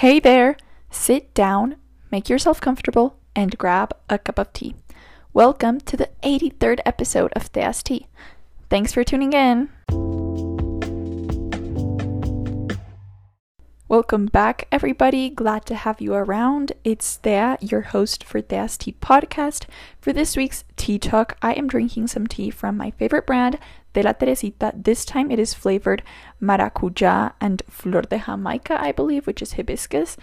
Hey 0.00 0.18
there! 0.18 0.56
Sit 0.90 1.34
down, 1.34 1.76
make 2.10 2.30
yourself 2.30 2.58
comfortable, 2.58 3.18
and 3.36 3.58
grab 3.58 3.94
a 4.08 4.18
cup 4.18 4.38
of 4.38 4.50
tea. 4.54 4.74
Welcome 5.34 5.78
to 5.82 5.94
the 5.94 6.08
83rd 6.22 6.80
episode 6.86 7.34
of 7.36 7.42
Thea's 7.42 7.82
Tea. 7.82 8.06
Thanks 8.70 8.94
for 8.94 9.04
tuning 9.04 9.34
in. 9.34 9.68
Welcome 13.88 14.24
back, 14.24 14.68
everybody. 14.72 15.28
Glad 15.28 15.66
to 15.66 15.74
have 15.74 16.00
you 16.00 16.14
around. 16.14 16.72
It's 16.82 17.16
Thea, 17.16 17.58
your 17.60 17.82
host 17.82 18.24
for 18.24 18.40
Thea's 18.40 18.78
Tea 18.78 18.96
podcast. 19.02 19.66
For 20.00 20.14
this 20.14 20.34
week's 20.34 20.64
tea 20.76 20.98
talk, 20.98 21.36
I 21.42 21.52
am 21.52 21.68
drinking 21.68 22.06
some 22.06 22.26
tea 22.26 22.48
from 22.48 22.74
my 22.78 22.90
favorite 22.92 23.26
brand, 23.26 23.58
De 23.92 24.02
La 24.02 24.12
Teresita. 24.12 24.72
This 24.74 25.04
time 25.04 25.30
it 25.30 25.38
is 25.38 25.54
flavored 25.54 26.02
maracuja 26.40 27.32
and 27.40 27.62
flor 27.68 28.02
de 28.02 28.18
jamaica, 28.18 28.78
I 28.80 28.92
believe, 28.92 29.26
which 29.26 29.42
is 29.42 29.54
hibiscus. 29.54 30.16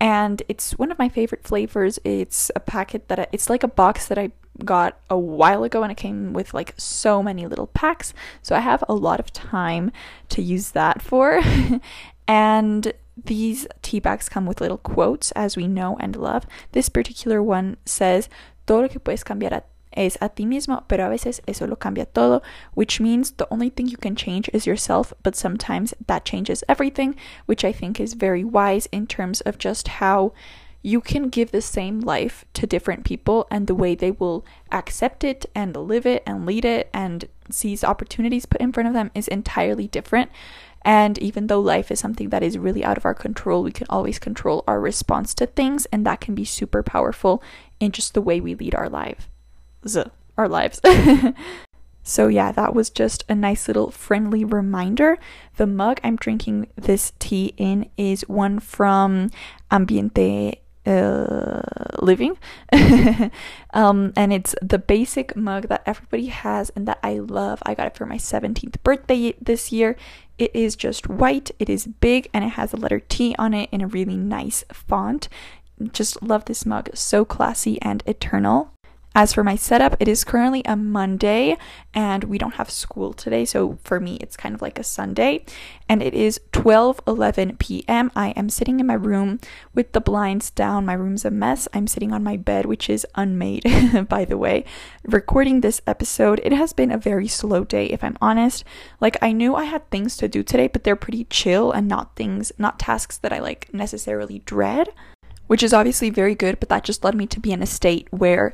And 0.00 0.42
it's 0.48 0.78
one 0.78 0.92
of 0.92 0.98
my 0.98 1.08
favorite 1.08 1.44
flavors. 1.44 1.98
It's 2.04 2.50
a 2.54 2.60
packet 2.60 3.08
that 3.08 3.18
I, 3.18 3.26
it's 3.32 3.50
like 3.50 3.64
a 3.64 3.68
box 3.68 4.06
that 4.06 4.18
I 4.18 4.30
got 4.64 4.98
a 5.08 5.18
while 5.18 5.64
ago 5.64 5.82
and 5.82 5.92
it 5.92 5.96
came 5.96 6.32
with 6.32 6.52
like 6.52 6.74
so 6.76 7.22
many 7.22 7.46
little 7.46 7.68
packs. 7.68 8.12
So 8.42 8.54
I 8.54 8.60
have 8.60 8.84
a 8.88 8.94
lot 8.94 9.20
of 9.20 9.32
time 9.32 9.92
to 10.30 10.42
use 10.42 10.70
that 10.72 11.02
for. 11.02 11.40
and 12.28 12.92
these 13.24 13.66
tea 13.82 13.98
bags 13.98 14.28
come 14.28 14.46
with 14.46 14.60
little 14.60 14.78
quotes, 14.78 15.32
as 15.32 15.56
we 15.56 15.66
know 15.66 15.96
and 15.98 16.14
love. 16.14 16.46
This 16.72 16.88
particular 16.88 17.42
one 17.42 17.76
says, 17.84 18.28
Todo 18.66 18.82
lo 18.82 18.88
que 18.88 19.00
puedes 19.00 19.24
cambiar 19.24 19.62
es 19.98 20.16
a 20.20 20.28
ti 20.28 20.46
mismo, 20.46 20.84
pero 20.88 21.06
a 21.06 21.10
veces 21.10 21.40
eso 21.46 21.66
lo 21.66 21.76
cambia 21.76 22.06
todo, 22.06 22.40
which 22.74 23.00
means 23.00 23.32
the 23.32 23.48
only 23.50 23.68
thing 23.68 23.88
you 23.88 23.96
can 23.96 24.14
change 24.14 24.48
is 24.52 24.66
yourself, 24.66 25.12
but 25.22 25.34
sometimes 25.34 25.92
that 26.06 26.24
changes 26.24 26.62
everything, 26.68 27.16
which 27.46 27.64
I 27.64 27.72
think 27.72 27.98
is 27.98 28.14
very 28.14 28.44
wise 28.44 28.86
in 28.92 29.06
terms 29.06 29.40
of 29.42 29.58
just 29.58 29.88
how 29.88 30.32
you 30.82 31.00
can 31.00 31.28
give 31.28 31.50
the 31.50 31.60
same 31.60 32.00
life 32.00 32.44
to 32.54 32.66
different 32.66 33.04
people 33.04 33.46
and 33.50 33.66
the 33.66 33.74
way 33.74 33.94
they 33.94 34.12
will 34.12 34.46
accept 34.70 35.24
it 35.24 35.44
and 35.54 35.76
live 35.76 36.06
it 36.06 36.22
and 36.24 36.46
lead 36.46 36.64
it 36.64 36.88
and 36.94 37.28
seize 37.50 37.82
opportunities 37.82 38.46
put 38.46 38.60
in 38.60 38.72
front 38.72 38.86
of 38.86 38.94
them 38.94 39.10
is 39.14 39.26
entirely 39.26 39.88
different. 39.88 40.30
And 40.82 41.18
even 41.18 41.48
though 41.48 41.60
life 41.60 41.90
is 41.90 41.98
something 41.98 42.28
that 42.28 42.44
is 42.44 42.56
really 42.56 42.84
out 42.84 42.96
of 42.96 43.04
our 43.04 43.14
control, 43.14 43.64
we 43.64 43.72
can 43.72 43.88
always 43.90 44.20
control 44.20 44.62
our 44.68 44.80
response 44.80 45.34
to 45.34 45.46
things, 45.46 45.86
and 45.86 46.06
that 46.06 46.20
can 46.20 46.36
be 46.36 46.44
super 46.44 46.84
powerful 46.84 47.42
in 47.80 47.90
just 47.90 48.14
the 48.14 48.22
way 48.22 48.40
we 48.40 48.54
lead 48.54 48.74
our 48.74 48.88
life. 48.88 49.28
Our 50.36 50.48
lives. 50.48 50.80
so, 52.02 52.28
yeah, 52.28 52.52
that 52.52 52.74
was 52.74 52.90
just 52.90 53.24
a 53.28 53.34
nice 53.34 53.68
little 53.68 53.90
friendly 53.90 54.44
reminder. 54.44 55.18
The 55.56 55.66
mug 55.66 56.00
I'm 56.04 56.16
drinking 56.16 56.68
this 56.76 57.12
tea 57.18 57.54
in 57.56 57.90
is 57.96 58.22
one 58.28 58.60
from 58.60 59.30
Ambiente 59.70 60.58
uh, 60.88 61.60
living. 62.00 62.38
um, 63.74 64.12
and 64.16 64.32
it's 64.32 64.54
the 64.62 64.78
basic 64.78 65.36
mug 65.36 65.68
that 65.68 65.82
everybody 65.86 66.26
has 66.26 66.70
and 66.70 66.88
that 66.88 66.98
I 67.02 67.18
love. 67.18 67.62
I 67.64 67.74
got 67.74 67.88
it 67.88 67.96
for 67.96 68.06
my 68.06 68.16
17th 68.16 68.82
birthday 68.82 69.34
this 69.40 69.70
year. 69.70 69.96
It 70.38 70.54
is 70.54 70.76
just 70.76 71.08
white, 71.08 71.50
it 71.58 71.68
is 71.68 71.86
big, 71.86 72.30
and 72.32 72.44
it 72.44 72.50
has 72.50 72.72
a 72.72 72.76
letter 72.76 73.00
T 73.00 73.34
on 73.38 73.54
it 73.54 73.68
in 73.72 73.80
a 73.80 73.88
really 73.88 74.16
nice 74.16 74.64
font. 74.72 75.28
Just 75.92 76.22
love 76.22 76.44
this 76.46 76.64
mug. 76.64 76.90
So 76.94 77.24
classy 77.24 77.80
and 77.82 78.02
eternal. 78.06 78.72
As 79.18 79.32
for 79.32 79.42
my 79.42 79.56
setup, 79.56 79.96
it 79.98 80.06
is 80.06 80.22
currently 80.22 80.62
a 80.64 80.76
Monday 80.76 81.56
and 81.92 82.22
we 82.22 82.38
don't 82.38 82.54
have 82.54 82.70
school 82.70 83.12
today, 83.12 83.44
so 83.44 83.76
for 83.82 83.98
me 83.98 84.14
it's 84.20 84.36
kind 84.36 84.54
of 84.54 84.62
like 84.62 84.78
a 84.78 84.84
Sunday. 84.84 85.44
And 85.88 86.04
it 86.04 86.14
is 86.14 86.38
12:11 86.52 87.58
p.m. 87.58 88.12
I 88.14 88.28
am 88.36 88.48
sitting 88.48 88.78
in 88.78 88.86
my 88.86 88.94
room 88.94 89.40
with 89.74 89.90
the 89.90 90.00
blinds 90.00 90.50
down. 90.50 90.86
My 90.86 90.92
room's 90.92 91.24
a 91.24 91.32
mess. 91.32 91.66
I'm 91.74 91.88
sitting 91.88 92.12
on 92.12 92.22
my 92.22 92.36
bed, 92.36 92.64
which 92.64 92.88
is 92.88 93.04
unmade, 93.16 93.64
by 94.08 94.24
the 94.24 94.38
way. 94.38 94.64
Recording 95.02 95.62
this 95.62 95.80
episode, 95.84 96.40
it 96.44 96.52
has 96.52 96.72
been 96.72 96.92
a 96.92 96.96
very 96.96 97.26
slow 97.26 97.64
day 97.64 97.86
if 97.86 98.04
I'm 98.04 98.18
honest. 98.22 98.62
Like 99.00 99.16
I 99.20 99.32
knew 99.32 99.56
I 99.56 99.64
had 99.64 99.90
things 99.90 100.16
to 100.18 100.28
do 100.28 100.44
today, 100.44 100.68
but 100.68 100.84
they're 100.84 100.94
pretty 100.94 101.24
chill 101.24 101.72
and 101.72 101.88
not 101.88 102.14
things, 102.14 102.52
not 102.56 102.78
tasks 102.78 103.18
that 103.18 103.32
I 103.32 103.40
like 103.40 103.68
necessarily 103.74 104.42
dread 104.46 104.90
which 105.48 105.62
is 105.62 105.72
obviously 105.72 106.10
very 106.10 106.34
good, 106.34 106.60
but 106.60 106.68
that 106.68 106.84
just 106.84 107.02
led 107.02 107.14
me 107.14 107.26
to 107.26 107.40
be 107.40 107.52
in 107.52 107.62
a 107.62 107.66
state 107.66 108.06
where 108.10 108.52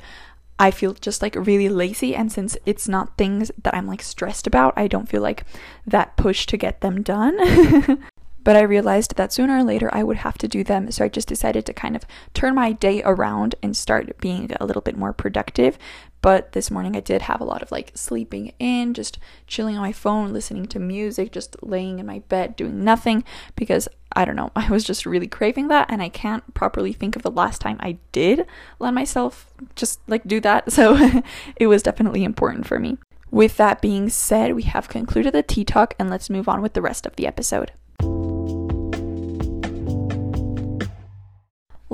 I 0.58 0.70
feel 0.70 0.94
just 0.94 1.22
like 1.22 1.34
really 1.34 1.68
lazy. 1.68 2.14
And 2.14 2.30
since 2.30 2.56
it's 2.64 2.88
not 2.88 3.16
things 3.16 3.50
that 3.62 3.74
I'm 3.74 3.86
like 3.86 4.02
stressed 4.02 4.46
about, 4.46 4.74
I 4.76 4.86
don't 4.86 5.08
feel 5.08 5.22
like 5.22 5.44
that 5.86 6.16
push 6.16 6.46
to 6.46 6.56
get 6.56 6.80
them 6.80 7.02
done. 7.02 8.02
but 8.44 8.56
I 8.56 8.62
realized 8.62 9.16
that 9.16 9.32
sooner 9.32 9.58
or 9.58 9.64
later 9.64 9.88
I 9.92 10.04
would 10.04 10.18
have 10.18 10.38
to 10.38 10.48
do 10.48 10.62
them. 10.62 10.90
So 10.90 11.04
I 11.04 11.08
just 11.08 11.28
decided 11.28 11.64
to 11.66 11.72
kind 11.72 11.96
of 11.96 12.04
turn 12.34 12.54
my 12.54 12.72
day 12.72 13.02
around 13.02 13.54
and 13.62 13.76
start 13.76 14.18
being 14.20 14.50
a 14.60 14.66
little 14.66 14.82
bit 14.82 14.96
more 14.96 15.14
productive. 15.14 15.78
But 16.20 16.52
this 16.52 16.70
morning 16.70 16.96
I 16.96 17.00
did 17.00 17.22
have 17.22 17.40
a 17.40 17.44
lot 17.44 17.62
of 17.62 17.72
like 17.72 17.92
sleeping 17.94 18.52
in, 18.58 18.94
just 18.94 19.18
chilling 19.46 19.76
on 19.76 19.82
my 19.82 19.92
phone, 19.92 20.32
listening 20.32 20.66
to 20.66 20.78
music, 20.78 21.32
just 21.32 21.56
laying 21.62 21.98
in 21.98 22.06
my 22.06 22.20
bed 22.20 22.56
doing 22.56 22.84
nothing 22.84 23.24
because 23.56 23.88
I 24.12 24.24
don't 24.24 24.36
know, 24.36 24.50
I 24.56 24.70
was 24.70 24.84
just 24.84 25.06
really 25.06 25.26
craving 25.26 25.68
that 25.68 25.90
and 25.90 26.02
I 26.02 26.08
can't 26.08 26.54
properly 26.54 26.92
think 26.92 27.16
of 27.16 27.22
the 27.22 27.30
last 27.30 27.60
time 27.60 27.78
I 27.80 27.98
did 28.12 28.46
let 28.78 28.94
myself 28.94 29.52
just 29.74 30.00
like 30.06 30.24
do 30.26 30.40
that. 30.40 30.64
So 30.74 31.22
it 31.56 31.68
was 31.68 31.82
definitely 31.82 32.24
important 32.24 32.66
for 32.66 32.78
me. 32.78 32.98
With 33.30 33.56
that 33.56 33.80
being 33.80 34.08
said, 34.08 34.54
we 34.54 34.62
have 34.62 34.88
concluded 34.88 35.32
the 35.32 35.42
tea 35.42 35.64
talk 35.64 35.94
and 35.98 36.10
let's 36.10 36.30
move 36.30 36.48
on 36.48 36.62
with 36.62 36.74
the 36.74 36.82
rest 36.82 37.06
of 37.06 37.16
the 37.16 37.26
episode. 37.26 37.72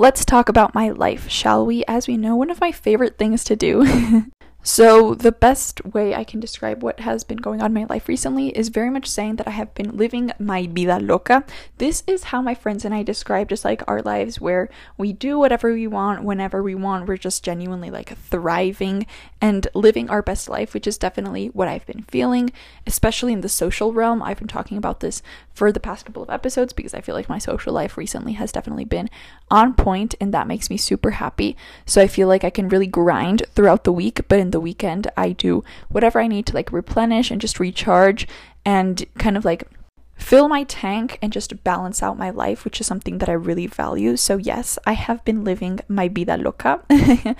Let's 0.01 0.25
talk 0.25 0.49
about 0.49 0.73
my 0.73 0.89
life, 0.89 1.29
shall 1.29 1.63
we? 1.63 1.85
As 1.87 2.07
we 2.07 2.17
know, 2.17 2.35
one 2.35 2.49
of 2.49 2.59
my 2.59 2.71
favorite 2.71 3.19
things 3.19 3.43
to 3.43 3.55
do. 3.55 3.85
So, 4.63 5.15
the 5.15 5.31
best 5.31 5.83
way 5.83 6.13
I 6.13 6.23
can 6.23 6.39
describe 6.39 6.83
what 6.83 6.99
has 6.99 7.23
been 7.23 7.39
going 7.39 7.61
on 7.61 7.71
in 7.71 7.73
my 7.73 7.85
life 7.89 8.07
recently 8.07 8.49
is 8.49 8.69
very 8.69 8.91
much 8.91 9.07
saying 9.07 9.37
that 9.37 9.47
I 9.47 9.51
have 9.51 9.73
been 9.73 9.97
living 9.97 10.31
my 10.37 10.67
vida 10.67 10.99
loca. 10.99 11.43
This 11.79 12.03
is 12.05 12.25
how 12.25 12.43
my 12.43 12.53
friends 12.53 12.85
and 12.85 12.93
I 12.93 13.01
describe 13.01 13.49
just 13.49 13.65
like 13.65 13.81
our 13.87 14.03
lives 14.03 14.39
where 14.39 14.69
we 14.99 15.13
do 15.13 15.39
whatever 15.39 15.73
we 15.73 15.87
want 15.87 16.23
whenever 16.23 16.61
we 16.61 16.75
want. 16.75 17.07
We're 17.07 17.17
just 17.17 17.43
genuinely 17.43 17.89
like 17.89 18.15
thriving 18.15 19.07
and 19.41 19.67
living 19.73 20.11
our 20.11 20.21
best 20.21 20.47
life, 20.47 20.75
which 20.75 20.85
is 20.85 20.99
definitely 20.99 21.47
what 21.47 21.67
I've 21.67 21.87
been 21.87 22.03
feeling, 22.03 22.51
especially 22.85 23.33
in 23.33 23.41
the 23.41 23.49
social 23.49 23.93
realm. 23.93 24.21
I've 24.21 24.37
been 24.37 24.47
talking 24.47 24.77
about 24.77 24.99
this 24.99 25.23
for 25.55 25.71
the 25.71 25.79
past 25.79 26.05
couple 26.05 26.21
of 26.21 26.29
episodes 26.29 26.71
because 26.71 26.93
I 26.93 27.01
feel 27.01 27.15
like 27.15 27.27
my 27.27 27.39
social 27.39 27.73
life 27.73 27.97
recently 27.97 28.33
has 28.33 28.51
definitely 28.51 28.85
been 28.85 29.09
on 29.49 29.73
point 29.73 30.13
and 30.21 30.31
that 30.35 30.47
makes 30.47 30.69
me 30.69 30.77
super 30.77 31.11
happy. 31.11 31.57
So, 31.87 31.99
I 31.99 32.05
feel 32.05 32.27
like 32.27 32.43
I 32.43 32.51
can 32.51 32.69
really 32.69 32.87
grind 32.87 33.43
throughout 33.55 33.85
the 33.85 33.91
week, 33.91 34.21
but 34.27 34.39
in 34.39 34.50
the 34.51 34.59
weekend, 34.59 35.09
I 35.17 35.31
do 35.31 35.63
whatever 35.89 36.19
I 36.19 36.27
need 36.27 36.45
to 36.47 36.53
like 36.53 36.71
replenish 36.71 37.31
and 37.31 37.41
just 37.41 37.59
recharge 37.59 38.27
and 38.65 39.05
kind 39.17 39.37
of 39.37 39.45
like 39.45 39.67
fill 40.21 40.47
my 40.47 40.63
tank 40.63 41.17
and 41.21 41.33
just 41.33 41.63
balance 41.63 42.03
out 42.03 42.17
my 42.17 42.29
life, 42.29 42.63
which 42.63 42.79
is 42.79 42.87
something 42.87 43.17
that 43.17 43.27
I 43.27 43.33
really 43.33 43.67
value. 43.67 44.15
So, 44.15 44.37
yes, 44.37 44.77
I 44.85 44.93
have 44.93 45.25
been 45.25 45.43
living 45.43 45.79
my 45.87 46.07
vida 46.07 46.37
loca. 46.37 46.81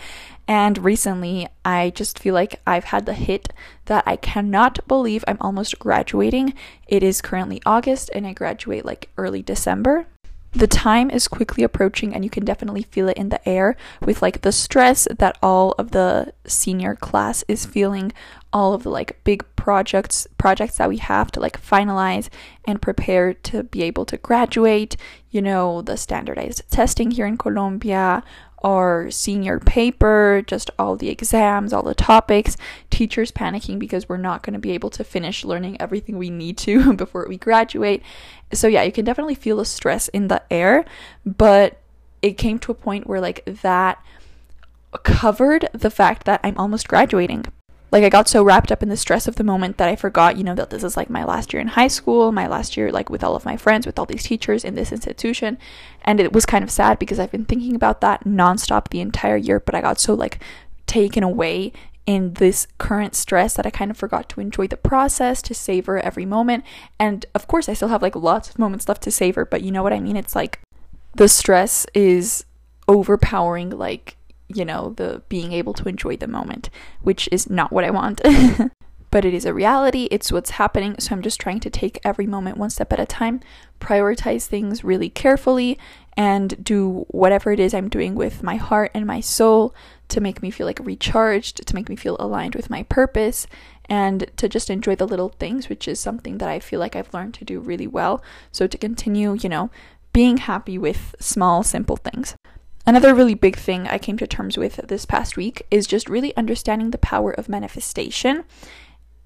and 0.48 0.78
recently, 0.84 1.48
I 1.64 1.92
just 1.92 2.18
feel 2.18 2.34
like 2.34 2.60
I've 2.66 2.86
had 2.86 3.06
the 3.06 3.14
hit 3.14 3.54
that 3.86 4.04
I 4.08 4.16
cannot 4.16 4.86
believe 4.88 5.24
I'm 5.28 5.38
almost 5.40 5.78
graduating. 5.80 6.54
It 6.88 7.04
is 7.04 7.22
currently 7.22 7.62
August 7.66 8.10
and 8.14 8.26
I 8.26 8.34
graduate 8.34 8.84
like 8.84 9.10
early 9.16 9.44
December 9.44 10.08
the 10.54 10.68
time 10.68 11.10
is 11.10 11.28
quickly 11.28 11.64
approaching 11.64 12.14
and 12.14 12.24
you 12.24 12.30
can 12.30 12.44
definitely 12.44 12.84
feel 12.84 13.08
it 13.08 13.18
in 13.18 13.30
the 13.30 13.48
air 13.48 13.78
with 14.06 14.22
like 14.22 14.42
the 14.42 14.52
stress 14.52 15.08
that 15.18 15.38
all 15.42 15.72
of 15.78 15.92
the 15.92 16.34
senior 16.46 16.96
class 16.96 17.44
is 17.48 17.64
mm-hmm. 17.64 17.72
feeling 17.72 18.14
all 18.52 18.74
of 18.74 18.84
the 18.84 18.90
like 18.90 19.24
big 19.24 19.46
projects 19.56 20.28
projects 20.38 20.78
that 20.78 20.90
we 20.90 20.98
have 20.98 21.32
to 21.32 21.40
like 21.40 21.62
finalize 21.62 22.30
and 22.66 22.82
prepare 22.82 23.34
to 23.34 23.64
be 23.64 23.82
able 23.84 24.06
to 24.06 24.18
graduate 24.18 24.98
you 25.30 25.42
know 25.42 25.82
the 25.82 25.96
standardized 25.96 26.64
testing 26.70 27.12
here 27.12 27.26
in 27.26 27.38
Colombia 27.38 28.24
our 28.64 29.10
senior 29.12 29.60
paper, 29.60 30.44
just 30.46 30.70
all 30.78 30.96
the 30.96 31.10
exams, 31.10 31.74
all 31.74 31.84
the 31.84 31.96
topics, 31.96 32.58
teachers 32.90 33.32
panicking 33.32 33.80
because 33.80 34.08
we're 34.08 34.18
not 34.18 34.44
going 34.44 34.54
to 34.54 34.60
be 34.60 34.72
able 34.72 34.90
to 34.92 35.04
finish 35.04 35.44
learning 35.44 35.80
everything 35.82 36.18
we 36.18 36.30
need 36.30 36.58
to 36.60 36.94
before 36.98 37.28
we 37.28 37.38
graduate. 37.38 38.04
So, 38.54 38.68
yeah, 38.68 38.84
you 38.84 38.92
can 38.92 39.06
definitely 39.06 39.36
feel 39.36 39.58
the 39.58 39.66
stress 39.66 40.08
in 40.10 40.28
the 40.28 40.44
air, 40.52 40.86
but 41.26 41.80
it 42.22 42.38
came 42.38 42.60
to 42.60 42.72
a 42.72 42.76
point 42.76 43.08
where, 43.08 43.22
like, 43.22 43.44
that 43.46 44.04
covered 45.04 45.70
the 45.74 45.90
fact 45.90 46.26
that 46.26 46.42
I'm 46.44 46.58
almost 46.58 46.88
graduating 46.88 47.46
like 47.92 48.06
I 48.06 48.10
got 48.10 48.30
so 48.30 48.42
wrapped 48.42 48.72
up 48.72 48.82
in 48.82 48.90
the 48.90 48.96
stress 48.96 49.28
of 49.28 49.36
the 49.36 49.44
moment 49.44 49.78
that 49.78 49.90
I 49.90 49.98
forgot, 49.98 50.38
you 50.38 50.44
know, 50.44 50.56
that 50.56 50.70
this 50.70 50.84
is 50.84 50.96
like 50.96 51.10
my 51.10 51.26
last 51.26 51.52
year 51.52 51.62
in 51.62 51.68
high 51.68 51.90
school, 51.90 52.32
my 52.32 52.48
last 52.48 52.78
year 52.78 52.90
like 52.90 53.10
with 53.10 53.24
all 53.24 53.36
of 53.36 53.44
my 53.44 53.58
friends, 53.58 53.86
with 53.86 54.00
all 54.00 54.06
these 54.06 54.24
teachers 54.24 54.64
in 54.64 54.76
this 54.76 54.94
institution. 54.94 55.58
And 56.04 56.20
it 56.20 56.32
was 56.32 56.46
kind 56.46 56.64
of 56.64 56.72
sad 56.72 57.00
because 57.00 57.20
I've 57.20 57.32
been 57.32 57.46
thinking 57.46 57.76
about 57.76 58.00
that 58.02 58.24
nonstop 58.24 58.90
the 58.90 59.02
entire 59.02 59.36
year, 59.36 59.60
but 59.60 59.76
I 59.76 59.82
got 59.82 60.00
so 60.00 60.14
like 60.14 60.40
taken 60.88 61.22
away 61.22 61.74
in 62.06 62.34
this 62.34 62.66
current 62.78 63.14
stress 63.14 63.54
that 63.56 63.66
I 63.66 63.70
kind 63.70 63.92
of 63.92 63.98
forgot 63.98 64.30
to 64.30 64.42
enjoy 64.42 64.68
the 64.68 64.78
process, 64.78 65.42
to 65.44 65.54
savor 65.54 66.00
every 66.00 66.26
moment. 66.26 66.64
And 66.98 67.26
of 67.36 67.48
course, 67.48 67.70
I 67.70 67.74
still 67.74 67.90
have 67.90 68.02
like 68.02 68.16
lots 68.16 68.50
of 68.50 68.58
moments 68.58 68.88
left 68.88 69.04
to 69.04 69.12
savor, 69.12 69.46
but 69.46 69.62
you 69.62 69.72
know 69.72 69.84
what 69.84 69.94
I 69.94 70.00
mean? 70.00 70.16
It's 70.16 70.36
like 70.36 70.60
the 71.16 71.28
stress 71.28 71.86
is 71.94 72.46
overpowering 72.88 73.70
like 73.70 74.18
you 74.56 74.66
know 74.66 74.94
the 74.98 75.22
being 75.30 75.52
able 75.52 75.74
to 75.74 75.88
enjoy 75.88 76.16
the 76.18 76.28
moment 76.28 76.70
which 77.02 77.28
is 77.32 77.50
not 77.50 77.72
what 77.72 77.84
i 77.84 77.90
want. 77.90 78.22
But 79.12 79.26
it 79.26 79.34
is 79.34 79.44
a 79.44 79.54
reality. 79.54 80.08
It's 80.10 80.32
what's 80.32 80.52
happening. 80.52 80.96
So 81.00 81.14
i'm 81.14 81.22
just 81.22 81.42
trying 81.42 81.60
to 81.62 81.70
take 81.70 82.00
every 82.04 82.26
moment 82.26 82.58
one 82.58 82.70
step 82.70 82.94
at 82.94 83.00
a 83.00 83.06
time 83.06 83.42
prioritize 83.82 84.46
things 84.46 84.84
really 84.84 85.10
carefully 85.10 85.78
and 86.16 86.64
do 86.64 87.06
whatever 87.10 87.52
it 87.52 87.60
is 87.60 87.74
i'm 87.74 87.90
doing 87.90 88.14
with 88.16 88.44
my 88.44 88.56
heart 88.56 88.92
and 88.94 89.06
my 89.06 89.20
soul 89.20 89.74
to 90.08 90.22
make 90.22 90.42
me 90.42 90.52
feel 90.52 90.68
like 90.68 90.80
recharged 90.80 91.66
to 91.66 91.76
make 91.76 91.90
me 91.90 91.96
feel 91.96 92.16
aligned 92.20 92.54
with 92.54 92.70
my 92.70 92.84
purpose 92.84 93.48
and 93.86 94.30
to 94.38 94.48
just 94.48 94.70
enjoy 94.70 94.96
the 94.96 95.08
little 95.08 95.30
things 95.30 95.68
which 95.68 95.88
is 95.88 96.00
something 96.00 96.38
that 96.38 96.48
i 96.48 96.60
feel 96.60 96.80
like 96.80 96.96
i've 96.96 97.14
learned 97.14 97.34
to 97.34 97.44
do 97.44 97.60
really 97.60 97.88
well. 97.88 98.24
So 98.52 98.68
to 98.68 98.78
continue 98.78 99.34
you 99.34 99.50
know 99.50 99.72
being 100.14 100.38
happy 100.38 100.78
with 100.78 101.16
small, 101.20 101.64
simple 101.64 101.96
things. 101.96 102.36
Another 102.86 103.14
really 103.14 103.36
big 103.36 103.58
thing 103.58 103.88
I 103.88 103.98
came 103.98 104.18
to 104.18 104.28
terms 104.28 104.58
with 104.58 104.78
this 104.88 105.06
past 105.06 105.38
week 105.38 105.66
is 105.70 105.86
just 105.86 106.10
really 106.10 106.36
understanding 106.36 106.92
the 106.92 106.98
power 106.98 107.32
of 107.32 107.48
manifestation 107.48 108.44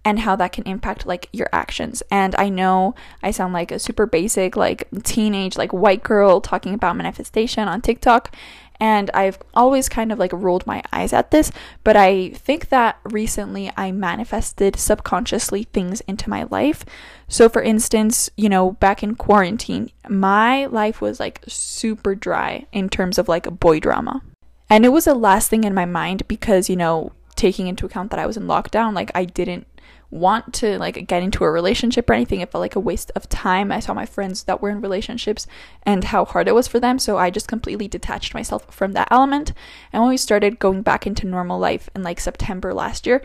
and 0.05 0.19
how 0.19 0.35
that 0.35 0.51
can 0.51 0.63
impact 0.65 1.07
like 1.07 1.27
your 1.33 1.49
actions. 1.51 2.03
And 2.11 2.35
I 2.35 2.47
know 2.47 2.93
I 3.23 3.31
sound 3.31 3.53
like 3.53 3.71
a 3.71 3.79
super 3.79 4.05
basic 4.05 4.55
like 4.55 4.87
teenage 5.03 5.57
like 5.57 5.73
white 5.73 6.03
girl 6.03 6.39
talking 6.41 6.75
about 6.75 6.95
manifestation 6.95 7.67
on 7.67 7.81
TikTok 7.81 8.33
and 8.79 9.09
I've 9.13 9.39
always 9.53 9.89
kind 9.89 10.11
of 10.11 10.19
like 10.19 10.33
rolled 10.33 10.67
my 10.67 10.83
eyes 10.91 11.13
at 11.13 11.31
this, 11.31 11.51
but 11.83 11.95
I 11.95 12.29
think 12.29 12.69
that 12.69 12.99
recently 13.03 13.71
I 13.77 13.91
manifested 13.91 14.75
subconsciously 14.75 15.63
things 15.63 16.01
into 16.01 16.29
my 16.29 16.43
life. 16.49 16.85
So, 17.27 17.49
for 17.49 17.61
instance, 17.61 18.29
you 18.35 18.49
know, 18.49 18.71
back 18.71 19.01
in 19.01 19.15
quarantine, 19.15 19.91
my 20.09 20.65
life 20.65 21.01
was 21.01 21.19
like 21.19 21.43
super 21.47 22.15
dry 22.15 22.65
in 22.71 22.89
terms 22.89 23.17
of 23.17 23.27
like 23.27 23.59
boy 23.59 23.79
drama. 23.79 24.21
And 24.69 24.85
it 24.85 24.89
was 24.89 25.05
the 25.05 25.15
last 25.15 25.49
thing 25.49 25.63
in 25.63 25.73
my 25.73 25.85
mind 25.85 26.27
because, 26.27 26.69
you 26.69 26.75
know, 26.75 27.13
taking 27.35 27.67
into 27.67 27.85
account 27.85 28.11
that 28.11 28.19
I 28.19 28.25
was 28.25 28.37
in 28.37 28.43
lockdown, 28.43 28.93
like 28.93 29.11
I 29.13 29.25
didn't 29.25 29.67
want 30.11 30.53
to 30.55 30.77
like 30.77 31.07
get 31.07 31.23
into 31.23 31.43
a 31.43 31.51
relationship 31.51 32.09
or 32.09 32.13
anything. 32.13 32.41
It 32.41 32.51
felt 32.51 32.61
like 32.61 32.75
a 32.75 32.79
waste 32.79 33.11
of 33.15 33.27
time. 33.29 33.71
I 33.71 33.79
saw 33.79 33.93
my 33.93 34.05
friends 34.05 34.43
that 34.43 34.61
were 34.61 34.69
in 34.69 34.81
relationships 34.81 35.47
and 35.83 36.05
how 36.05 36.25
hard 36.25 36.47
it 36.47 36.55
was 36.55 36.67
for 36.67 36.79
them. 36.79 36.99
So 36.99 37.17
I 37.17 37.29
just 37.29 37.47
completely 37.47 37.87
detached 37.87 38.33
myself 38.33 38.73
from 38.73 38.93
that 38.93 39.07
element. 39.11 39.53
And 39.91 40.01
when 40.01 40.09
we 40.09 40.17
started 40.17 40.59
going 40.59 40.81
back 40.81 41.05
into 41.05 41.27
normal 41.27 41.59
life 41.59 41.89
in 41.95 42.03
like 42.03 42.19
September 42.19 42.73
last 42.73 43.05
year, 43.05 43.21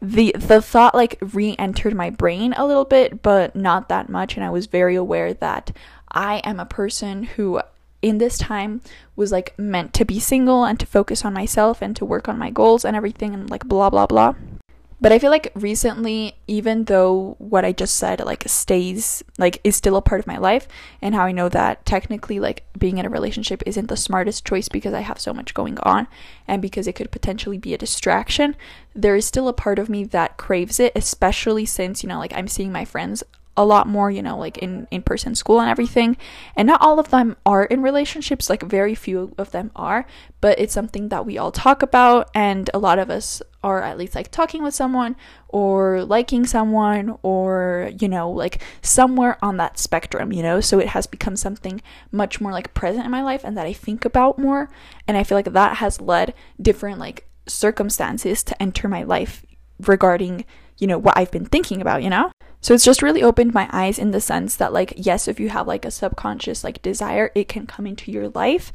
the 0.00 0.34
the 0.38 0.62
thought 0.62 0.94
like 0.94 1.18
re-entered 1.20 1.94
my 1.94 2.10
brain 2.10 2.52
a 2.56 2.66
little 2.66 2.84
bit, 2.84 3.22
but 3.22 3.56
not 3.56 3.88
that 3.88 4.08
much. 4.08 4.36
And 4.36 4.44
I 4.44 4.50
was 4.50 4.66
very 4.66 4.94
aware 4.94 5.34
that 5.34 5.72
I 6.10 6.38
am 6.44 6.60
a 6.60 6.66
person 6.66 7.24
who 7.24 7.60
in 8.00 8.18
this 8.18 8.38
time 8.38 8.80
was 9.16 9.32
like 9.32 9.58
meant 9.58 9.92
to 9.94 10.04
be 10.04 10.20
single 10.20 10.64
and 10.64 10.78
to 10.78 10.86
focus 10.86 11.24
on 11.24 11.34
myself 11.34 11.82
and 11.82 11.96
to 11.96 12.04
work 12.04 12.28
on 12.28 12.38
my 12.38 12.50
goals 12.50 12.84
and 12.84 12.96
everything 12.96 13.34
and 13.34 13.50
like 13.50 13.64
blah 13.64 13.90
blah 13.90 14.06
blah. 14.06 14.34
But 15.00 15.12
I 15.12 15.20
feel 15.20 15.30
like 15.30 15.52
recently, 15.54 16.34
even 16.48 16.84
though 16.84 17.36
what 17.38 17.64
I 17.64 17.70
just 17.70 17.96
said 17.96 18.24
like 18.24 18.42
stays 18.46 19.22
like 19.38 19.60
is 19.62 19.76
still 19.76 19.96
a 19.96 20.02
part 20.02 20.20
of 20.20 20.26
my 20.26 20.38
life, 20.38 20.66
and 21.00 21.14
how 21.14 21.24
I 21.24 21.32
know 21.32 21.48
that 21.50 21.86
technically 21.86 22.40
like 22.40 22.64
being 22.76 22.98
in 22.98 23.06
a 23.06 23.10
relationship 23.10 23.62
isn't 23.64 23.86
the 23.86 23.96
smartest 23.96 24.44
choice 24.44 24.68
because 24.68 24.94
I 24.94 25.00
have 25.00 25.20
so 25.20 25.32
much 25.32 25.54
going 25.54 25.78
on 25.84 26.08
and 26.48 26.60
because 26.60 26.88
it 26.88 26.94
could 26.94 27.12
potentially 27.12 27.58
be 27.58 27.74
a 27.74 27.78
distraction, 27.78 28.56
there 28.94 29.14
is 29.14 29.24
still 29.24 29.46
a 29.46 29.52
part 29.52 29.78
of 29.78 29.88
me 29.88 30.02
that 30.04 30.36
craves 30.36 30.80
it, 30.80 30.92
especially 30.96 31.64
since, 31.64 32.02
you 32.02 32.08
know, 32.08 32.18
like 32.18 32.32
I'm 32.34 32.48
seeing 32.48 32.72
my 32.72 32.84
friends 32.84 33.22
a 33.58 33.64
lot 33.64 33.88
more, 33.88 34.08
you 34.08 34.22
know, 34.22 34.38
like 34.38 34.56
in 34.58 34.86
in 34.92 35.02
person 35.02 35.34
school 35.34 35.60
and 35.60 35.68
everything. 35.68 36.16
And 36.56 36.68
not 36.68 36.80
all 36.80 37.00
of 37.00 37.10
them 37.10 37.36
are 37.44 37.64
in 37.64 37.82
relationships, 37.82 38.48
like 38.48 38.62
very 38.62 38.94
few 38.94 39.34
of 39.36 39.50
them 39.50 39.72
are, 39.74 40.06
but 40.40 40.58
it's 40.60 40.72
something 40.72 41.08
that 41.08 41.26
we 41.26 41.36
all 41.36 41.50
talk 41.50 41.82
about 41.82 42.30
and 42.34 42.70
a 42.72 42.78
lot 42.78 43.00
of 43.00 43.10
us 43.10 43.42
are 43.64 43.82
at 43.82 43.98
least 43.98 44.14
like 44.14 44.30
talking 44.30 44.62
with 44.62 44.74
someone 44.74 45.16
or 45.48 46.04
liking 46.04 46.46
someone 46.46 47.18
or 47.22 47.90
you 47.98 48.08
know 48.08 48.30
like 48.30 48.62
somewhere 48.82 49.36
on 49.42 49.56
that 49.56 49.76
spectrum 49.76 50.32
you 50.32 50.44
know 50.44 50.60
so 50.60 50.78
it 50.78 50.86
has 50.86 51.08
become 51.08 51.34
something 51.34 51.82
much 52.12 52.40
more 52.40 52.52
like 52.52 52.72
present 52.72 53.04
in 53.04 53.10
my 53.10 53.22
life 53.22 53.42
and 53.42 53.56
that 53.56 53.66
I 53.66 53.72
think 53.72 54.04
about 54.04 54.38
more 54.38 54.70
and 55.08 55.16
I 55.16 55.24
feel 55.24 55.36
like 55.36 55.52
that 55.52 55.78
has 55.78 56.00
led 56.00 56.34
different 56.62 57.00
like 57.00 57.28
circumstances 57.48 58.44
to 58.44 58.62
enter 58.62 58.86
my 58.86 59.02
life 59.02 59.44
regarding 59.80 60.44
you 60.78 60.86
know 60.86 60.98
what 60.98 61.16
I've 61.16 61.30
been 61.30 61.46
thinking 61.46 61.80
about 61.80 62.02
you 62.02 62.10
know 62.10 62.30
so 62.60 62.74
it's 62.74 62.84
just 62.84 63.02
really 63.02 63.22
opened 63.22 63.54
my 63.54 63.68
eyes 63.72 63.98
in 63.98 64.10
the 64.10 64.20
sense 64.20 64.56
that 64.56 64.72
like 64.72 64.94
yes, 64.96 65.28
if 65.28 65.38
you 65.38 65.48
have 65.50 65.66
like 65.66 65.84
a 65.84 65.90
subconscious 65.90 66.64
like 66.64 66.82
desire, 66.82 67.30
it 67.34 67.48
can 67.48 67.66
come 67.66 67.86
into 67.86 68.10
your 68.10 68.28
life 68.30 68.72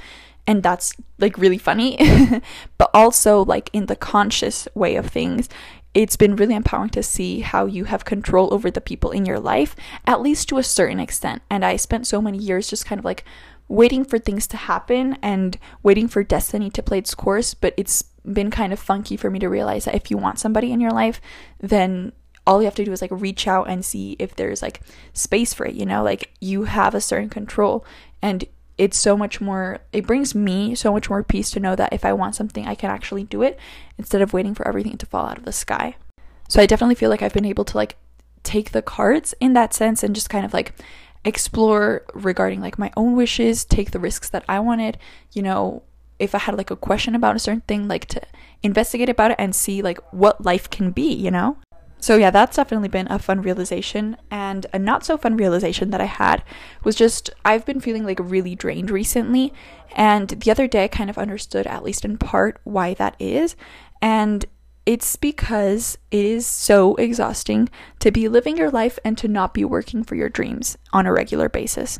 and 0.47 0.63
that's 0.63 0.93
like 1.19 1.37
really 1.37 1.57
funny. 1.57 1.97
but 2.77 2.89
also 2.93 3.43
like 3.43 3.69
in 3.73 3.87
the 3.87 3.95
conscious 3.95 4.67
way 4.73 4.95
of 4.95 5.07
things, 5.07 5.49
it's 5.93 6.15
been 6.15 6.35
really 6.35 6.55
empowering 6.55 6.89
to 6.91 7.03
see 7.03 7.41
how 7.41 7.65
you 7.65 7.85
have 7.85 8.05
control 8.05 8.53
over 8.53 8.71
the 8.71 8.81
people 8.81 9.11
in 9.11 9.25
your 9.25 9.39
life, 9.39 9.75
at 10.05 10.21
least 10.21 10.49
to 10.49 10.57
a 10.57 10.63
certain 10.63 10.99
extent. 10.99 11.41
And 11.49 11.63
I 11.63 11.75
spent 11.75 12.07
so 12.07 12.21
many 12.21 12.37
years 12.37 12.69
just 12.69 12.85
kind 12.85 12.99
of 12.99 13.05
like 13.05 13.23
waiting 13.67 14.03
for 14.03 14.17
things 14.17 14.47
to 14.47 14.57
happen 14.57 15.17
and 15.21 15.57
waiting 15.83 16.07
for 16.07 16.23
destiny 16.23 16.69
to 16.71 16.83
play 16.83 16.97
its 16.97 17.15
course, 17.15 17.53
but 17.53 17.73
it's 17.77 18.05
been 18.31 18.51
kind 18.51 18.71
of 18.71 18.79
funky 18.79 19.17
for 19.17 19.29
me 19.29 19.39
to 19.39 19.49
realize 19.49 19.85
that 19.85 19.95
if 19.95 20.09
you 20.09 20.17
want 20.17 20.39
somebody 20.39 20.71
in 20.71 20.79
your 20.79 20.91
life, 20.91 21.19
then 21.59 22.13
all 22.45 22.61
you 22.61 22.65
have 22.65 22.75
to 22.75 22.85
do 22.85 22.91
is 22.91 23.01
like 23.01 23.11
reach 23.11 23.47
out 23.47 23.69
and 23.69 23.85
see 23.85 24.15
if 24.19 24.35
there's 24.35 24.61
like 24.61 24.81
space 25.13 25.53
for 25.53 25.65
it, 25.65 25.75
you 25.75 25.85
know? 25.85 26.03
Like 26.03 26.31
you 26.39 26.63
have 26.63 26.93
a 26.93 27.01
certain 27.01 27.29
control 27.29 27.85
and 28.21 28.45
it's 28.77 28.97
so 28.97 29.15
much 29.15 29.39
more 29.39 29.79
it 29.91 30.07
brings 30.07 30.33
me 30.33 30.73
so 30.73 30.91
much 30.91 31.09
more 31.09 31.23
peace 31.23 31.51
to 31.51 31.59
know 31.59 31.75
that 31.75 31.93
if 31.93 32.03
I 32.03 32.11
want 32.11 32.35
something 32.35 32.65
I 32.65 32.73
can 32.73 32.89
actually 32.89 33.23
do 33.23 33.43
it 33.43 33.59
instead 33.99 34.21
of 34.21 34.33
waiting 34.33 34.55
for 34.55 34.67
everything 34.67 34.97
to 34.97 35.05
fall 35.05 35.27
out 35.27 35.37
of 35.37 35.45
the 35.45 35.51
sky. 35.51 35.95
So 36.49 36.61
I 36.61 36.65
definitely 36.65 36.95
feel 36.95 37.09
like 37.09 37.21
I've 37.21 37.33
been 37.33 37.45
able 37.45 37.65
to 37.65 37.77
like 37.77 37.97
take 38.41 38.71
the 38.71 38.81
cards 38.81 39.33
in 39.39 39.53
that 39.53 39.73
sense 39.73 40.03
and 40.03 40.15
just 40.15 40.29
kind 40.29 40.45
of 40.45 40.53
like 40.53 40.73
explore 41.23 42.03
regarding 42.13 42.61
like 42.61 42.77
my 42.77 42.91
own 42.97 43.15
wishes, 43.15 43.63
take 43.63 43.91
the 43.91 43.99
risks 43.99 44.29
that 44.29 44.43
I 44.49 44.59
wanted, 44.59 44.97
you 45.31 45.41
know, 45.41 45.83
if 46.23 46.35
I 46.35 46.39
had 46.39 46.57
like 46.57 46.71
a 46.71 46.75
question 46.75 47.15
about 47.15 47.35
a 47.35 47.39
certain 47.39 47.61
thing, 47.61 47.87
like 47.87 48.05
to 48.07 48.21
investigate 48.61 49.09
about 49.09 49.31
it 49.31 49.37
and 49.39 49.53
see 49.55 49.81
like 49.81 49.99
what 50.11 50.43
life 50.43 50.69
can 50.69 50.91
be, 50.91 51.13
you 51.13 51.31
know? 51.31 51.57
So, 51.99 52.17
yeah, 52.17 52.31
that's 52.31 52.57
definitely 52.57 52.89
been 52.89 53.09
a 53.09 53.17
fun 53.17 53.41
realization. 53.41 54.17
And 54.29 54.65
a 54.73 54.79
not 54.79 55.05
so 55.05 55.17
fun 55.17 55.37
realization 55.37 55.89
that 55.91 56.01
I 56.01 56.05
had 56.05 56.43
was 56.83 56.95
just 56.95 57.29
I've 57.45 57.65
been 57.65 57.79
feeling 57.79 58.03
like 58.05 58.19
really 58.21 58.55
drained 58.55 58.91
recently. 58.91 59.53
And 59.95 60.27
the 60.27 60.51
other 60.51 60.67
day, 60.67 60.83
I 60.83 60.89
kind 60.89 61.09
of 61.09 61.17
understood, 61.17 61.65
at 61.65 61.83
least 61.83 62.03
in 62.03 62.17
part, 62.17 62.59
why 62.65 62.93
that 62.95 63.15
is. 63.19 63.55
And 64.01 64.45
it's 64.85 65.15
because 65.15 65.97
it 66.11 66.25
is 66.25 66.45
so 66.45 66.95
exhausting 66.95 67.69
to 67.99 68.11
be 68.11 68.27
living 68.27 68.57
your 68.57 68.69
life 68.69 68.99
and 69.05 69.17
to 69.19 69.29
not 69.29 69.53
be 69.53 69.63
working 69.63 70.03
for 70.03 70.15
your 70.15 70.27
dreams 70.27 70.77
on 70.91 71.05
a 71.05 71.13
regular 71.13 71.47
basis. 71.47 71.99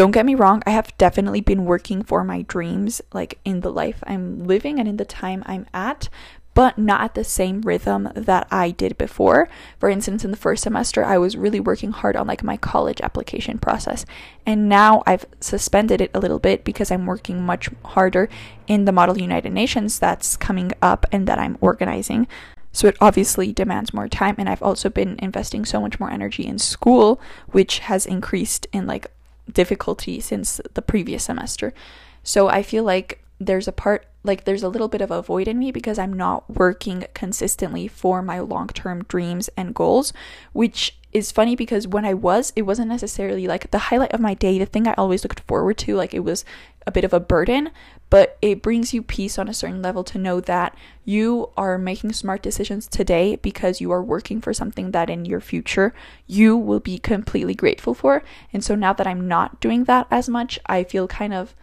Don't 0.00 0.12
get 0.12 0.24
me 0.24 0.34
wrong, 0.34 0.62
I 0.64 0.70
have 0.70 0.96
definitely 0.96 1.42
been 1.42 1.66
working 1.66 2.02
for 2.02 2.24
my 2.24 2.40
dreams, 2.40 3.02
like 3.12 3.38
in 3.44 3.60
the 3.60 3.70
life 3.70 4.02
I'm 4.06 4.46
living 4.46 4.78
and 4.78 4.88
in 4.88 4.96
the 4.96 5.04
time 5.04 5.42
I'm 5.44 5.66
at, 5.74 6.08
but 6.54 6.78
not 6.78 7.02
at 7.02 7.14
the 7.14 7.22
same 7.22 7.60
rhythm 7.60 8.08
that 8.14 8.46
I 8.50 8.70
did 8.70 8.96
before. 8.96 9.50
For 9.78 9.90
instance, 9.90 10.24
in 10.24 10.30
the 10.30 10.38
first 10.38 10.62
semester, 10.62 11.04
I 11.04 11.18
was 11.18 11.36
really 11.36 11.60
working 11.60 11.92
hard 11.92 12.16
on 12.16 12.26
like 12.26 12.42
my 12.42 12.56
college 12.56 13.02
application 13.02 13.58
process. 13.58 14.06
And 14.46 14.70
now 14.70 15.02
I've 15.06 15.26
suspended 15.38 16.00
it 16.00 16.12
a 16.14 16.18
little 16.18 16.38
bit 16.38 16.64
because 16.64 16.90
I'm 16.90 17.04
working 17.04 17.42
much 17.42 17.68
harder 17.84 18.30
in 18.66 18.86
the 18.86 18.92
Model 18.92 19.20
United 19.20 19.52
Nations 19.52 19.98
that's 19.98 20.34
coming 20.34 20.72
up 20.80 21.04
and 21.12 21.26
that 21.26 21.38
I'm 21.38 21.58
organizing. 21.60 22.26
So 22.72 22.88
it 22.88 22.96
obviously 23.02 23.52
demands 23.52 23.92
more 23.92 24.08
time 24.08 24.36
and 24.38 24.48
I've 24.48 24.62
also 24.62 24.88
been 24.88 25.16
investing 25.18 25.66
so 25.66 25.78
much 25.78 26.00
more 26.00 26.10
energy 26.10 26.46
in 26.46 26.58
school, 26.58 27.20
which 27.48 27.80
has 27.80 28.06
increased 28.06 28.66
in 28.72 28.86
like 28.86 29.10
difficulty 29.52 30.20
since 30.20 30.60
the 30.74 30.82
previous 30.82 31.24
semester. 31.24 31.72
So 32.22 32.48
I 32.48 32.62
feel 32.62 32.84
like 32.84 33.24
there's 33.38 33.66
a 33.66 33.72
part 33.72 34.06
like 34.22 34.44
there's 34.44 34.62
a 34.62 34.68
little 34.68 34.88
bit 34.88 35.00
of 35.00 35.10
a 35.10 35.22
void 35.22 35.48
in 35.48 35.58
me 35.58 35.72
because 35.72 35.98
I'm 35.98 36.12
not 36.12 36.48
working 36.50 37.06
consistently 37.14 37.88
for 37.88 38.20
my 38.20 38.38
long-term 38.38 39.04
dreams 39.04 39.48
and 39.56 39.74
goals, 39.74 40.12
which 40.52 40.98
is 41.12 41.32
funny 41.32 41.56
because 41.56 41.88
when 41.88 42.04
I 42.04 42.14
was, 42.14 42.52
it 42.54 42.62
wasn't 42.62 42.88
necessarily 42.88 43.46
like 43.46 43.70
the 43.70 43.78
highlight 43.78 44.12
of 44.12 44.20
my 44.20 44.34
day, 44.34 44.58
the 44.58 44.66
thing 44.66 44.86
I 44.86 44.94
always 44.98 45.24
looked 45.24 45.40
forward 45.40 45.78
to, 45.78 45.96
like 45.96 46.12
it 46.12 46.20
was 46.20 46.44
a 46.86 46.92
bit 46.92 47.04
of 47.04 47.12
a 47.12 47.20
burden, 47.20 47.70
but 48.08 48.38
it 48.42 48.62
brings 48.62 48.92
you 48.92 49.02
peace 49.02 49.38
on 49.38 49.48
a 49.48 49.54
certain 49.54 49.82
level 49.82 50.02
to 50.04 50.18
know 50.18 50.40
that 50.40 50.76
you 51.04 51.50
are 51.56 51.78
making 51.78 52.12
smart 52.12 52.42
decisions 52.42 52.86
today 52.88 53.36
because 53.36 53.80
you 53.80 53.90
are 53.92 54.02
working 54.02 54.40
for 54.40 54.52
something 54.52 54.90
that 54.90 55.10
in 55.10 55.24
your 55.24 55.40
future 55.40 55.94
you 56.26 56.56
will 56.56 56.80
be 56.80 56.98
completely 56.98 57.54
grateful 57.54 57.94
for. 57.94 58.22
And 58.52 58.64
so 58.64 58.74
now 58.74 58.92
that 58.94 59.06
I'm 59.06 59.28
not 59.28 59.60
doing 59.60 59.84
that 59.84 60.06
as 60.10 60.28
much, 60.28 60.58
I 60.66 60.84
feel 60.84 61.06
kind 61.06 61.34
of 61.34 61.54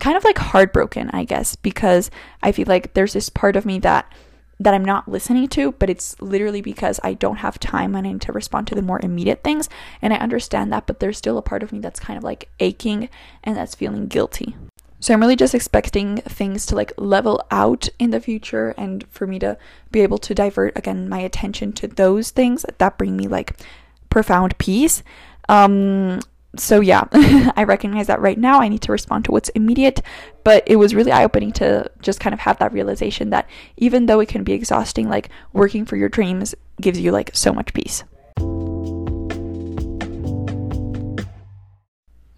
kind 0.00 0.16
of 0.16 0.24
like 0.24 0.38
heartbroken, 0.38 1.10
I 1.10 1.24
guess, 1.24 1.56
because 1.56 2.10
I 2.42 2.52
feel 2.52 2.66
like 2.68 2.94
there's 2.94 3.14
this 3.14 3.28
part 3.28 3.56
of 3.56 3.66
me 3.66 3.78
that 3.80 4.12
that 4.60 4.74
I'm 4.74 4.84
not 4.84 5.08
listening 5.08 5.48
to, 5.48 5.72
but 5.72 5.88
it's 5.88 6.20
literally 6.20 6.60
because 6.60 6.98
I 7.04 7.14
don't 7.14 7.36
have 7.36 7.60
time 7.60 7.94
and 7.94 8.06
I 8.06 8.12
need 8.12 8.20
to 8.22 8.32
respond 8.32 8.66
to 8.68 8.74
the 8.74 8.82
more 8.82 9.00
immediate 9.02 9.44
things. 9.44 9.68
And 10.02 10.12
I 10.12 10.16
understand 10.16 10.72
that, 10.72 10.86
but 10.86 11.00
there's 11.00 11.18
still 11.18 11.38
a 11.38 11.42
part 11.42 11.62
of 11.62 11.72
me 11.72 11.78
that's 11.78 12.00
kind 12.00 12.16
of 12.16 12.24
like 12.24 12.48
aching 12.58 13.08
and 13.44 13.56
that's 13.56 13.74
feeling 13.74 14.08
guilty. 14.08 14.56
So 15.00 15.14
I'm 15.14 15.20
really 15.20 15.36
just 15.36 15.54
expecting 15.54 16.16
things 16.18 16.66
to 16.66 16.74
like 16.74 16.92
level 16.96 17.40
out 17.52 17.88
in 18.00 18.10
the 18.10 18.20
future 18.20 18.74
and 18.76 19.06
for 19.10 19.26
me 19.28 19.38
to 19.38 19.56
be 19.92 20.00
able 20.00 20.18
to 20.18 20.34
divert 20.34 20.76
again 20.76 21.08
my 21.08 21.20
attention 21.20 21.72
to 21.74 21.86
those 21.86 22.30
things 22.30 22.66
that 22.78 22.98
bring 22.98 23.16
me 23.16 23.28
like 23.28 23.60
profound 24.10 24.58
peace. 24.58 25.04
Um 25.48 26.20
so 26.58 26.80
yeah, 26.80 27.04
I 27.56 27.64
recognize 27.64 28.06
that 28.08 28.20
right 28.20 28.38
now 28.38 28.60
I 28.60 28.68
need 28.68 28.82
to 28.82 28.92
respond 28.92 29.24
to 29.26 29.32
what's 29.32 29.48
immediate, 29.50 30.00
but 30.44 30.62
it 30.66 30.76
was 30.76 30.94
really 30.94 31.12
eye-opening 31.12 31.52
to 31.52 31.90
just 32.00 32.20
kind 32.20 32.34
of 32.34 32.40
have 32.40 32.58
that 32.58 32.72
realization 32.72 33.30
that 33.30 33.48
even 33.76 34.06
though 34.06 34.20
it 34.20 34.28
can 34.28 34.44
be 34.44 34.52
exhausting, 34.52 35.08
like 35.08 35.30
working 35.52 35.84
for 35.84 35.96
your 35.96 36.08
dreams 36.08 36.54
gives 36.80 37.00
you 37.00 37.12
like 37.12 37.30
so 37.34 37.52
much 37.52 37.72
peace. 37.72 38.04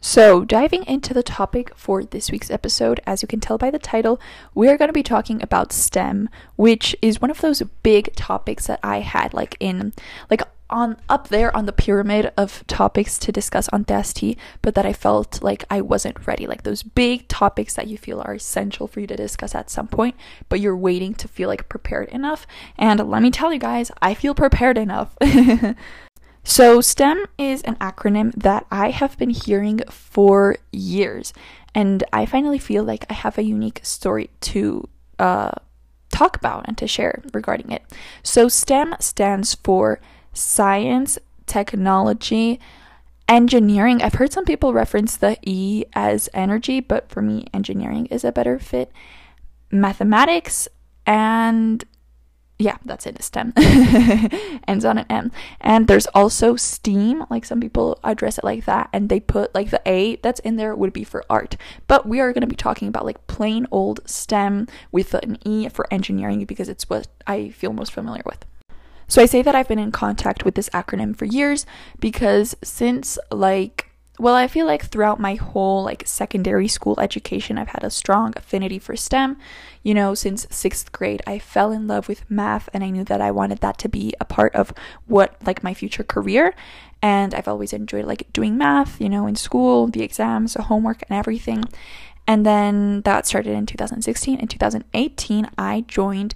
So, 0.03 0.45
diving 0.45 0.85
into 0.87 1.15
the 1.15 1.23
topic 1.23 1.73
for 1.77 2.03
this 2.03 2.33
week's 2.33 2.51
episode, 2.51 3.01
as 3.07 3.23
you 3.23 3.29
can 3.29 3.39
tell 3.39 3.59
by 3.59 3.71
the 3.71 3.79
title, 3.79 4.21
we 4.55 4.67
are 4.69 4.77
going 4.77 4.89
to 4.89 4.95
be 4.95 5.03
talking 5.03 5.43
about 5.43 5.73
STEM, 5.73 6.29
which 6.57 6.97
is 7.01 7.21
one 7.21 7.31
of 7.31 7.41
those 7.43 7.63
big 7.83 8.15
topics 8.17 8.67
that 8.67 8.81
I 8.83 9.01
had 9.01 9.35
like 9.35 9.57
in 9.61 9.93
like 10.31 10.43
on 10.71 10.97
up 11.09 11.29
there 11.29 11.55
on 11.57 11.67
the 11.67 11.73
pyramid 11.73 12.33
of 12.37 12.65
topics 12.67 13.19
to 13.19 13.33
discuss 13.33 13.69
on 13.69 13.85
TST, 13.85 14.37
but 14.63 14.75
that 14.75 14.87
I 14.87 14.93
felt 14.93 15.43
like 15.43 15.65
I 15.71 15.81
wasn't 15.81 16.27
ready. 16.27 16.47
Like 16.47 16.63
those 16.63 16.83
big 16.83 17.29
topics 17.29 17.75
that 17.75 17.89
you 17.89 17.99
feel 17.99 18.21
are 18.21 18.35
essential 18.35 18.87
for 18.87 19.01
you 19.01 19.07
to 19.07 19.17
discuss 19.17 19.55
at 19.55 19.71
some 19.71 19.89
point, 19.89 20.17
but 20.49 20.61
you're 20.61 20.77
waiting 20.77 21.15
to 21.15 21.29
feel 21.29 21.49
like 21.49 21.69
prepared 21.69 22.09
enough. 22.09 22.47
And 22.79 23.01
let 23.09 23.23
me 23.23 23.31
tell 23.31 23.53
you 23.53 23.59
guys, 23.59 23.91
I 24.01 24.15
feel 24.15 24.35
prepared 24.35 24.79
enough. 24.79 25.17
so, 26.45 26.81
STEM 26.81 27.27
is 27.39 27.63
an 27.63 27.77
acronym 27.77 28.33
that 28.35 28.67
I 28.71 28.91
have 28.91 29.19
been 29.19 29.31
hearing 29.31 29.81
for 29.91 30.57
years, 30.73 31.33
and 31.75 32.05
I 32.13 32.27
finally 32.27 32.59
feel 32.59 32.85
like 32.85 33.07
I 33.11 33.15
have 33.15 33.39
a 33.39 33.43
unique 33.45 33.81
story 33.83 34.31
to 34.41 34.89
uh, 35.19 35.53
talk 36.13 36.37
about 36.37 36.67
and 36.67 36.77
to 36.79 36.87
share 36.87 37.23
regarding 37.33 37.73
it. 37.73 37.83
So, 38.23 38.49
STEM 38.49 38.97
stands 39.01 39.55
for 39.55 40.01
science, 40.33 41.19
technology, 41.47 42.61
engineering. 43.29 44.03
I've 44.03 44.15
heard 44.15 44.33
some 44.33 44.45
people 44.45 44.73
reference 44.73 45.17
the 45.17 45.39
E 45.43 45.85
as 45.93 46.29
energy, 46.35 46.81
but 46.81 47.09
for 47.09 47.23
me, 47.23 47.47
engineering 47.55 48.07
is 48.07 48.25
a 48.25 48.33
better 48.33 48.59
fit. 48.59 48.93
Mathematics 49.71 50.69
and 51.07 51.85
yeah, 52.61 52.77
that's 52.85 53.07
it, 53.07 53.23
STEM. 53.23 53.55
Ends 54.69 54.85
on 54.85 54.99
an 54.99 55.07
M. 55.09 55.33
And 55.63 55.89
there's 55.89 56.07
also 56.09 56.57
STEAM, 56.57 57.25
like 57.31 57.47
some 57.47 57.59
people 57.59 57.99
address 58.05 58.37
it 58.37 58.45
like 58.45 58.67
that, 58.67 58.91
and 58.93 59.09
they 59.09 59.19
put 59.19 59.55
like 59.55 59.71
the 59.71 59.81
A 59.87 60.17
that's 60.17 60.41
in 60.41 60.57
there 60.57 60.77
would 60.77 60.93
be 60.93 61.03
for 61.03 61.25
art. 61.31 61.57
But 61.87 62.07
we 62.07 62.21
are 62.21 62.35
going 62.35 62.43
to 62.43 62.47
be 62.47 62.57
talking 62.57 62.87
about 62.87 63.07
like 63.07 63.27
plain 63.27 63.67
old 63.71 64.01
STEM 64.05 64.69
with 64.93 65.15
an 65.15 65.39
E 65.47 65.71
for 65.71 65.87
engineering 65.91 66.45
because 66.45 66.69
it's 66.69 66.91
what 66.91 67.09
I 67.27 67.49
feel 67.49 67.73
most 67.73 67.93
familiar 67.93 68.23
with. 68.27 68.45
So 69.11 69.21
I 69.21 69.27
say 69.27 69.43
that 69.43 69.57
I've 69.57 69.67
been 69.67 69.81
in 69.81 69.91
contact 69.91 70.45
with 70.45 70.55
this 70.55 70.69
acronym 70.69 71.17
for 71.17 71.25
years 71.25 71.67
because 71.99 72.57
since 72.63 73.19
like 73.33 73.89
well, 74.21 74.35
I 74.35 74.49
feel 74.49 74.67
like 74.67 74.85
throughout 74.85 75.19
my 75.19 75.35
whole 75.35 75.83
like 75.83 76.07
secondary 76.07 76.69
school 76.69 77.01
education, 77.01 77.57
I've 77.57 77.71
had 77.71 77.83
a 77.83 77.91
strong 77.91 78.35
affinity 78.37 78.79
for 78.79 78.95
STEM. 78.95 79.39
You 79.83 79.95
know, 79.95 80.15
since 80.15 80.45
6th 80.47 80.93
grade, 80.93 81.23
I 81.27 81.39
fell 81.39 81.73
in 81.73 81.87
love 81.87 82.07
with 82.07 82.31
math 82.31 82.69
and 82.75 82.85
I 82.85 82.91
knew 82.91 83.03
that 83.05 83.23
I 83.23 83.31
wanted 83.31 83.61
that 83.61 83.79
to 83.79 83.89
be 83.89 84.13
a 84.21 84.27
part 84.27 84.55
of 84.55 84.75
what 85.07 85.37
like 85.45 85.65
my 85.65 85.73
future 85.73 86.05
career. 86.05 86.55
And 87.01 87.35
I've 87.35 87.49
always 87.49 87.73
enjoyed 87.73 88.05
like 88.05 88.31
doing 88.33 88.59
math, 88.59 89.01
you 89.01 89.09
know, 89.09 89.27
in 89.27 89.37
school, 89.37 89.87
the 89.87 90.03
exams, 90.03 90.53
the 90.53 90.65
homework 90.65 91.03
and 91.09 91.19
everything. 91.19 91.65
And 92.27 92.45
then 92.45 93.01
that 93.03 93.27
started 93.27 93.55
in 93.55 93.65
2016. 93.67 94.39
In 94.39 94.47
2018, 94.47 95.51
I 95.57 95.81
joined 95.89 96.35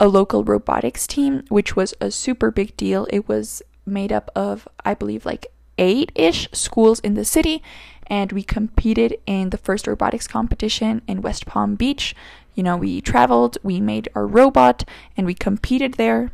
a 0.00 0.08
local 0.08 0.42
robotics 0.42 1.06
team, 1.06 1.44
which 1.50 1.76
was 1.76 1.94
a 2.00 2.10
super 2.10 2.50
big 2.50 2.74
deal. 2.76 3.06
It 3.10 3.28
was 3.28 3.62
made 3.84 4.10
up 4.10 4.30
of, 4.34 4.66
I 4.84 4.94
believe, 4.94 5.26
like 5.26 5.46
eight 5.76 6.10
ish 6.14 6.48
schools 6.52 7.00
in 7.00 7.14
the 7.14 7.24
city, 7.24 7.62
and 8.06 8.32
we 8.32 8.42
competed 8.42 9.18
in 9.26 9.50
the 9.50 9.58
first 9.58 9.86
robotics 9.86 10.26
competition 10.26 11.02
in 11.06 11.22
West 11.22 11.46
Palm 11.46 11.74
Beach. 11.74 12.14
You 12.54 12.62
know, 12.62 12.76
we 12.76 13.00
traveled, 13.00 13.58
we 13.62 13.80
made 13.80 14.08
our 14.14 14.26
robot, 14.26 14.84
and 15.16 15.26
we 15.26 15.34
competed 15.34 15.94
there. 15.94 16.32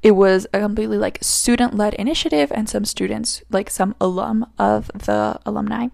It 0.00 0.12
was 0.12 0.46
a 0.54 0.60
completely 0.60 0.96
like 0.96 1.18
student 1.20 1.74
led 1.74 1.94
initiative, 1.94 2.52
and 2.54 2.68
some 2.68 2.84
students, 2.84 3.42
like 3.50 3.68
some 3.68 3.96
alum 4.00 4.46
of 4.58 4.90
the 4.94 5.40
alumni 5.44 5.88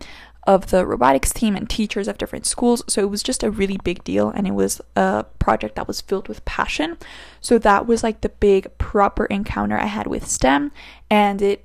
of 0.47 0.71
the 0.71 0.87
robotics 0.87 1.33
team 1.33 1.57
and 1.57 1.69
teachers 1.69 2.09
of 2.09 2.19
different 2.19 2.47
schools. 2.47 2.83
So 2.89 3.01
it 3.01 3.11
was 3.11 3.23
just 3.23 3.43
a 3.43 3.51
really 3.51 3.79
big 3.79 4.05
deal 4.05 4.29
and 4.29 4.47
it 4.47 4.53
was 4.53 4.81
a 4.97 5.25
project 5.39 5.77
that 5.77 5.89
was 5.89 6.01
filled 6.01 6.29
with 6.29 6.45
passion. 6.45 6.97
So 7.41 7.59
that 7.59 7.87
was 7.87 8.03
like 8.03 8.21
the 8.21 8.29
big 8.29 8.77
proper 8.79 9.27
encounter 9.27 9.79
I 9.79 9.87
had 9.87 10.07
with 10.07 10.29
STEM 10.29 10.73
and 11.11 11.41
it 11.41 11.65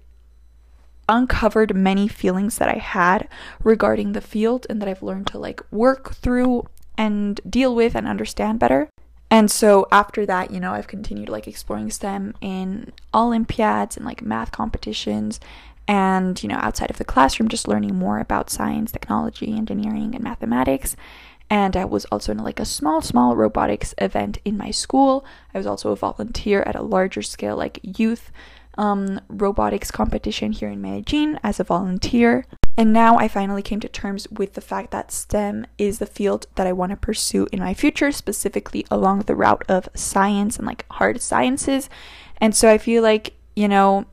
uncovered 1.10 1.76
many 1.76 2.08
feelings 2.08 2.58
that 2.60 2.70
I 2.70 2.78
had 2.78 3.28
regarding 3.64 4.14
the 4.14 4.22
field 4.22 4.68
and 4.70 4.82
that 4.82 4.88
I've 4.88 5.04
learned 5.04 5.28
to 5.28 5.40
like 5.40 5.62
work 5.72 6.14
through 6.14 6.68
and 6.98 7.42
deal 7.50 7.74
with 7.74 7.96
and 7.96 8.08
understand 8.08 8.60
better. 8.60 8.90
And 9.32 9.52
so 9.52 9.88
after 9.92 10.26
that, 10.26 10.52
you 10.52 10.60
know, 10.60 10.74
I've 10.74 10.88
continued 10.88 11.30
like 11.30 11.48
exploring 11.48 11.92
STEM 11.92 12.36
in 12.42 12.92
Olympiads 13.14 13.96
and 13.96 14.06
like 14.06 14.22
math 14.22 14.52
competitions 14.52 15.40
and 15.90 16.42
you 16.44 16.48
know 16.48 16.60
outside 16.60 16.92
of 16.92 16.98
the 16.98 17.04
classroom 17.04 17.50
just 17.50 17.68
learning 17.68 17.96
more 17.96 18.20
about 18.20 18.52
science 18.52 18.92
technology 18.92 19.52
engineering 19.52 20.14
and 20.16 20.24
mathematics. 20.24 20.96
And 21.50 21.76
i 21.76 21.84
was 21.84 22.06
also 22.06 22.32
in 22.32 22.38
like 22.38 22.60
a 22.60 22.66
small 22.66 23.02
small 23.02 23.36
robotics 23.36 23.96
event 23.98 24.38
in 24.46 24.56
my 24.56 24.70
school. 24.72 25.26
I 25.54 25.58
was 25.58 25.66
also 25.66 25.92
a 25.92 25.96
volunteer 25.96 26.62
at 26.62 26.76
a 26.76 26.84
larger 26.84 27.24
scale 27.24 27.58
like 27.58 27.80
youth 27.82 28.32
um, 28.78 29.20
robotics 29.28 29.92
competition 29.92 30.52
here 30.52 30.70
in 30.70 30.80
medellin 30.80 31.40
as 31.44 31.60
a 31.60 31.64
volunteer. 31.66 32.46
And 32.78 32.94
now 32.94 33.18
I 33.18 33.28
finally 33.28 33.64
came 33.64 33.82
to 33.82 33.90
terms 33.90 34.26
with 34.30 34.54
the 34.54 34.62
fact 34.62 34.92
that 34.92 35.12
STEM 35.12 35.66
is 35.78 36.00
the 36.00 36.06
field 36.06 36.46
that 36.56 36.66
I 36.66 36.72
want 36.72 36.92
to 36.92 36.96
pursue 36.96 37.46
in 37.52 37.60
my 37.60 37.74
future, 37.74 38.10
specifically 38.14 38.86
along 38.90 39.22
the 39.22 39.36
route 39.36 39.66
of 39.68 39.90
science 39.96 40.56
and 40.56 40.66
like 40.66 40.86
hard 40.92 41.22
sciences. 41.22 41.90
And 42.40 42.56
so 42.56 42.70
I 42.70 42.78
feel 42.78 43.04
like, 43.04 43.34
you 43.54 43.68
know, 43.68 44.06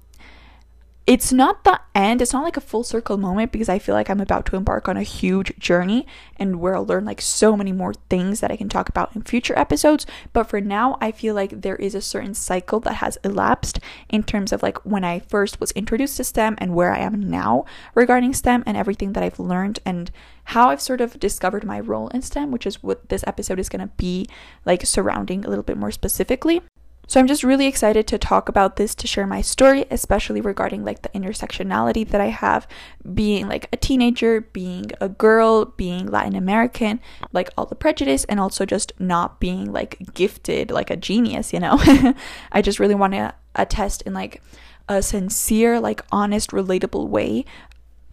it's 1.07 1.33
not 1.33 1.63
the 1.63 1.81
end. 1.95 2.21
It's 2.21 2.33
not 2.33 2.43
like 2.43 2.57
a 2.57 2.61
full 2.61 2.83
circle 2.83 3.17
moment 3.17 3.53
because 3.53 3.69
i 3.69 3.79
feel 3.79 3.95
like 3.95 4.11
i'm 4.11 4.21
about 4.21 4.45
to 4.47 4.57
embark 4.57 4.89
on 4.89 4.97
a 4.97 5.03
huge 5.03 5.57
journey 5.59 6.07
and 6.37 6.61
where 6.61 6.75
i'll 6.75 6.85
learn 6.85 7.05
like 7.05 7.21
so 7.21 7.57
many 7.57 7.73
more 7.73 7.95
things 8.11 8.41
that 8.41 8.51
i 8.51 8.57
can 8.57 8.69
talk 8.69 8.89
about 8.89 9.15
in 9.15 9.23
future 9.23 9.57
episodes. 9.57 10.05
But 10.33 10.45
for 10.45 10.61
now 10.61 10.99
i 11.01 11.13
feel 11.13 11.35
like 11.35 11.63
there 11.63 11.77
is 11.77 11.95
a 11.95 12.01
certain 12.01 12.35
cycle 12.35 12.81
that 12.81 12.95
has 12.95 13.19
elapsed 13.25 13.79
in 14.09 14.25
terms 14.25 14.53
of 14.53 14.63
like 14.63 14.85
when 14.85 15.05
i 15.05 15.21
first 15.21 15.61
was 15.61 15.71
introduced 15.73 16.17
to 16.17 16.25
stem 16.25 16.57
and 16.59 16.75
where 16.75 16.93
i 16.93 16.99
am 16.99 17.31
now 17.31 17.65
regarding 17.95 18.35
stem 18.35 18.65
and 18.67 18.77
everything 18.77 19.13
that 19.13 19.23
i've 19.23 19.39
learned 19.39 19.79
and 19.87 20.11
how 20.51 20.71
i've 20.71 20.81
sort 20.81 21.01
of 21.01 21.21
discovered 21.21 21.65
my 21.65 21.79
role 21.79 22.09
in 22.09 22.21
stem 22.21 22.51
which 22.51 22.67
is 22.67 22.83
what 22.83 23.09
this 23.09 23.25
episode 23.27 23.61
is 23.61 23.69
going 23.69 23.81
to 23.81 23.95
be 23.97 24.29
like 24.65 24.85
surrounding 24.85 25.45
a 25.45 25.49
little 25.49 25.65
bit 25.65 25.79
more 25.79 25.93
specifically 25.93 26.61
so 27.07 27.21
I'm 27.21 27.27
just 27.27 27.45
really 27.45 27.67
excited 27.67 28.07
to 28.09 28.19
talk 28.19 28.49
about 28.49 28.77
this 28.77 28.95
to 28.97 29.07
share 29.07 29.27
my 29.27 29.41
story, 29.41 29.85
especially 29.91 30.41
regarding 30.41 30.85
like 30.85 31.03
the 31.03 31.09
intersectionality 31.11 32.07
that 32.09 32.21
I 32.21 32.27
have 32.27 32.67
being 33.15 33.49
like 33.49 33.69
a 33.73 33.77
teenager, 33.77 34.41
being 34.41 34.91
a 35.01 35.09
girl, 35.09 35.67
being 35.67 36.07
Latin 36.07 36.35
American, 36.35 37.01
like 37.33 37.51
all 37.57 37.67
the 37.67 37.75
prejudice 37.75 38.25
and 38.25 38.41
also 38.41 38.67
just 38.67 38.93
not 38.99 39.39
being 39.39 39.73
like 39.73 40.15
gifted 40.15 40.71
like 40.71 40.91
a 40.91 40.97
genius, 40.97 41.53
you 41.53 41.61
know. 41.61 41.79
I 42.53 42.63
just 42.63 42.81
really 42.81 42.95
want 42.97 43.13
to 43.15 43.35
attest 43.55 44.03
in 44.03 44.13
like 44.13 44.43
a 44.89 45.03
sincere, 45.03 45.79
like 45.81 46.03
honest, 46.11 46.51
relatable 46.51 47.09
way 47.09 47.45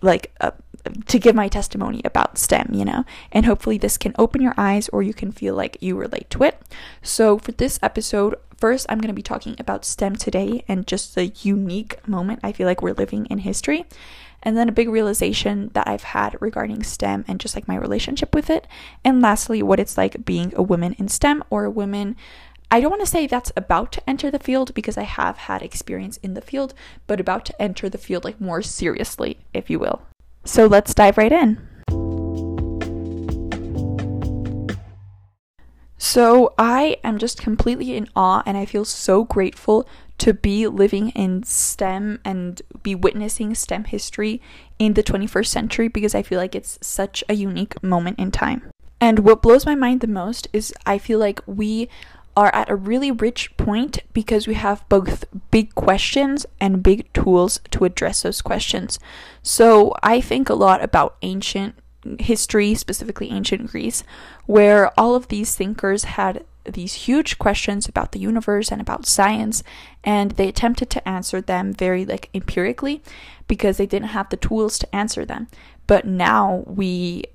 like 0.02 0.36
uh, 0.42 0.52
to 1.08 1.18
give 1.18 1.34
my 1.34 1.48
testimony 1.48 2.02
about 2.04 2.38
STEM, 2.38 2.72
you 2.74 2.86
know, 2.86 3.06
and 3.32 3.46
hopefully 3.46 3.78
this 3.78 3.98
can 3.98 4.14
open 4.20 4.42
your 4.42 4.54
eyes 4.58 4.90
or 4.90 5.02
you 5.02 5.14
can 5.14 5.32
feel 5.32 5.56
like 5.56 5.78
you 5.80 5.96
relate 5.96 6.30
to 6.32 6.44
it. 6.44 6.62
So, 7.02 7.38
for 7.38 7.54
this 7.54 7.80
episode, 7.82 8.36
first 8.64 8.86
I'm 8.88 9.00
going 9.00 9.10
to 9.10 9.14
be 9.14 9.22
talking 9.22 9.58
about 9.60 9.84
STEM 9.84 10.16
today 10.16 10.64
and 10.70 10.88
just 10.88 11.16
the 11.16 11.26
unique 11.26 12.08
moment 12.08 12.40
I 12.44 12.54
feel 12.54 12.66
like 12.66 12.82
we're 12.82 12.94
living 12.94 13.26
in 13.26 13.40
history. 13.40 13.84
And 14.42 14.56
then 14.56 14.70
a 14.70 14.72
big 14.80 14.88
realization 14.88 15.70
that 15.74 15.86
I've 15.86 16.04
had 16.04 16.38
regarding 16.40 16.82
STEM 16.82 17.26
and 17.28 17.42
just 17.42 17.56
like 17.56 17.68
my 17.68 17.76
relationship 17.76 18.34
with 18.34 18.50
it. 18.50 18.66
And 19.04 19.22
lastly, 19.22 19.62
what 19.62 19.82
it's 19.82 19.98
like 19.98 20.24
being 20.24 20.54
a 20.56 20.64
woman 20.64 20.94
in 20.94 21.10
STEM 21.10 21.44
or 21.50 21.66
a 21.66 21.70
woman 21.70 22.16
I 22.72 22.80
don't 22.80 22.90
want 22.90 23.02
to 23.02 23.06
say 23.06 23.28
that's 23.28 23.52
about 23.58 23.92
to 23.92 24.10
enter 24.10 24.32
the 24.32 24.40
field 24.40 24.74
because 24.74 24.98
I 24.98 25.04
have 25.04 25.40
had 25.40 25.62
experience 25.62 26.16
in 26.24 26.34
the 26.34 26.42
field, 26.42 26.74
but 27.06 27.20
about 27.20 27.44
to 27.48 27.62
enter 27.62 27.90
the 27.90 27.98
field 27.98 28.24
like 28.24 28.40
more 28.40 28.62
seriously, 28.62 29.40
if 29.54 29.70
you 29.70 29.78
will. 29.78 30.04
So 30.46 30.68
let's 30.68 30.94
dive 30.94 31.18
right 31.18 31.34
in. 31.34 31.68
So 36.04 36.54
I 36.58 36.98
am 37.06 37.18
just 37.18 37.42
completely 37.42 37.96
in 37.96 38.10
awe 38.14 38.44
and 38.46 38.58
I 38.58 38.66
feel 38.66 38.84
so 38.84 39.24
grateful 39.24 39.88
to 40.18 40.34
be 40.34 40.68
living 40.68 41.12
in 41.12 41.44
STEM 41.44 42.20
and 42.26 42.62
be 42.84 42.94
witnessing 42.94 43.56
STEM 43.56 43.86
history 43.86 44.42
in 44.78 44.96
the 44.96 45.02
21st 45.02 45.48
century 45.48 45.88
because 45.88 46.14
I 46.14 46.22
feel 46.22 46.40
like 46.40 46.56
it's 46.56 46.78
such 46.82 47.24
a 47.30 47.36
unique 47.36 47.82
moment 47.82 48.20
in 48.20 48.32
time. 48.32 48.70
And 49.00 49.20
what 49.20 49.42
blows 49.42 49.66
my 49.66 49.76
mind 49.76 50.02
the 50.02 50.08
most 50.08 50.50
is 50.52 50.74
I 50.86 50.98
feel 50.98 51.20
like 51.20 51.40
we 51.46 51.88
are 52.36 52.54
at 52.54 52.70
a 52.70 52.76
really 52.76 53.10
rich 53.10 53.56
point 53.56 54.00
because 54.12 54.46
we 54.46 54.56
have 54.56 54.84
both 54.90 55.24
big 55.52 55.74
questions 55.74 56.46
and 56.60 56.84
big 56.84 57.12
tools 57.14 57.62
to 57.72 57.86
address 57.86 58.24
those 58.24 58.42
questions. 58.42 59.00
So 59.42 59.96
I 60.04 60.20
think 60.20 60.50
a 60.50 60.54
lot 60.54 60.84
about 60.84 61.16
ancient 61.22 61.76
history, 62.20 62.76
specifically 62.76 63.30
ancient 63.30 63.68
Greece, 63.72 64.04
where 64.46 64.92
all 65.00 65.16
of 65.16 65.28
these 65.28 65.56
thinkers 65.56 66.04
had 66.04 66.46
these 66.66 66.94
huge 66.94 67.38
questions 67.40 67.88
about 67.88 68.14
the 68.14 68.20
universe 68.20 68.72
and 68.72 68.80
about 68.80 69.06
science 69.06 69.64
and 70.02 70.32
they 70.32 70.48
attempted 70.48 70.90
to 70.90 71.06
answer 71.08 71.42
them 71.42 71.74
very 71.74 72.06
like 72.06 72.30
empirically 72.34 73.04
because 73.50 73.76
they 73.76 73.86
didn't 73.86 74.10
have 74.10 74.30
the 74.30 74.38
tools 74.38 74.80
to 74.80 74.96
answer 74.96 75.26
them 75.26 75.50
but 75.88 76.06
now 76.06 76.64
we 76.66 77.26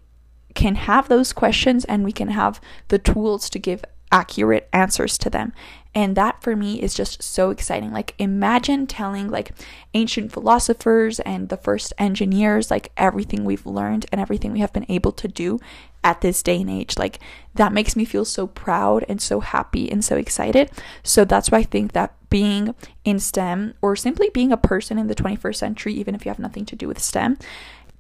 can 0.55 0.77
have 0.77 1.09
those 1.09 1.33
questions 1.33 1.85
and 1.85 2.05
we 2.05 2.13
can 2.13 2.29
have 2.29 2.61
the 2.89 2.99
tools 2.99 3.51
to 3.51 3.59
give 3.59 3.85
accurate 4.11 4.69
answers 4.73 5.19
to 5.19 5.31
them. 5.31 5.53
And 5.95 6.17
that 6.17 6.43
for 6.43 6.55
me 6.55 6.81
is 6.81 6.95
just 6.95 7.23
so 7.23 7.51
exciting. 7.51 7.93
Like, 7.93 8.15
imagine 8.19 8.87
telling 8.87 9.31
like 9.31 9.53
ancient 9.95 10.33
philosophers 10.33 11.19
and 11.21 11.49
the 11.49 11.57
first 11.57 11.93
engineers, 11.99 12.71
like 12.71 12.93
everything 12.97 13.45
we've 13.45 13.67
learned 13.67 14.07
and 14.13 14.21
everything 14.21 14.53
we 14.53 14.61
have 14.61 14.73
been 14.73 14.87
able 14.89 15.13
to 15.13 15.29
do 15.29 15.59
at 16.05 16.21
this 16.21 16.43
day 16.43 16.61
and 16.61 16.71
age. 16.71 16.97
Like, 16.99 17.19
that 17.55 17.73
makes 17.73 17.97
me 17.97 18.05
feel 18.05 18.25
so 18.25 18.47
proud 18.47 19.05
and 19.09 19.21
so 19.21 19.41
happy 19.41 19.91
and 19.91 20.05
so 20.05 20.17
excited. 20.17 20.71
So, 21.03 21.25
that's 21.25 21.51
why 21.51 21.59
I 21.59 21.65
think 21.65 21.93
that 21.93 22.15
being 22.31 22.75
in 23.05 23.19
STEM 23.19 23.75
or 23.81 23.97
simply 23.97 24.31
being 24.31 24.53
a 24.53 24.57
person 24.57 24.99
in 24.99 25.07
the 25.07 25.15
21st 25.15 25.57
century, 25.57 25.95
even 25.95 26.15
if 26.15 26.25
you 26.25 26.31
have 26.31 26.39
nothing 26.39 26.67
to 26.67 26.77
do 26.77 26.87
with 26.87 26.99
STEM, 26.99 27.39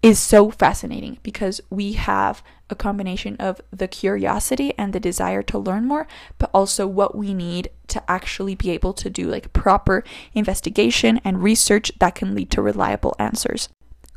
is 0.02 0.18
so 0.18 0.50
fascinating 0.50 1.18
because 1.22 1.60
we 1.70 1.94
have 1.94 2.42
a 2.70 2.74
combination 2.74 3.36
of 3.36 3.60
the 3.70 3.88
curiosity 3.88 4.72
and 4.76 4.92
the 4.92 5.00
desire 5.00 5.42
to 5.42 5.58
learn 5.58 5.86
more, 5.86 6.06
but 6.38 6.50
also 6.52 6.86
what 6.86 7.16
we 7.16 7.34
need 7.34 7.70
to 7.88 8.10
actually 8.10 8.54
be 8.54 8.70
able 8.70 8.92
to 8.92 9.10
do 9.10 9.28
like 9.28 9.52
proper 9.52 10.04
investigation 10.34 11.20
and 11.24 11.42
research 11.42 11.90
that 11.98 12.14
can 12.14 12.34
lead 12.34 12.50
to 12.50 12.62
reliable 12.62 13.14
answers. 13.18 13.68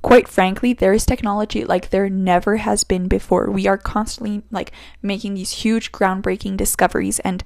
Quite 0.01 0.27
frankly, 0.27 0.73
there 0.73 0.93
is 0.93 1.05
technology 1.05 1.63
like 1.63 1.89
there 1.89 2.09
never 2.09 2.57
has 2.57 2.83
been 2.83 3.07
before. 3.07 3.51
We 3.51 3.67
are 3.67 3.77
constantly 3.77 4.41
like 4.49 4.71
making 5.01 5.35
these 5.35 5.51
huge 5.51 5.91
groundbreaking 5.91 6.57
discoveries 6.57 7.19
and 7.19 7.43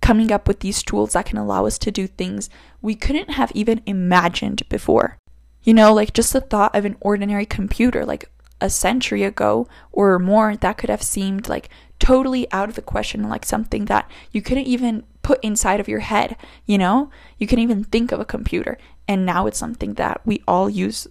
coming 0.00 0.30
up 0.30 0.46
with 0.46 0.60
these 0.60 0.82
tools 0.82 1.12
that 1.12 1.26
can 1.26 1.38
allow 1.38 1.66
us 1.66 1.76
to 1.78 1.90
do 1.90 2.06
things 2.06 2.48
we 2.80 2.94
couldn't 2.94 3.30
have 3.30 3.50
even 3.52 3.82
imagined 3.84 4.62
before. 4.68 5.18
You 5.64 5.74
know, 5.74 5.92
like 5.92 6.12
just 6.12 6.32
the 6.32 6.40
thought 6.40 6.74
of 6.74 6.84
an 6.84 6.96
ordinary 7.00 7.44
computer, 7.44 8.06
like 8.06 8.30
a 8.60 8.70
century 8.70 9.22
ago 9.22 9.68
or 9.92 10.18
more, 10.18 10.56
that 10.56 10.78
could 10.78 10.90
have 10.90 11.02
seemed 11.02 11.48
like 11.48 11.68
totally 11.98 12.50
out 12.52 12.68
of 12.68 12.74
the 12.74 12.82
question, 12.82 13.28
like 13.28 13.44
something 13.44 13.86
that 13.86 14.10
you 14.32 14.42
couldn't 14.42 14.66
even 14.66 15.04
put 15.22 15.42
inside 15.42 15.80
of 15.80 15.88
your 15.88 16.00
head, 16.00 16.36
you 16.66 16.78
know? 16.78 17.10
You 17.38 17.46
couldn't 17.46 17.64
even 17.64 17.84
think 17.84 18.12
of 18.12 18.20
a 18.20 18.24
computer. 18.24 18.78
And 19.06 19.26
now 19.26 19.46
it's 19.46 19.58
something 19.58 19.94
that 19.94 20.20
we 20.24 20.42
all 20.46 20.70
use, 20.70 21.06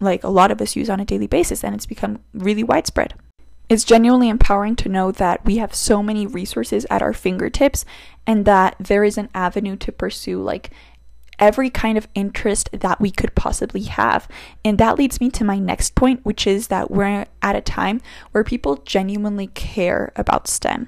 like 0.00 0.22
a 0.24 0.28
lot 0.28 0.50
of 0.50 0.60
us 0.60 0.76
use 0.76 0.90
on 0.90 1.00
a 1.00 1.04
daily 1.04 1.26
basis, 1.26 1.64
and 1.64 1.74
it's 1.74 1.86
become 1.86 2.20
really 2.34 2.62
widespread. 2.62 3.14
It's 3.68 3.84
genuinely 3.84 4.28
empowering 4.28 4.76
to 4.76 4.88
know 4.88 5.10
that 5.12 5.44
we 5.44 5.56
have 5.56 5.74
so 5.74 6.02
many 6.02 6.26
resources 6.26 6.86
at 6.88 7.02
our 7.02 7.12
fingertips 7.12 7.84
and 8.26 8.44
that 8.44 8.76
there 8.78 9.02
is 9.02 9.18
an 9.18 9.28
avenue 9.34 9.76
to 9.76 9.90
pursue 9.90 10.40
like 10.40 10.70
every 11.38 11.70
kind 11.70 11.98
of 11.98 12.08
interest 12.14 12.68
that 12.72 13.00
we 13.00 13.10
could 13.10 13.34
possibly 13.34 13.82
have. 13.82 14.28
And 14.64 14.78
that 14.78 14.98
leads 14.98 15.20
me 15.20 15.30
to 15.30 15.44
my 15.44 15.58
next 15.58 15.94
point, 15.94 16.24
which 16.24 16.46
is 16.46 16.68
that 16.68 16.90
we're 16.90 17.26
at 17.42 17.56
a 17.56 17.60
time 17.60 18.00
where 18.32 18.44
people 18.44 18.76
genuinely 18.84 19.48
care 19.48 20.12
about 20.16 20.48
STEM. 20.48 20.86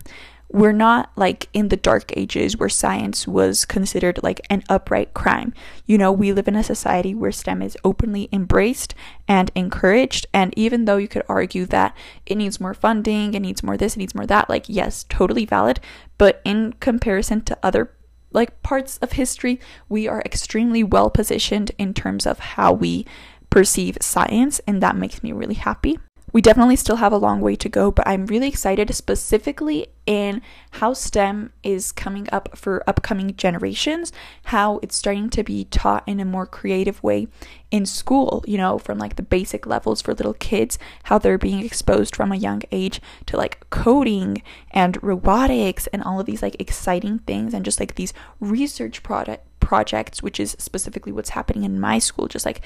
We're 0.50 0.72
not 0.72 1.10
like 1.14 1.48
in 1.52 1.68
the 1.68 1.76
dark 1.76 2.10
ages 2.16 2.56
where 2.56 2.70
science 2.70 3.28
was 3.28 3.66
considered 3.66 4.22
like 4.22 4.40
an 4.48 4.64
upright 4.70 5.12
crime. 5.12 5.52
You 5.84 5.98
know, 5.98 6.10
we 6.10 6.32
live 6.32 6.48
in 6.48 6.56
a 6.56 6.64
society 6.64 7.14
where 7.14 7.30
STEM 7.30 7.60
is 7.60 7.76
openly 7.84 8.30
embraced 8.32 8.94
and 9.26 9.50
encouraged. 9.54 10.26
And 10.32 10.54
even 10.56 10.86
though 10.86 10.96
you 10.96 11.06
could 11.06 11.24
argue 11.28 11.66
that 11.66 11.94
it 12.24 12.36
needs 12.36 12.60
more 12.60 12.72
funding, 12.72 13.34
it 13.34 13.40
needs 13.40 13.62
more 13.62 13.76
this, 13.76 13.94
it 13.94 13.98
needs 13.98 14.14
more 14.14 14.24
that, 14.24 14.48
like, 14.48 14.64
yes, 14.68 15.04
totally 15.10 15.44
valid. 15.44 15.80
But 16.16 16.40
in 16.46 16.72
comparison 16.80 17.42
to 17.42 17.58
other 17.62 17.92
like 18.32 18.62
parts 18.62 18.98
of 18.98 19.12
history, 19.12 19.60
we 19.88 20.08
are 20.08 20.22
extremely 20.24 20.82
well 20.82 21.10
positioned 21.10 21.72
in 21.78 21.94
terms 21.94 22.26
of 22.26 22.38
how 22.38 22.72
we 22.72 23.06
perceive 23.50 23.98
science, 24.00 24.60
and 24.66 24.82
that 24.82 24.96
makes 24.96 25.22
me 25.22 25.32
really 25.32 25.54
happy. 25.54 25.98
We 26.32 26.42
definitely 26.42 26.76
still 26.76 26.96
have 26.96 27.12
a 27.12 27.16
long 27.16 27.40
way 27.40 27.56
to 27.56 27.68
go, 27.68 27.90
but 27.90 28.06
I'm 28.06 28.26
really 28.26 28.48
excited 28.48 28.94
specifically 28.94 29.86
in 30.04 30.42
how 30.72 30.92
STEM 30.92 31.52
is 31.62 31.90
coming 31.90 32.28
up 32.30 32.56
for 32.56 32.82
upcoming 32.86 33.34
generations, 33.36 34.12
how 34.44 34.78
it's 34.82 34.96
starting 34.96 35.30
to 35.30 35.42
be 35.42 35.64
taught 35.64 36.04
in 36.06 36.20
a 36.20 36.24
more 36.24 36.46
creative 36.46 37.02
way 37.02 37.28
in 37.70 37.86
school, 37.86 38.44
you 38.46 38.58
know, 38.58 38.78
from 38.78 38.98
like 38.98 39.16
the 39.16 39.22
basic 39.22 39.66
levels 39.66 40.02
for 40.02 40.14
little 40.14 40.34
kids, 40.34 40.78
how 41.04 41.18
they're 41.18 41.38
being 41.38 41.64
exposed 41.64 42.14
from 42.14 42.30
a 42.30 42.36
young 42.36 42.62
age 42.72 43.00
to 43.26 43.36
like 43.36 43.68
coding 43.70 44.42
and 44.70 45.02
robotics 45.02 45.86
and 45.88 46.02
all 46.02 46.20
of 46.20 46.26
these 46.26 46.42
like 46.42 46.60
exciting 46.60 47.20
things 47.20 47.54
and 47.54 47.64
just 47.64 47.80
like 47.80 47.94
these 47.94 48.12
research 48.40 49.02
product 49.02 49.44
projects, 49.60 50.22
which 50.22 50.38
is 50.38 50.56
specifically 50.58 51.12
what's 51.12 51.30
happening 51.30 51.64
in 51.64 51.80
my 51.80 51.98
school, 51.98 52.28
just 52.28 52.46
like 52.46 52.60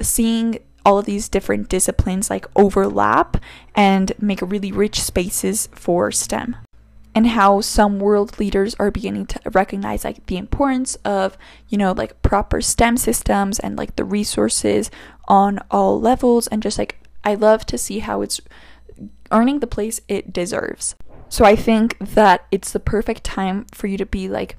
seeing 0.00 0.58
all 0.84 0.98
of 0.98 1.06
these 1.06 1.28
different 1.28 1.68
disciplines 1.68 2.30
like 2.30 2.46
overlap 2.56 3.36
and 3.74 4.12
make 4.18 4.40
really 4.42 4.72
rich 4.72 5.00
spaces 5.00 5.68
for 5.72 6.10
STEM. 6.10 6.56
And 7.14 7.26
how 7.28 7.60
some 7.60 7.98
world 7.98 8.38
leaders 8.38 8.76
are 8.78 8.90
beginning 8.90 9.26
to 9.26 9.40
recognize 9.50 10.04
like 10.04 10.24
the 10.26 10.36
importance 10.36 10.94
of, 11.04 11.36
you 11.68 11.76
know, 11.76 11.92
like 11.92 12.22
proper 12.22 12.60
STEM 12.60 12.96
systems 12.96 13.58
and 13.58 13.76
like 13.76 13.96
the 13.96 14.04
resources 14.04 14.90
on 15.26 15.58
all 15.70 16.00
levels 16.00 16.46
and 16.46 16.62
just 16.62 16.78
like 16.78 17.00
I 17.24 17.34
love 17.34 17.66
to 17.66 17.78
see 17.78 17.98
how 17.98 18.22
it's 18.22 18.40
earning 19.30 19.60
the 19.60 19.66
place 19.66 20.00
it 20.08 20.32
deserves. 20.32 20.94
So 21.28 21.44
I 21.44 21.54
think 21.54 21.96
that 21.98 22.46
it's 22.50 22.72
the 22.72 22.80
perfect 22.80 23.22
time 23.22 23.66
for 23.72 23.86
you 23.86 23.96
to 23.98 24.06
be 24.06 24.28
like 24.28 24.56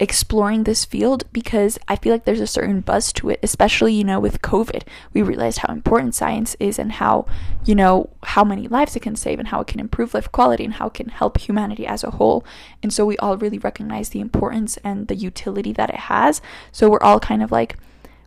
exploring 0.00 0.62
this 0.62 0.84
field 0.84 1.24
because 1.32 1.78
I 1.88 1.96
feel 1.96 2.12
like 2.12 2.24
there's 2.24 2.40
a 2.40 2.46
certain 2.46 2.80
buzz 2.80 3.12
to 3.14 3.30
it, 3.30 3.40
especially, 3.42 3.92
you 3.94 4.04
know, 4.04 4.20
with 4.20 4.42
COVID. 4.42 4.82
We 5.12 5.22
realized 5.22 5.58
how 5.58 5.72
important 5.72 6.14
science 6.14 6.56
is 6.60 6.78
and 6.78 6.92
how, 6.92 7.26
you 7.64 7.74
know, 7.74 8.10
how 8.22 8.44
many 8.44 8.68
lives 8.68 8.94
it 8.94 9.00
can 9.00 9.16
save 9.16 9.40
and 9.40 9.48
how 9.48 9.60
it 9.60 9.66
can 9.66 9.80
improve 9.80 10.14
life 10.14 10.30
quality 10.30 10.64
and 10.64 10.74
how 10.74 10.86
it 10.86 10.94
can 10.94 11.08
help 11.08 11.38
humanity 11.38 11.86
as 11.86 12.04
a 12.04 12.12
whole. 12.12 12.44
And 12.82 12.92
so 12.92 13.04
we 13.04 13.16
all 13.18 13.36
really 13.36 13.58
recognize 13.58 14.10
the 14.10 14.20
importance 14.20 14.76
and 14.84 15.08
the 15.08 15.16
utility 15.16 15.72
that 15.72 15.90
it 15.90 15.96
has. 15.96 16.40
So 16.70 16.88
we're 16.88 17.02
all 17.02 17.18
kind 17.18 17.42
of 17.42 17.50
like, 17.50 17.76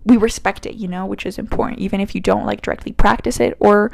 we 0.03 0.17
respect 0.17 0.65
it, 0.65 0.75
you 0.75 0.87
know, 0.87 1.05
which 1.05 1.25
is 1.25 1.37
important, 1.37 1.79
even 1.79 2.01
if 2.01 2.15
you 2.15 2.21
don't 2.21 2.45
like 2.45 2.61
directly 2.61 2.91
practice 2.91 3.39
it 3.39 3.55
or 3.59 3.91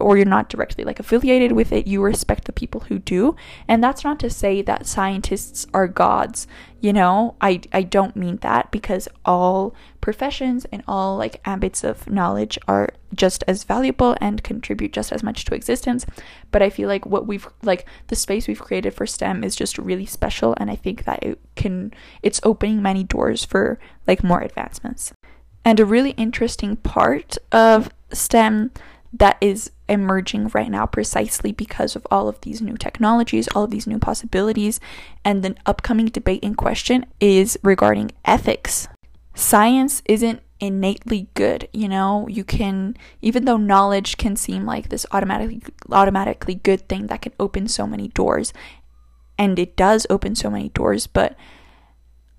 or 0.00 0.16
you're 0.16 0.26
not 0.26 0.48
directly 0.48 0.84
like 0.84 1.00
affiliated 1.00 1.52
with 1.52 1.72
it, 1.72 1.86
you 1.86 2.02
respect 2.02 2.44
the 2.44 2.52
people 2.52 2.82
who 2.82 2.98
do. 2.98 3.36
And 3.68 3.82
that's 3.82 4.04
not 4.04 4.18
to 4.20 4.30
say 4.30 4.62
that 4.62 4.86
scientists 4.86 5.66
are 5.72 5.88
gods, 5.88 6.46
you 6.80 6.92
know? 6.92 7.36
I 7.40 7.60
I 7.72 7.82
don't 7.82 8.16
mean 8.16 8.38
that 8.38 8.70
because 8.70 9.08
all 9.24 9.74
professions 10.00 10.66
and 10.66 10.82
all 10.86 11.16
like 11.16 11.40
ambits 11.44 11.84
of 11.84 12.08
knowledge 12.08 12.58
are 12.68 12.90
just 13.14 13.44
as 13.46 13.64
valuable 13.64 14.16
and 14.20 14.42
contribute 14.42 14.92
just 14.92 15.12
as 15.12 15.22
much 15.22 15.44
to 15.44 15.54
existence. 15.54 16.04
But 16.50 16.62
I 16.62 16.70
feel 16.70 16.88
like 16.88 17.06
what 17.06 17.26
we've 17.26 17.48
like 17.62 17.86
the 18.08 18.16
space 18.16 18.48
we've 18.48 18.60
created 18.60 18.94
for 18.94 19.06
STEM 19.06 19.44
is 19.44 19.56
just 19.56 19.78
really 19.78 20.06
special 20.06 20.54
and 20.58 20.70
I 20.70 20.76
think 20.76 21.04
that 21.04 21.22
it 21.22 21.38
can 21.56 21.92
it's 22.22 22.40
opening 22.42 22.82
many 22.82 23.04
doors 23.04 23.44
for 23.44 23.78
like 24.06 24.24
more 24.24 24.40
advancements. 24.40 25.12
And 25.64 25.80
a 25.80 25.86
really 25.86 26.10
interesting 26.10 26.76
part 26.76 27.38
of 27.50 27.90
STEM 28.12 28.70
that 29.12 29.36
is 29.40 29.70
emerging 29.88 30.48
right 30.48 30.70
now 30.70 30.86
precisely 30.86 31.52
because 31.52 31.94
of 31.94 32.06
all 32.10 32.28
of 32.28 32.40
these 32.40 32.62
new 32.62 32.76
technologies, 32.76 33.48
all 33.48 33.64
of 33.64 33.70
these 33.70 33.86
new 33.86 33.98
possibilities, 33.98 34.80
and 35.24 35.42
the 35.42 35.54
upcoming 35.66 36.06
debate 36.06 36.42
in 36.42 36.54
question 36.54 37.04
is 37.20 37.58
regarding 37.62 38.10
ethics. 38.24 38.88
Science 39.34 40.02
isn't 40.06 40.40
innately 40.60 41.28
good, 41.34 41.68
you 41.72 41.88
know? 41.88 42.26
You 42.28 42.44
can 42.44 42.96
even 43.20 43.44
though 43.44 43.56
knowledge 43.56 44.16
can 44.16 44.36
seem 44.36 44.64
like 44.64 44.88
this 44.88 45.04
automatically 45.12 45.62
automatically 45.90 46.54
good 46.54 46.88
thing 46.88 47.08
that 47.08 47.22
can 47.22 47.32
open 47.38 47.68
so 47.68 47.86
many 47.86 48.08
doors, 48.08 48.52
and 49.38 49.58
it 49.58 49.76
does 49.76 50.06
open 50.08 50.34
so 50.34 50.48
many 50.50 50.68
doors, 50.70 51.06
but 51.06 51.36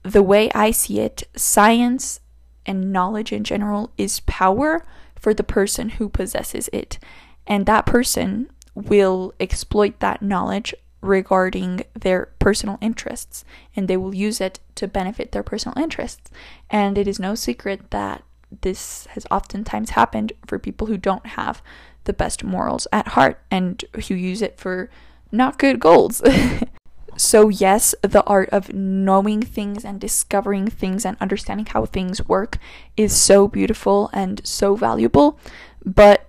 the 0.04 0.24
way 0.24 0.52
I 0.54 0.72
see 0.72 1.00
it, 1.00 1.24
science 1.36 2.20
and 2.66 2.92
knowledge 2.92 3.32
in 3.32 3.44
general 3.44 3.92
is 3.98 4.22
power 4.22 4.86
for 5.16 5.34
the 5.34 5.44
person 5.44 5.90
who 5.90 6.10
possesses 6.10 6.70
it. 6.72 7.00
And 7.48 7.66
that 7.66 7.86
person 7.86 8.50
will 8.74 9.34
exploit 9.40 10.00
that 10.00 10.22
knowledge 10.22 10.74
regarding 11.02 11.84
their 11.94 12.28
personal 12.40 12.78
interests 12.82 13.46
and 13.76 13.88
they 13.88 13.98
will 13.98 14.16
use 14.16 14.42
it 14.42 14.60
to 14.76 14.88
benefit 14.88 15.32
their 15.32 15.44
personal 15.44 15.78
interests. 15.78 16.32
And 16.70 16.98
it 16.98 17.08
is 17.08 17.20
no 17.20 17.36
secret 17.36 17.92
that 17.92 18.24
this 18.62 19.06
has 19.08 19.26
oftentimes 19.32 19.92
happened 19.92 20.34
for 20.48 20.60
people 20.60 20.88
who 20.88 20.98
don't 20.98 21.26
have 21.26 21.62
the 22.06 22.14
best 22.14 22.44
morals 22.44 22.88
at 22.92 23.10
heart 23.10 23.40
and 23.52 23.84
who 24.08 24.16
use 24.16 24.42
it 24.42 24.58
for 24.58 24.90
not 25.32 25.58
good 25.58 25.80
goals. 25.80 26.22
so, 27.18 27.50
yes, 27.50 27.96
the 28.02 28.24
art 28.24 28.50
of 28.50 28.74
knowing 28.74 29.42
things 29.42 29.84
and 29.84 30.00
discovering 30.00 30.68
things 30.68 31.06
and 31.06 31.18
understanding 31.20 31.66
how 31.66 31.86
things 31.86 32.28
work 32.28 32.58
is 32.96 33.16
so 33.16 33.48
beautiful 33.48 34.10
and 34.14 34.42
so 34.46 34.76
valuable, 34.76 35.40
but 35.84 36.28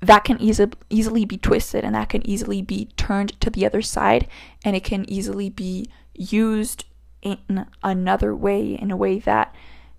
that 0.00 0.24
can 0.24 0.40
easy, 0.40 0.66
easily 0.88 1.24
be 1.24 1.36
twisted 1.36 1.84
and 1.84 1.94
that 1.94 2.08
can 2.08 2.26
easily 2.26 2.62
be 2.62 2.86
turned 2.96 3.38
to 3.40 3.50
the 3.50 3.66
other 3.66 3.82
side 3.82 4.26
and 4.64 4.74
it 4.74 4.84
can 4.84 5.08
easily 5.08 5.50
be 5.50 5.90
used 6.14 6.84
in 7.22 7.66
another 7.82 8.34
way, 8.34 8.74
in 8.74 8.90
a 8.90 8.96
way 8.96 9.18
that 9.18 9.54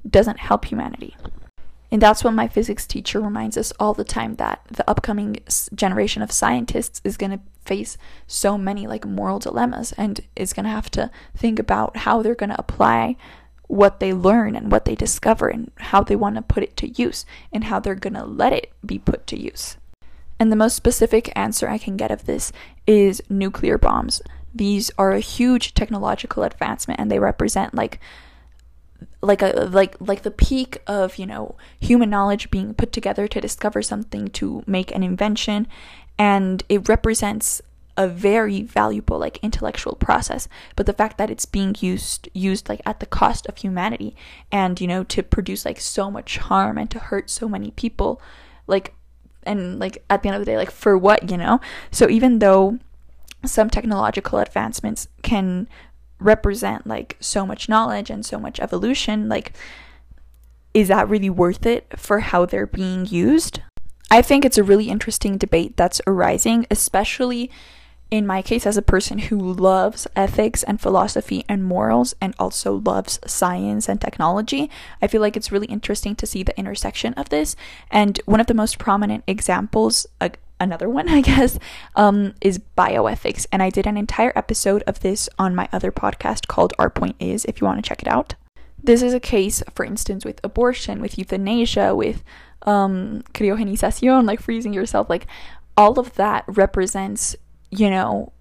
doesn't 0.10 0.40
help 0.40 0.66
humanity. 0.66 1.16
And 1.92 2.02
that's 2.02 2.24
what 2.24 2.34
my 2.34 2.48
physics 2.48 2.88
teacher 2.88 3.20
reminds 3.20 3.58
us 3.58 3.74
all 3.80 3.94
the 3.94 4.06
time 4.06 4.36
that 4.36 4.62
the 4.72 4.90
upcoming 4.90 5.38
generation 5.76 6.22
of 6.22 6.32
scientists 6.32 7.02
is 7.04 7.18
going 7.18 7.32
to 7.32 7.42
face 7.66 7.98
so 8.28 8.58
many 8.58 8.88
like 8.88 9.06
moral 9.06 9.40
dilemmas 9.40 9.92
and 9.94 10.22
is 10.36 10.54
going 10.54 10.64
to 10.64 10.72
have 10.72 10.90
to 10.92 11.12
think 11.36 11.60
about 11.60 11.98
how 11.98 12.22
they're 12.22 12.34
going 12.34 12.50
to 12.50 12.60
apply 12.60 13.18
what 13.68 14.00
they 14.00 14.14
learn 14.14 14.56
and 14.56 14.72
what 14.72 14.86
they 14.86 14.96
discover 14.96 15.48
and 15.48 15.72
how 15.78 16.02
they 16.02 16.16
want 16.16 16.36
to 16.36 16.42
put 16.42 16.64
it 16.64 16.76
to 16.78 16.90
use 16.90 17.26
and 17.52 17.66
how 17.66 17.80
they're 17.80 17.94
going 17.94 18.14
to 18.14 18.26
let 18.26 18.54
it 18.54 18.72
be 18.86 18.98
put 18.98 19.28
to 19.28 19.40
use. 19.40 19.78
And 20.41 20.51
the 20.51 20.56
most 20.56 20.75
specific 20.75 21.32
answer 21.36 21.69
I 21.69 21.77
can 21.77 21.97
get 21.97 22.10
of 22.10 22.25
this 22.25 22.51
is 22.88 23.21
nuclear 23.30 23.77
bombs. 23.77 24.23
These 24.56 24.89
are 24.97 25.12
a 25.12 25.19
huge 25.19 25.75
technological 25.75 26.41
advancement 26.41 26.99
and 26.99 27.12
they 27.12 27.19
represent 27.19 27.75
like 27.75 27.99
like 29.21 29.43
a 29.43 29.69
like 29.71 29.95
like 29.99 30.23
the 30.23 30.32
peak 30.32 30.82
of, 30.88 31.19
you 31.19 31.27
know, 31.27 31.58
human 31.80 32.10
knowledge 32.10 32.49
being 32.49 32.73
put 32.73 32.91
together 32.91 33.27
to 33.27 33.39
discover 33.39 33.84
something 33.84 34.30
to 34.30 34.63
make 34.65 34.89
an 34.95 35.04
invention 35.04 35.67
and 36.17 36.63
it 36.67 36.89
represents 36.89 37.62
a 37.95 38.08
very 38.08 38.63
valuable 38.63 39.19
like 39.19 39.38
intellectual 39.43 39.93
process 39.93 40.47
but 40.75 40.88
the 40.88 40.93
fact 40.93 41.19
that 41.19 41.30
it's 41.30 41.45
being 41.45 41.75
used 41.82 42.30
used 42.34 42.67
like 42.67 42.82
at 42.86 42.99
the 42.99 43.06
cost 43.06 43.45
of 43.47 43.58
humanity 43.58 44.15
and 44.49 44.80
you 44.80 44.88
know 44.88 45.04
to 45.04 45.21
produce 45.21 45.65
like 45.65 45.80
so 45.80 46.10
much 46.10 46.38
harm 46.38 46.77
and 46.77 46.89
to 46.89 46.97
hurt 46.97 47.30
so 47.30 47.49
many 47.49 47.69
people 47.71 48.19
like 48.65 48.95
and 49.43 49.80
like 49.80 50.04
at 50.10 50.23
the 50.23 50.30
end 50.30 50.36
of 50.36 50.41
the 50.41 50.45
day 50.45 50.58
like 50.58 50.71
for 50.71 50.97
what 50.97 51.30
you 51.30 51.38
know? 51.38 51.60
So 51.91 52.10
even 52.10 52.39
though 52.39 52.80
some 53.45 53.69
technological 53.69 54.39
advancements 54.39 55.08
can 55.23 55.67
represent 56.19 56.86
like 56.86 57.17
so 57.19 57.45
much 57.45 57.67
knowledge 57.67 58.10
and 58.10 58.25
so 58.25 58.39
much 58.39 58.60
evolution 58.60 59.27
like 59.27 59.54
is 60.73 60.88
that 60.88 61.10
really 61.10 61.30
worth 61.30 61.65
it 61.65 61.99
for 61.99 62.19
how 62.19 62.45
they're 62.45 62.67
being 62.67 63.06
used? 63.06 63.60
I 64.10 64.21
think 64.21 64.45
it's 64.45 64.58
a 64.58 64.63
really 64.63 64.89
interesting 64.89 65.38
debate 65.38 65.77
that's 65.77 66.01
arising 66.06 66.65
especially 66.69 67.49
in 68.12 68.28
my 68.28 68.41
case, 68.41 68.67
as 68.67 68.76
a 68.76 68.82
person 68.82 69.17
who 69.17 69.39
loves 69.39 70.06
ethics 70.17 70.63
and 70.63 70.82
philosophy 70.82 71.45
and 71.47 71.63
morals 71.63 72.13
and 72.19 72.36
also 72.38 72.82
loves 72.86 73.21
science 73.26 73.88
and 73.88 74.02
technology, 74.02 74.69
I 75.02 75.08
feel 75.08 75.21
like 75.21 75.38
it's 75.38 75.52
really 75.52 75.67
interesting 75.67 76.15
to 76.17 76.28
see 76.28 76.43
the 76.43 76.58
intersection 76.60 77.13
of 77.13 77.30
this. 77.30 77.56
And 77.89 78.19
one 78.26 78.41
of 78.41 78.47
the 78.47 78.54
most 78.54 78.78
prominent 78.78 79.24
examples, 79.28 80.06
uh, 80.19 80.30
another 80.60 80.89
one, 80.89 81.08
I 81.10 81.21
guess, 81.21 81.58
um, 81.95 82.34
is 82.41 82.60
bioethics. 82.78 83.45
And 83.50 83.63
I 83.63 83.69
did 83.69 83.88
an 83.88 83.95
entire 83.95 84.34
episode 84.36 84.84
of 84.84 85.00
this 85.00 85.30
on 85.39 85.56
my 85.56 85.69
other 85.71 85.91
podcast 85.91 86.47
called 86.47 86.74
Our 86.78 86.89
Point 86.89 87.15
Is, 87.17 87.45
if 87.45 87.62
you 87.62 87.65
want 87.65 87.82
to 87.82 87.88
check 87.88 88.02
it 88.02 88.10
out. 88.10 88.36
This 88.84 89.02
is 89.02 89.13
a 89.13 89.21
case, 89.21 89.63
for 89.74 89.86
instance, 89.86 90.26
with 90.26 90.41
abortion, 90.43 91.02
with 91.02 91.17
euthanasia, 91.17 91.95
with 91.95 92.26
um, 92.63 93.24
cryogenización, 93.34 94.28
like 94.28 94.41
freezing 94.41 94.74
yourself, 94.74 95.10
like 95.10 95.28
all 95.78 95.97
of 95.97 96.15
that 96.15 96.43
represents 96.47 97.38
you 97.72 97.90
know, 97.90 98.32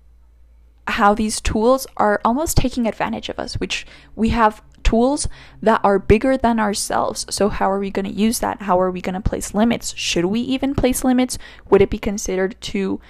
how 0.86 1.14
these 1.14 1.40
tools 1.40 1.86
are 1.96 2.20
almost 2.24 2.56
taking 2.56 2.86
advantage 2.86 3.28
of 3.28 3.38
us, 3.38 3.54
which 3.54 3.86
we 4.16 4.30
have 4.30 4.62
tools 4.82 5.28
that 5.62 5.80
are 5.84 5.98
bigger 5.98 6.36
than 6.36 6.58
ourselves. 6.58 7.24
So, 7.30 7.48
how 7.48 7.70
are 7.70 7.78
we 7.78 7.90
going 7.90 8.06
to 8.06 8.12
use 8.12 8.40
that? 8.40 8.62
How 8.62 8.78
are 8.80 8.90
we 8.90 9.00
going 9.00 9.14
to 9.14 9.20
place 9.20 9.54
limits? 9.54 9.94
Should 9.96 10.26
we 10.26 10.40
even 10.40 10.74
place 10.74 11.04
limits? 11.04 11.38
Would 11.70 11.80
it 11.80 11.90
be 11.90 11.98
considered 11.98 12.60
to 12.62 13.00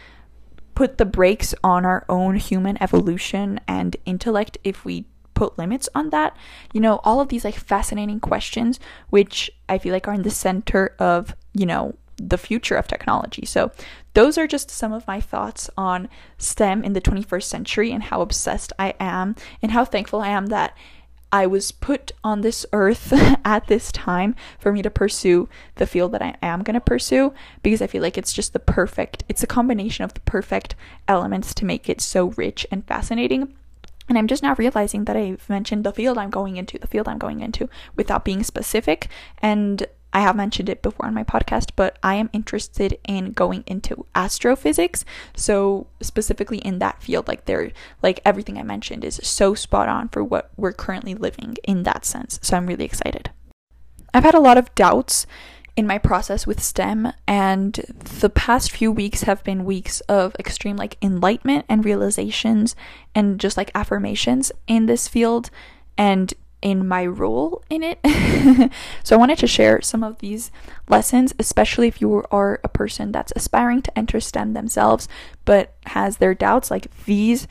put 0.75 0.99
the 0.99 1.05
brakes 1.05 1.55
on 1.65 1.85
our 1.85 2.05
own 2.09 2.37
human 2.37 2.81
evolution 2.83 3.61
and 3.67 3.97
intellect 4.05 4.59
if 4.63 4.85
we 4.85 5.07
put 5.35 5.59
limits 5.59 5.89
on 5.95 6.11
that? 6.11 6.37
You 6.73 6.81
know, 6.81 7.01
all 7.03 7.21
of 7.21 7.29
these 7.29 7.45
like 7.45 7.57
fascinating 7.57 8.21
questions, 8.21 8.79
which 9.09 9.51
I 9.69 9.79
feel 9.79 9.93
like 9.95 10.07
are 10.07 10.15
in 10.15 10.23
the 10.23 10.31
center 10.31 10.95
of, 10.99 11.35
you 11.55 11.67
know, 11.67 11.95
the 12.29 12.39
future 12.39 12.77
of 12.77 12.87
technology. 12.87 13.47
So, 13.47 13.71
those 14.15 14.37
are 14.37 14.47
just 14.47 14.71
some 14.71 14.93
of 14.93 15.07
my 15.07 15.21
thoughts 15.21 15.71
on 15.77 16.09
STEM 16.37 16.83
in 16.83 16.95
the 16.95 17.01
21st 17.01 17.45
century 17.45 17.93
and 17.93 18.03
how 18.03 18.21
obsessed 18.23 18.73
I 18.79 18.95
am 18.99 19.37
and 19.63 19.71
how 19.71 19.85
thankful 19.85 20.21
I 20.21 20.29
am 20.29 20.47
that 20.47 20.77
I 21.33 21.47
was 21.47 21.71
put 21.71 22.11
on 22.25 22.41
this 22.41 22.67
earth 22.73 23.13
at 23.45 23.69
this 23.69 23.93
time 23.93 24.35
for 24.59 24.73
me 24.73 24.83
to 24.83 24.91
pursue 24.91 25.49
the 25.77 25.87
field 25.87 26.13
that 26.13 26.23
I 26.23 26.35
am 26.43 26.63
going 26.63 26.75
to 26.75 26.81
pursue 26.81 27.33
because 27.63 27.81
I 27.81 27.87
feel 27.87 28.03
like 28.03 28.19
it's 28.19 28.33
just 28.33 28.53
the 28.53 28.59
perfect, 28.59 29.23
it's 29.29 29.43
a 29.43 29.47
combination 29.47 30.05
of 30.05 30.15
the 30.15 30.21
perfect 30.21 30.75
elements 31.07 31.55
to 31.55 31.65
make 31.65 31.89
it 31.89 32.01
so 32.01 32.31
rich 32.31 32.67
and 32.71 32.85
fascinating. 32.85 33.55
And 34.09 34.19
I'm 34.19 34.27
just 34.27 34.43
now 34.43 34.57
realizing 34.59 35.05
that 35.05 35.17
I've 35.17 35.49
mentioned 35.49 35.85
the 35.85 35.93
field 35.93 36.19
I'm 36.19 36.31
going 36.31 36.57
into, 36.57 36.79
the 36.79 36.89
field 36.89 37.07
I'm 37.07 37.19
going 37.19 37.41
into 37.41 37.69
without 37.95 38.25
being 38.25 38.43
specific. 38.43 39.07
And 39.39 39.87
I 40.13 40.21
have 40.21 40.37
mentioned 40.37 40.69
it 40.69 40.83
before 40.83 41.07
on 41.07 41.15
my 41.15 41.25
podcast, 41.25 41.71
but 41.77 41.99
I 42.03 42.17
am 42.17 42.31
interested 42.33 42.99
in 43.07 43.33
going 43.33 43.65
into 43.67 44.07
astrophysics. 44.15 45.05
So 45.35 45.87
specifically 46.01 46.59
in 46.59 46.79
that 46.81 47.03
field, 47.03 47.29
like 47.29 47.45
there 47.45 47.73
like 48.03 48.21
everything 48.25 48.59
I 48.59 48.63
mentioned 48.63 49.05
is 49.05 49.21
so 49.23 49.55
spot 49.55 49.89
on 49.89 50.09
for 50.09 50.25
what 50.25 50.51
we're 50.57 50.73
currently 50.73 51.15
living 51.15 51.57
in 51.65 51.85
that 51.85 52.05
sense. 52.05 52.39
So 52.43 52.57
I'm 52.57 52.67
really 52.67 52.85
excited. 52.85 53.31
I've 54.13 54.25
had 54.25 54.35
a 54.35 54.41
lot 54.41 54.59
of 54.59 54.75
doubts 54.75 55.27
in 55.77 55.87
my 55.87 55.99
process 55.99 56.47
with 56.47 56.63
STEM 56.63 57.13
and 57.27 57.75
the 58.21 58.29
past 58.29 58.73
few 58.73 58.91
weeks 58.91 59.23
have 59.23 59.43
been 59.45 59.65
weeks 59.65 60.01
of 60.03 60.35
extreme 60.39 60.77
like 60.77 60.97
enlightenment 61.01 61.65
and 61.69 61.85
realizations 61.85 62.75
and 63.15 63.39
just 63.39 63.57
like 63.57 63.71
affirmations 63.75 64.51
in 64.67 64.87
this 64.87 65.07
field 65.07 65.49
and 65.97 66.35
in 66.63 66.87
my 66.87 67.07
role 67.07 67.63
in 67.71 67.83
it. 67.83 67.99
so 69.03 69.17
I 69.17 69.19
wanted 69.19 69.39
to 69.39 69.47
share 69.47 69.81
some 69.81 70.03
of 70.03 70.19
these 70.19 70.51
lessons, 70.89 71.35
especially 71.39 71.89
if 71.89 72.01
you 72.01 72.25
are 72.31 72.61
a 72.63 72.69
person 72.69 73.13
that's 73.13 73.33
aspiring 73.35 73.83
to 73.83 73.99
enter 73.99 74.21
STEM 74.21 74.53
themselves 74.53 75.09
but 75.45 75.75
has 75.87 76.19
their 76.19 76.35
doubts. 76.35 76.71
Like 76.71 76.89
these 77.05 77.49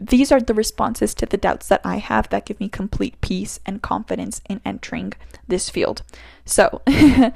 these 0.00 0.32
are 0.32 0.40
the 0.40 0.54
responses 0.54 1.14
to 1.14 1.26
the 1.26 1.36
doubts 1.36 1.68
that 1.68 1.82
I 1.84 1.96
have 1.96 2.30
that 2.30 2.46
give 2.46 2.58
me 2.58 2.70
complete 2.70 3.20
peace 3.20 3.60
and 3.66 3.82
confidence 3.82 4.40
in 4.48 4.62
entering 4.64 5.12
this 5.46 5.68
field. 5.68 6.02
So, 6.46 6.80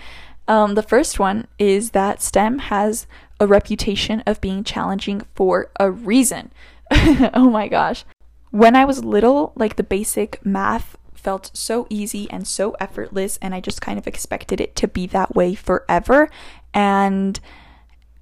um, 0.49 0.75
the 0.75 0.83
first 0.83 1.19
one 1.19 1.47
is 1.59 1.91
that 1.91 2.23
STEM 2.23 2.59
has 2.61 3.07
a 3.39 3.47
reputation 3.47 4.23
of 4.27 4.41
being 4.41 4.65
challenging 4.65 5.27
for 5.35 5.71
a 5.79 5.91
reason. 5.91 6.53
oh 7.35 7.51
my 7.51 7.69
gosh. 7.69 8.07
When 8.55 8.77
I 8.77 8.85
was 8.85 9.05
little, 9.05 9.51
like 9.57 9.75
the 9.75 9.83
basic 9.83 10.39
math 10.47 10.97
felt 11.13 11.51
so 11.55 11.89
easy 11.91 12.31
and 12.31 12.47
so 12.47 12.77
effortless, 12.79 13.37
and 13.43 13.53
I 13.53 13.59
just 13.59 13.81
kind 13.81 13.99
of 13.99 14.07
expected 14.07 14.61
it 14.61 14.77
to 14.77 14.87
be 14.87 15.09
that 15.09 15.35
way 15.35 15.57
forever. 15.57 16.31
And 16.73 17.41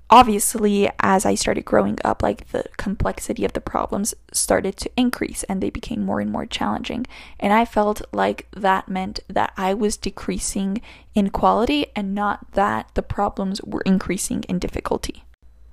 obviously, 0.08 0.88
as 1.00 1.26
I 1.26 1.34
started 1.34 1.66
growing 1.66 1.98
up, 2.02 2.22
like 2.22 2.48
the 2.48 2.64
complexity 2.78 3.44
of 3.44 3.52
the 3.52 3.60
problems 3.60 4.14
started 4.32 4.78
to 4.78 4.90
increase 4.96 5.42
and 5.42 5.62
they 5.62 5.68
became 5.68 6.02
more 6.02 6.18
and 6.18 6.32
more 6.32 6.46
challenging. 6.46 7.06
And 7.38 7.52
I 7.52 7.66
felt 7.66 8.00
like 8.10 8.48
that 8.56 8.88
meant 8.88 9.20
that 9.28 9.52
I 9.58 9.74
was 9.74 9.98
decreasing 9.98 10.80
in 11.14 11.28
quality 11.28 11.88
and 11.94 12.14
not 12.14 12.52
that 12.52 12.88
the 12.94 13.02
problems 13.02 13.60
were 13.60 13.82
increasing 13.82 14.44
in 14.48 14.58
difficulty. 14.58 15.24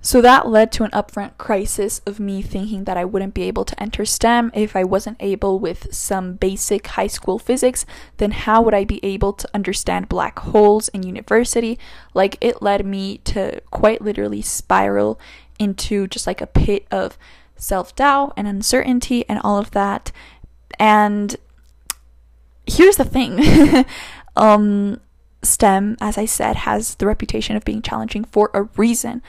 So 0.01 0.21
that 0.21 0.47
led 0.47 0.71
to 0.73 0.83
an 0.83 0.91
upfront 0.91 1.37
crisis 1.37 1.99
of 2.05 2.19
me 2.19 2.41
thinking 2.41 2.85
that 2.85 2.95
I 2.95 3.03
wouldn't 3.03 3.33
be 3.33 3.43
able 3.43 3.65
to 3.65 3.81
enter 3.81 4.05
STEM 4.05 4.49
if 4.53 4.75
I 4.75 4.83
wasn't 4.85 5.17
able 5.19 5.59
with 5.59 5.93
some 5.93 6.33
basic 6.33 6.87
high 6.87 7.07
school 7.07 7.37
physics, 7.37 7.85
then 8.17 8.31
how 8.31 8.61
would 8.61 8.73
I 8.73 8.85
be 8.85 9.03
able 9.03 9.33
to 9.33 9.49
understand 9.53 10.07
black 10.07 10.39
holes 10.39 10.87
in 10.89 11.03
university? 11.03 11.77
Like 12.13 12.37
it 12.39 12.61
led 12.61 12.85
me 12.85 13.17
to 13.25 13.61
quite 13.71 14.01
literally 14.01 14.41
spiral 14.41 15.19
into 15.59 16.07
just 16.07 16.25
like 16.25 16.39
a 16.39 16.47
pit 16.47 16.87
of 16.89 17.17
self-doubt 17.57 18.33
and 18.37 18.47
uncertainty 18.47 19.27
and 19.27 19.39
all 19.43 19.57
of 19.57 19.71
that. 19.71 20.13
And 20.79 21.35
here's 22.65 22.95
the 22.95 23.03
thing. 23.03 23.85
um 24.37 25.01
STEM, 25.41 25.95
as 26.01 26.17
I 26.17 26.25
said, 26.25 26.57
has 26.57 26.95
the 26.95 27.05
reputation 27.05 27.55
of 27.55 27.63
being 27.63 27.81
challenging 27.81 28.25
for 28.25 28.51
a 28.53 28.63
reason 28.75 29.21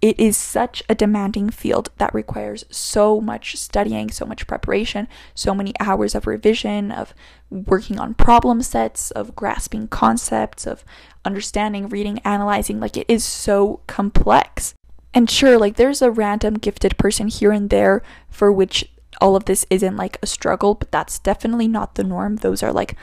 it 0.00 0.18
is 0.20 0.36
such 0.36 0.82
a 0.88 0.94
demanding 0.94 1.50
field 1.50 1.90
that 1.98 2.14
requires 2.14 2.64
so 2.70 3.20
much 3.20 3.56
studying, 3.56 4.10
so 4.10 4.24
much 4.24 4.46
preparation, 4.46 5.08
so 5.34 5.54
many 5.54 5.72
hours 5.80 6.14
of 6.14 6.26
revision, 6.26 6.92
of 6.92 7.14
working 7.50 7.98
on 7.98 8.14
problem 8.14 8.62
sets, 8.62 9.10
of 9.10 9.34
grasping 9.34 9.88
concepts, 9.88 10.66
of 10.66 10.84
understanding, 11.24 11.88
reading, 11.88 12.20
analyzing. 12.20 12.78
Like, 12.78 12.96
it 12.96 13.06
is 13.08 13.24
so 13.24 13.80
complex. 13.86 14.74
And 15.12 15.28
sure, 15.28 15.58
like, 15.58 15.76
there's 15.76 16.02
a 16.02 16.10
random 16.10 16.54
gifted 16.54 16.96
person 16.96 17.28
here 17.28 17.50
and 17.50 17.68
there 17.68 18.02
for 18.30 18.52
which 18.52 18.88
all 19.20 19.34
of 19.34 19.46
this 19.46 19.66
isn't 19.70 19.96
like 19.96 20.18
a 20.22 20.26
struggle, 20.26 20.74
but 20.74 20.92
that's 20.92 21.18
definitely 21.18 21.66
not 21.66 21.96
the 21.96 22.04
norm. 22.04 22.36
Those 22.36 22.62
are 22.62 22.72
like 22.72 22.94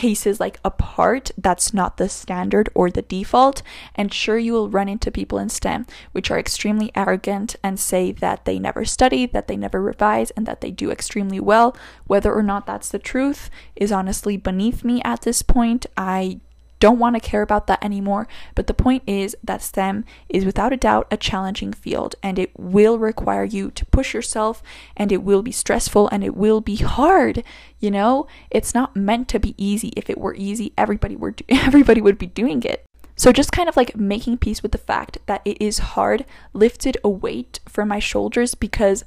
cases 0.00 0.40
like 0.40 0.58
apart 0.64 1.30
that's 1.36 1.74
not 1.74 1.98
the 1.98 2.08
standard 2.08 2.70
or 2.74 2.90
the 2.90 3.02
default. 3.02 3.60
And 3.94 4.14
sure 4.14 4.38
you 4.38 4.54
will 4.54 4.70
run 4.70 4.88
into 4.88 5.10
people 5.10 5.36
in 5.38 5.50
STEM 5.50 5.86
which 6.12 6.30
are 6.30 6.38
extremely 6.38 6.90
arrogant 6.94 7.56
and 7.62 7.78
say 7.78 8.10
that 8.12 8.46
they 8.46 8.58
never 8.58 8.86
study 8.86 9.26
that 9.26 9.46
they 9.46 9.58
never 9.58 9.82
revise 9.82 10.30
and 10.30 10.46
that 10.46 10.62
they 10.62 10.70
do 10.70 10.90
extremely 10.90 11.38
well. 11.38 11.76
Whether 12.06 12.32
or 12.32 12.42
not 12.42 12.64
that's 12.64 12.88
the 12.88 12.98
truth 12.98 13.50
is 13.76 13.92
honestly 13.92 14.38
beneath 14.38 14.82
me 14.84 15.02
at 15.02 15.20
this 15.20 15.42
point. 15.42 15.84
I 15.98 16.40
don't 16.80 16.98
want 16.98 17.14
to 17.14 17.20
care 17.20 17.42
about 17.42 17.66
that 17.68 17.84
anymore. 17.84 18.26
But 18.54 18.66
the 18.66 18.74
point 18.74 19.04
is 19.06 19.36
that 19.44 19.62
STEM 19.62 20.04
is 20.28 20.44
without 20.44 20.72
a 20.72 20.76
doubt 20.76 21.06
a 21.10 21.16
challenging 21.16 21.72
field 21.72 22.16
and 22.22 22.38
it 22.38 22.50
will 22.58 22.98
require 22.98 23.44
you 23.44 23.70
to 23.72 23.86
push 23.86 24.12
yourself 24.14 24.62
and 24.96 25.12
it 25.12 25.22
will 25.22 25.42
be 25.42 25.52
stressful 25.52 26.08
and 26.08 26.24
it 26.24 26.34
will 26.34 26.60
be 26.60 26.76
hard. 26.76 27.44
You 27.78 27.90
know, 27.90 28.26
it's 28.50 28.74
not 28.74 28.96
meant 28.96 29.28
to 29.28 29.38
be 29.38 29.54
easy. 29.56 29.92
If 29.96 30.10
it 30.10 30.18
were 30.18 30.34
easy, 30.34 30.72
everybody 30.76 31.16
would 31.16 31.36
do- 31.36 31.44
everybody 31.50 32.00
would 32.00 32.18
be 32.18 32.26
doing 32.26 32.62
it. 32.62 32.84
So 33.14 33.32
just 33.32 33.52
kind 33.52 33.68
of 33.68 33.76
like 33.76 33.96
making 33.96 34.38
peace 34.38 34.62
with 34.62 34.72
the 34.72 34.78
fact 34.78 35.18
that 35.26 35.42
it 35.44 35.60
is 35.60 35.78
hard 35.78 36.24
lifted 36.54 36.96
a 37.04 37.10
weight 37.10 37.60
from 37.68 37.88
my 37.88 37.98
shoulders 37.98 38.54
because 38.54 39.04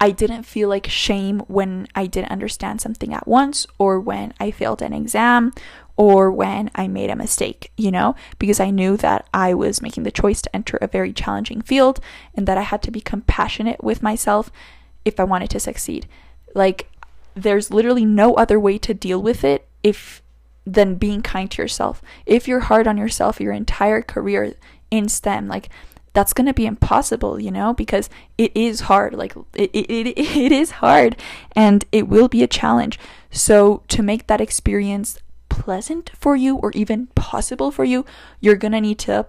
I 0.00 0.12
didn't 0.12 0.44
feel 0.44 0.68
like 0.68 0.86
shame 0.86 1.40
when 1.48 1.88
I 1.94 2.06
didn't 2.06 2.30
understand 2.30 2.80
something 2.80 3.12
at 3.12 3.26
once 3.26 3.66
or 3.78 3.98
when 3.98 4.32
I 4.38 4.52
failed 4.52 4.80
an 4.80 4.92
exam 4.92 5.52
or 5.98 6.30
when 6.30 6.70
I 6.76 6.86
made 6.86 7.10
a 7.10 7.16
mistake, 7.16 7.72
you 7.76 7.90
know, 7.90 8.14
because 8.38 8.60
I 8.60 8.70
knew 8.70 8.96
that 8.98 9.28
I 9.34 9.52
was 9.52 9.82
making 9.82 10.04
the 10.04 10.12
choice 10.12 10.40
to 10.42 10.56
enter 10.56 10.78
a 10.80 10.86
very 10.86 11.12
challenging 11.12 11.60
field 11.60 11.98
and 12.36 12.46
that 12.46 12.56
I 12.56 12.62
had 12.62 12.82
to 12.84 12.92
be 12.92 13.00
compassionate 13.00 13.82
with 13.82 14.00
myself 14.00 14.50
if 15.04 15.18
I 15.18 15.24
wanted 15.24 15.50
to 15.50 15.60
succeed. 15.60 16.06
Like 16.54 16.88
there's 17.34 17.72
literally 17.72 18.04
no 18.04 18.34
other 18.34 18.60
way 18.60 18.78
to 18.78 18.94
deal 18.94 19.20
with 19.20 19.42
it 19.42 19.66
if 19.82 20.22
than 20.64 20.94
being 20.94 21.20
kind 21.20 21.50
to 21.50 21.62
yourself. 21.62 22.00
If 22.26 22.46
you're 22.46 22.60
hard 22.60 22.86
on 22.86 22.96
yourself 22.96 23.40
your 23.40 23.52
entire 23.52 24.00
career 24.00 24.54
in 24.92 25.08
STEM, 25.08 25.48
like 25.48 25.68
that's 26.12 26.32
going 26.32 26.46
to 26.46 26.54
be 26.54 26.66
impossible, 26.66 27.40
you 27.40 27.50
know, 27.50 27.74
because 27.74 28.08
it 28.36 28.56
is 28.56 28.82
hard. 28.82 29.14
Like 29.14 29.34
it, 29.54 29.70
it, 29.72 29.90
it, 29.90 30.18
it 30.18 30.52
is 30.52 30.70
hard 30.72 31.16
and 31.56 31.84
it 31.90 32.06
will 32.06 32.28
be 32.28 32.44
a 32.44 32.46
challenge. 32.46 33.00
So 33.32 33.82
to 33.88 34.00
make 34.00 34.28
that 34.28 34.40
experience 34.40 35.18
pleasant 35.58 36.10
for 36.14 36.36
you 36.36 36.56
or 36.56 36.70
even 36.72 37.08
possible 37.08 37.70
for 37.70 37.84
you, 37.84 38.04
you're 38.40 38.56
gonna 38.56 38.80
need 38.80 38.98
to 39.00 39.26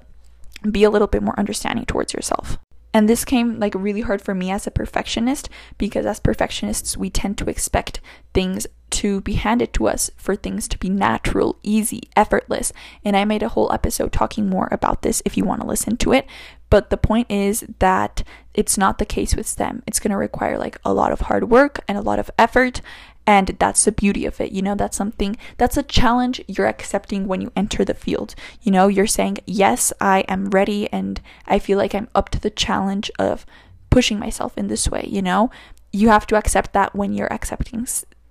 be 0.70 0.84
a 0.84 0.89
little 0.89 1.08
bit 1.08 1.24
more 1.24 1.39
understanding 1.39 1.86
towards 1.86 2.13
yourself. 2.13 2.58
And 2.94 3.08
this 3.08 3.24
came 3.24 3.60
like 3.60 3.76
really 3.76 4.02
hard 4.02 4.22
for 4.22 4.34
me 4.34 4.50
as 4.50 4.65
a 4.65 4.72
perfectionist 4.72 5.48
because 5.78 6.06
as 6.06 6.20
perfectionists, 6.20 6.98
we 6.98 7.10
tend 7.10 7.38
to 7.38 7.50
expect 7.50 8.02
things 8.34 8.65
to 8.89 9.22
be 9.22 9.34
handed 9.34 9.72
to 9.74 9.88
us 9.88 10.10
for 10.18 10.36
things 10.36 10.68
to 10.68 10.78
be 10.80 10.89
natural, 10.89 11.58
easy, 11.62 12.10
effortless. 12.15 12.74
And 13.06 13.15
I 13.15 13.26
made 13.26 13.44
a 13.44 13.50
whole 13.50 13.72
episode 13.72 14.12
talking 14.12 14.50
more 14.50 14.68
about 14.72 15.04
this 15.04 15.22
if 15.24 15.38
you 15.38 15.46
want 15.46 15.62
to 15.62 15.68
listen 15.68 15.98
to 15.98 16.13
it. 16.13 16.26
But 16.72 16.89
the 16.89 16.98
point 16.98 17.30
is 17.30 17.65
that 17.80 18.24
it's 18.54 18.78
not 18.78 18.98
the 18.98 19.06
case 19.06 19.36
with 19.36 19.48
STEM. 19.48 19.84
It's 19.86 20.00
going 20.00 20.12
to 20.12 20.18
require 20.18 20.58
like 20.58 20.80
a 20.84 20.94
lot 20.94 21.12
of 21.12 21.22
hard 21.22 21.50
work 21.50 21.80
and 21.88 21.98
a 21.98 22.02
lot 22.02 22.20
of 22.20 22.32
effort 22.38 22.82
and 23.30 23.56
that's 23.60 23.86
the 23.86 23.92
beauty 23.92 24.26
of 24.26 24.42
it. 24.42 24.52
You 24.54 24.63
know, 24.63 24.74
that's 24.74 24.98
something 24.98 25.38
that's 25.58 25.78
a 25.78 25.84
challenge 25.84 26.42
you're 26.48 26.65
accepting 26.65 27.28
when 27.28 27.42
you 27.42 27.52
enter 27.56 27.86
the 27.86 27.94
field. 27.94 28.34
You 28.63 28.72
know, 28.72 28.88
you're 28.88 29.06
saying, 29.06 29.38
Yes, 29.46 29.94
I 30.02 30.22
am 30.22 30.50
ready 30.50 30.92
and 30.92 31.22
I 31.46 31.60
feel 31.60 31.78
like 31.78 31.94
I'm 31.94 32.08
up 32.15 32.30
to 32.30 32.39
the 32.39 32.50
challenge 32.50 33.12
of 33.20 33.46
pushing 33.92 34.18
myself 34.18 34.58
in 34.58 34.65
this 34.65 34.89
way. 34.89 35.06
You 35.08 35.22
know, 35.22 35.52
you 35.94 36.10
have 36.10 36.26
to 36.26 36.38
accept 36.38 36.74
that 36.74 36.96
when 36.96 37.13
you're 37.13 37.32
accepting 37.32 37.86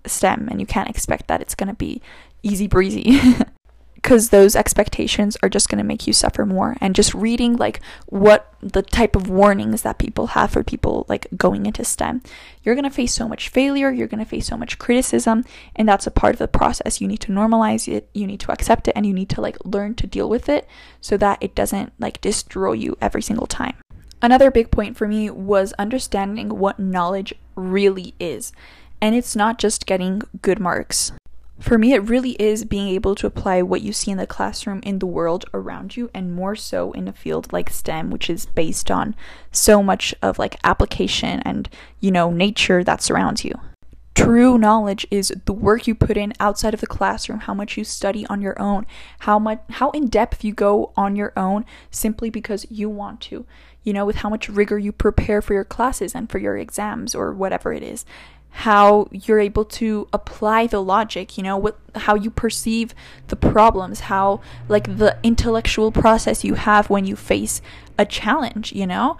STEM 0.04 0.48
and 0.50 0.58
you 0.58 0.66
can't 0.66 0.90
expect 0.90 1.28
that 1.28 1.40
it's 1.40 1.54
going 1.54 1.68
to 1.68 1.76
be 1.76 2.02
easy 2.42 2.66
breezy. 2.66 3.20
because 4.00 4.28
those 4.28 4.54
expectations 4.54 5.36
are 5.42 5.48
just 5.48 5.68
going 5.68 5.78
to 5.78 5.84
make 5.84 6.06
you 6.06 6.12
suffer 6.12 6.46
more. 6.46 6.76
And 6.80 6.94
just 6.94 7.14
reading 7.14 7.56
like 7.56 7.80
what 8.06 8.54
the 8.62 8.80
type 8.80 9.16
of 9.16 9.28
warnings 9.28 9.82
that 9.82 9.98
people 9.98 10.28
have 10.28 10.52
for 10.52 10.62
people 10.62 11.04
like 11.08 11.26
going 11.36 11.66
into 11.66 11.84
STEM 11.84 12.22
you're 12.62 12.74
going 12.74 12.84
to 12.84 12.90
face 12.90 13.14
so 13.14 13.28
much 13.28 13.48
failure 13.48 13.90
you're 13.90 14.08
going 14.08 14.22
to 14.22 14.28
face 14.28 14.48
so 14.48 14.56
much 14.56 14.78
criticism 14.78 15.44
and 15.76 15.88
that's 15.88 16.06
a 16.06 16.12
part 16.12 16.34
of 16.34 16.38
the 16.38 16.48
process. 16.48 17.00
You 17.00 17.08
need 17.08 17.20
to 17.20 17.32
normalize 17.32 17.92
it 17.92 18.08
you 18.14 18.26
need 18.26 18.40
to 18.40 18.52
accept 18.52 18.86
it 18.86 18.92
and 18.94 19.04
you 19.04 19.12
need 19.12 19.28
to 19.30 19.40
like 19.40 19.56
learn 19.64 19.94
to 19.96 20.06
deal 20.06 20.28
with 20.28 20.48
it 20.48 20.68
so 21.00 21.16
that 21.16 21.38
it 21.40 21.56
doesn't 21.56 21.92
like 21.98 22.20
destroy 22.20 22.72
you 22.72 22.96
every 23.00 23.22
single 23.22 23.48
time. 23.48 23.74
Another 24.22 24.50
big 24.50 24.70
point 24.70 24.96
for 24.96 25.08
me 25.08 25.28
was 25.28 25.72
understanding 25.74 26.58
what 26.58 26.78
knowledge 26.78 27.34
really 27.56 28.14
is. 28.20 28.52
And 29.00 29.14
it's 29.14 29.36
not 29.36 29.58
just 29.58 29.86
getting 29.86 30.22
good 30.40 30.58
marks 30.58 31.12
for 31.60 31.76
me, 31.76 31.92
it 31.92 32.08
really 32.08 32.32
is 32.32 32.64
being 32.64 32.88
able 32.88 33.14
to 33.16 33.26
apply 33.26 33.62
what 33.62 33.82
you 33.82 33.92
see 33.92 34.10
in 34.10 34.18
the 34.18 34.26
classroom 34.26 34.80
in 34.84 35.00
the 35.00 35.06
world 35.06 35.44
around 35.52 35.96
you, 35.96 36.10
and 36.14 36.34
more 36.34 36.54
so 36.54 36.92
in 36.92 37.08
a 37.08 37.12
field 37.12 37.52
like 37.52 37.68
STEM, 37.68 38.10
which 38.10 38.30
is 38.30 38.46
based 38.46 38.90
on 38.90 39.16
so 39.50 39.82
much 39.82 40.14
of 40.22 40.38
like 40.38 40.56
application 40.62 41.40
and, 41.40 41.68
you 42.00 42.10
know, 42.10 42.30
nature 42.30 42.84
that 42.84 43.02
surrounds 43.02 43.44
you. 43.44 43.54
True 44.14 44.58
knowledge 44.58 45.06
is 45.10 45.32
the 45.44 45.52
work 45.52 45.86
you 45.86 45.94
put 45.94 46.16
in 46.16 46.32
outside 46.40 46.74
of 46.74 46.80
the 46.80 46.86
classroom, 46.86 47.40
how 47.40 47.54
much 47.54 47.76
you 47.76 47.84
study 47.84 48.26
on 48.26 48.42
your 48.42 48.60
own, 48.60 48.84
how 49.20 49.38
much 49.38 49.60
how 49.70 49.90
in 49.90 50.08
depth 50.08 50.44
you 50.44 50.52
go 50.52 50.92
on 50.96 51.14
your 51.14 51.32
own 51.36 51.64
simply 51.90 52.28
because 52.28 52.66
you 52.68 52.88
want 52.88 53.20
to. 53.22 53.46
You 53.84 53.92
know, 53.92 54.04
with 54.04 54.16
how 54.16 54.28
much 54.28 54.48
rigor 54.48 54.76
you 54.78 54.90
prepare 54.90 55.40
for 55.40 55.54
your 55.54 55.64
classes 55.64 56.14
and 56.14 56.28
for 56.28 56.38
your 56.38 56.56
exams 56.58 57.14
or 57.14 57.32
whatever 57.32 57.72
it 57.72 57.82
is 57.82 58.04
how 58.50 59.06
you're 59.12 59.38
able 59.38 59.64
to 59.64 60.08
apply 60.12 60.66
the 60.66 60.82
logic 60.82 61.36
you 61.36 61.44
know 61.44 61.56
what 61.56 61.78
how 61.94 62.14
you 62.14 62.30
perceive 62.30 62.94
the 63.28 63.36
problems 63.36 64.00
how 64.00 64.40
like 64.68 64.98
the 64.98 65.16
intellectual 65.22 65.92
process 65.92 66.44
you 66.44 66.54
have 66.54 66.90
when 66.90 67.04
you 67.04 67.14
face 67.14 67.60
a 67.98 68.04
challenge 68.04 68.72
you 68.72 68.86
know? 68.86 69.16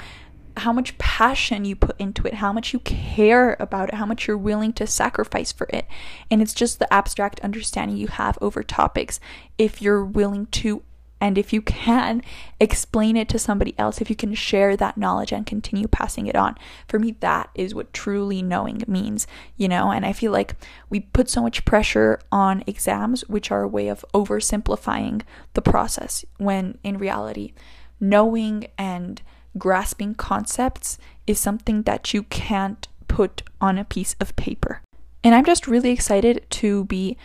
How 0.57 0.73
much 0.73 0.99
passion 0.99 1.64
you 1.64 1.77
put 1.77 1.95
into 2.01 2.27
it 2.27 2.35
how 2.35 2.53
much 2.53 2.73
you 2.73 2.81
care 2.81 3.57
about 3.61 3.91
it 3.91 3.95
how 3.95 4.07
much 4.07 4.27
you're 4.27 4.37
willing 4.37 4.73
to 4.73 4.88
sacrifice 4.88 5.53
for 5.53 5.69
it. 5.73 5.87
And 6.33 6.43
it's 6.43 6.53
just 6.53 6.81
the 6.81 6.93
abstract 6.93 7.38
understanding 7.41 7.97
you 7.97 8.09
have 8.09 8.37
over 8.41 8.64
topics 8.64 9.21
if 9.57 9.81
you're 9.81 10.05
willing 10.05 10.47
to 10.47 10.83
and 11.20 11.37
if 11.37 11.52
you 11.52 11.61
can 11.62 12.22
explain 12.61 13.16
it 13.16 13.28
to 13.31 13.38
somebody 13.38 13.74
else, 13.78 14.00
if 14.00 14.09
you 14.09 14.16
can 14.16 14.35
share 14.35 14.76
that 14.76 14.96
knowledge 14.96 15.33
and 15.33 15.46
continue 15.46 15.88
passing 15.88 16.26
it 16.26 16.37
on, 16.37 16.57
for 16.87 16.98
me, 16.98 17.16
that 17.20 17.50
is 17.54 17.74
what 17.74 17.92
truly 17.92 18.40
knowing 18.42 18.83
means, 18.87 19.26
you 19.57 19.68
know? 19.68 19.90
And 19.90 20.07
I 20.07 20.12
feel 20.12 20.31
like 20.31 20.54
we 20.88 21.00
put 21.00 21.28
so 21.28 21.42
much 21.42 21.64
pressure 21.64 22.20
on 22.31 22.62
exams, 22.66 23.22
which 23.28 23.50
are 23.50 23.62
a 23.62 23.68
way 23.68 23.88
of 23.88 24.04
oversimplifying 24.14 25.22
the 25.54 25.62
process, 25.62 26.24
when 26.37 26.78
in 26.85 26.98
reality, 26.98 27.52
knowing 28.00 28.66
and 28.76 29.20
grasping 29.57 30.14
concepts 30.14 30.98
is 31.26 31.40
something 31.40 31.83
that 31.83 32.14
you 32.14 32.22
can't 32.24 32.87
put 33.09 33.42
on 33.61 33.76
a 33.76 33.85
piece 33.85 34.14
of 34.20 34.37
paper. 34.37 34.83
And 35.24 35.35
I'm 35.35 35.44
just 35.44 35.66
really 35.66 35.90
excited 35.90 36.46
to 36.50 36.85
be 36.85 37.16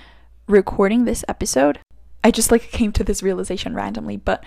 recording 0.47 1.05
this 1.05 1.23
episode 1.27 1.79
I 2.23 2.31
just 2.31 2.51
like 2.51 2.71
came 2.71 2.91
to 2.93 3.03
this 3.03 3.21
realization 3.21 3.75
randomly, 3.75 4.17
but 4.17 4.43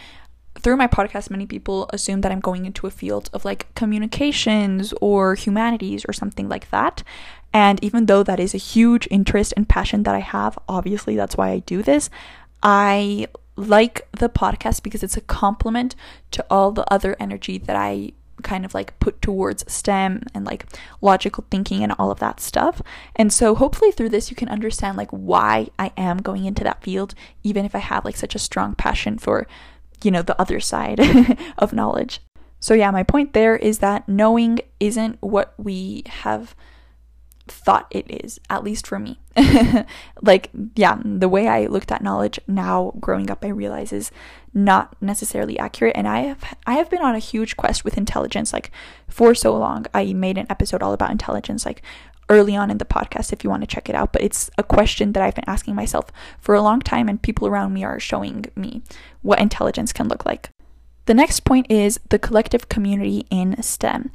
through 0.59 0.77
my 0.77 0.87
podcast, 0.87 1.31
many 1.31 1.47
people 1.47 1.89
assume 1.93 2.23
that 2.23 2.33
I'm 2.33 2.41
going 2.41 2.65
into 2.65 2.87
a 2.87 2.91
field 2.91 3.29
of 3.33 3.45
like 3.45 3.73
communications 3.75 4.95
or 5.01 5.35
humanities 5.35 6.05
or 6.09 6.13
something 6.13 6.49
like 6.49 6.71
that. 6.71 7.03
And 7.53 7.83
even 7.83 8.07
though 8.07 8.23
that 8.23 8.41
is 8.41 8.55
a 8.55 8.59
huge 8.59 9.07
interest 9.11 9.53
and 9.57 9.69
passion 9.69 10.03
that 10.05 10.15
I 10.15 10.21
have, 10.21 10.59
obviously 10.69 11.17
that's 11.17 11.37
why 11.37 11.51
I 11.51 11.59
do 11.61 11.83
this, 11.83 12.11
I 12.63 13.29
like 13.57 14.07
the 14.13 14.29
podcast 14.29 14.83
because 14.83 15.03
it's 15.03 15.17
a 15.17 15.23
complement 15.23 15.95
to 16.31 16.45
all 16.51 16.73
the 16.73 16.91
other 16.93 17.17
energy 17.19 17.59
that 17.59 17.77
I 17.77 18.13
kind 18.43 18.65
of 18.65 18.75
like 18.75 18.99
put 19.01 19.21
towards 19.23 19.71
STEM 19.73 20.23
and 20.35 20.45
like 20.45 20.67
logical 21.01 21.45
thinking 21.51 21.83
and 21.83 21.93
all 21.99 22.11
of 22.11 22.19
that 22.21 22.41
stuff. 22.41 22.83
And 23.15 23.33
so 23.33 23.55
hopefully 23.55 23.93
through 23.93 24.11
this 24.11 24.31
you 24.31 24.37
can 24.37 24.49
understand 24.49 24.97
like 24.97 25.11
why 25.11 25.69
I 25.79 25.93
am 25.97 26.19
going 26.19 26.45
into 26.45 26.65
that 26.65 26.83
field 26.83 27.15
even 27.43 27.65
if 27.65 27.75
I 27.75 27.79
have 27.79 28.05
like 28.05 28.17
such 28.17 28.35
a 28.35 28.41
strong 28.41 28.75
passion 28.75 29.19
for 29.19 29.47
you 30.03 30.11
know 30.11 30.23
the 30.23 30.41
other 30.41 30.61
side 30.61 31.01
of 31.59 31.73
knowledge. 31.73 32.21
So 32.61 32.75
yeah, 32.75 32.91
my 32.91 33.03
point 33.03 33.33
there 33.33 33.57
is 33.57 33.79
that 33.79 34.09
knowing 34.09 34.61
isn't 34.81 35.19
what 35.21 35.55
we 35.57 36.03
have 36.07 36.55
thought 37.49 37.87
it 37.91 38.07
is, 38.09 38.39
at 38.51 38.65
least 38.65 38.87
for 38.87 38.99
me. 38.99 39.21
like, 40.23 40.51
yeah, 40.75 41.01
the 41.05 41.29
way 41.29 41.49
I 41.49 41.67
looked 41.67 41.93
at 41.93 42.03
knowledge 42.03 42.41
now 42.47 42.93
growing 43.01 43.31
up, 43.31 43.45
I 43.45 43.49
realize 43.49 43.93
is 43.93 44.11
not 44.55 44.97
necessarily 45.01 45.59
accurate. 45.59 45.97
And 45.97 46.09
I 46.09 46.21
have 46.21 46.57
I 46.67 46.75
have 46.75 46.91
been 46.91 47.03
on 47.03 47.15
a 47.15 47.21
huge 47.21 47.57
quest 47.57 47.85
with 47.85 47.99
intelligence, 47.99 48.53
like 48.53 48.71
for 49.09 49.35
so 49.35 49.57
long. 49.57 49.87
I 49.95 50.13
made 50.13 50.39
an 50.39 50.47
episode 50.51 50.83
all 50.83 50.93
about 50.93 51.11
intelligence, 51.11 51.67
like 51.67 51.83
early 52.29 52.57
on 52.57 52.71
in 52.71 52.79
the 52.79 52.85
podcast 52.85 53.33
if 53.33 53.45
you 53.45 53.51
want 53.51 53.63
to 53.63 53.67
check 53.67 53.89
it 53.89 53.95
out. 53.95 54.13
But 54.13 54.23
it's 54.23 54.51
a 54.59 54.63
question 54.63 55.13
that 55.13 55.23
I've 55.23 55.35
been 55.35 55.49
asking 55.49 55.75
myself 55.75 56.07
for 56.41 56.55
a 56.55 56.63
long 56.63 56.81
time, 56.81 57.09
and 57.09 57.21
people 57.21 57.47
around 57.47 57.73
me 57.73 57.85
are 57.85 58.01
showing 58.01 58.47
me 58.57 58.83
what 59.23 59.41
intelligence 59.41 59.93
can 59.93 60.09
look 60.09 60.27
like. 60.27 60.51
The 61.07 61.15
next 61.15 61.41
point 61.45 61.71
is 61.71 62.01
the 62.09 62.19
collective 62.19 62.69
community 62.69 63.27
in 63.31 63.63
STEM. 63.63 64.11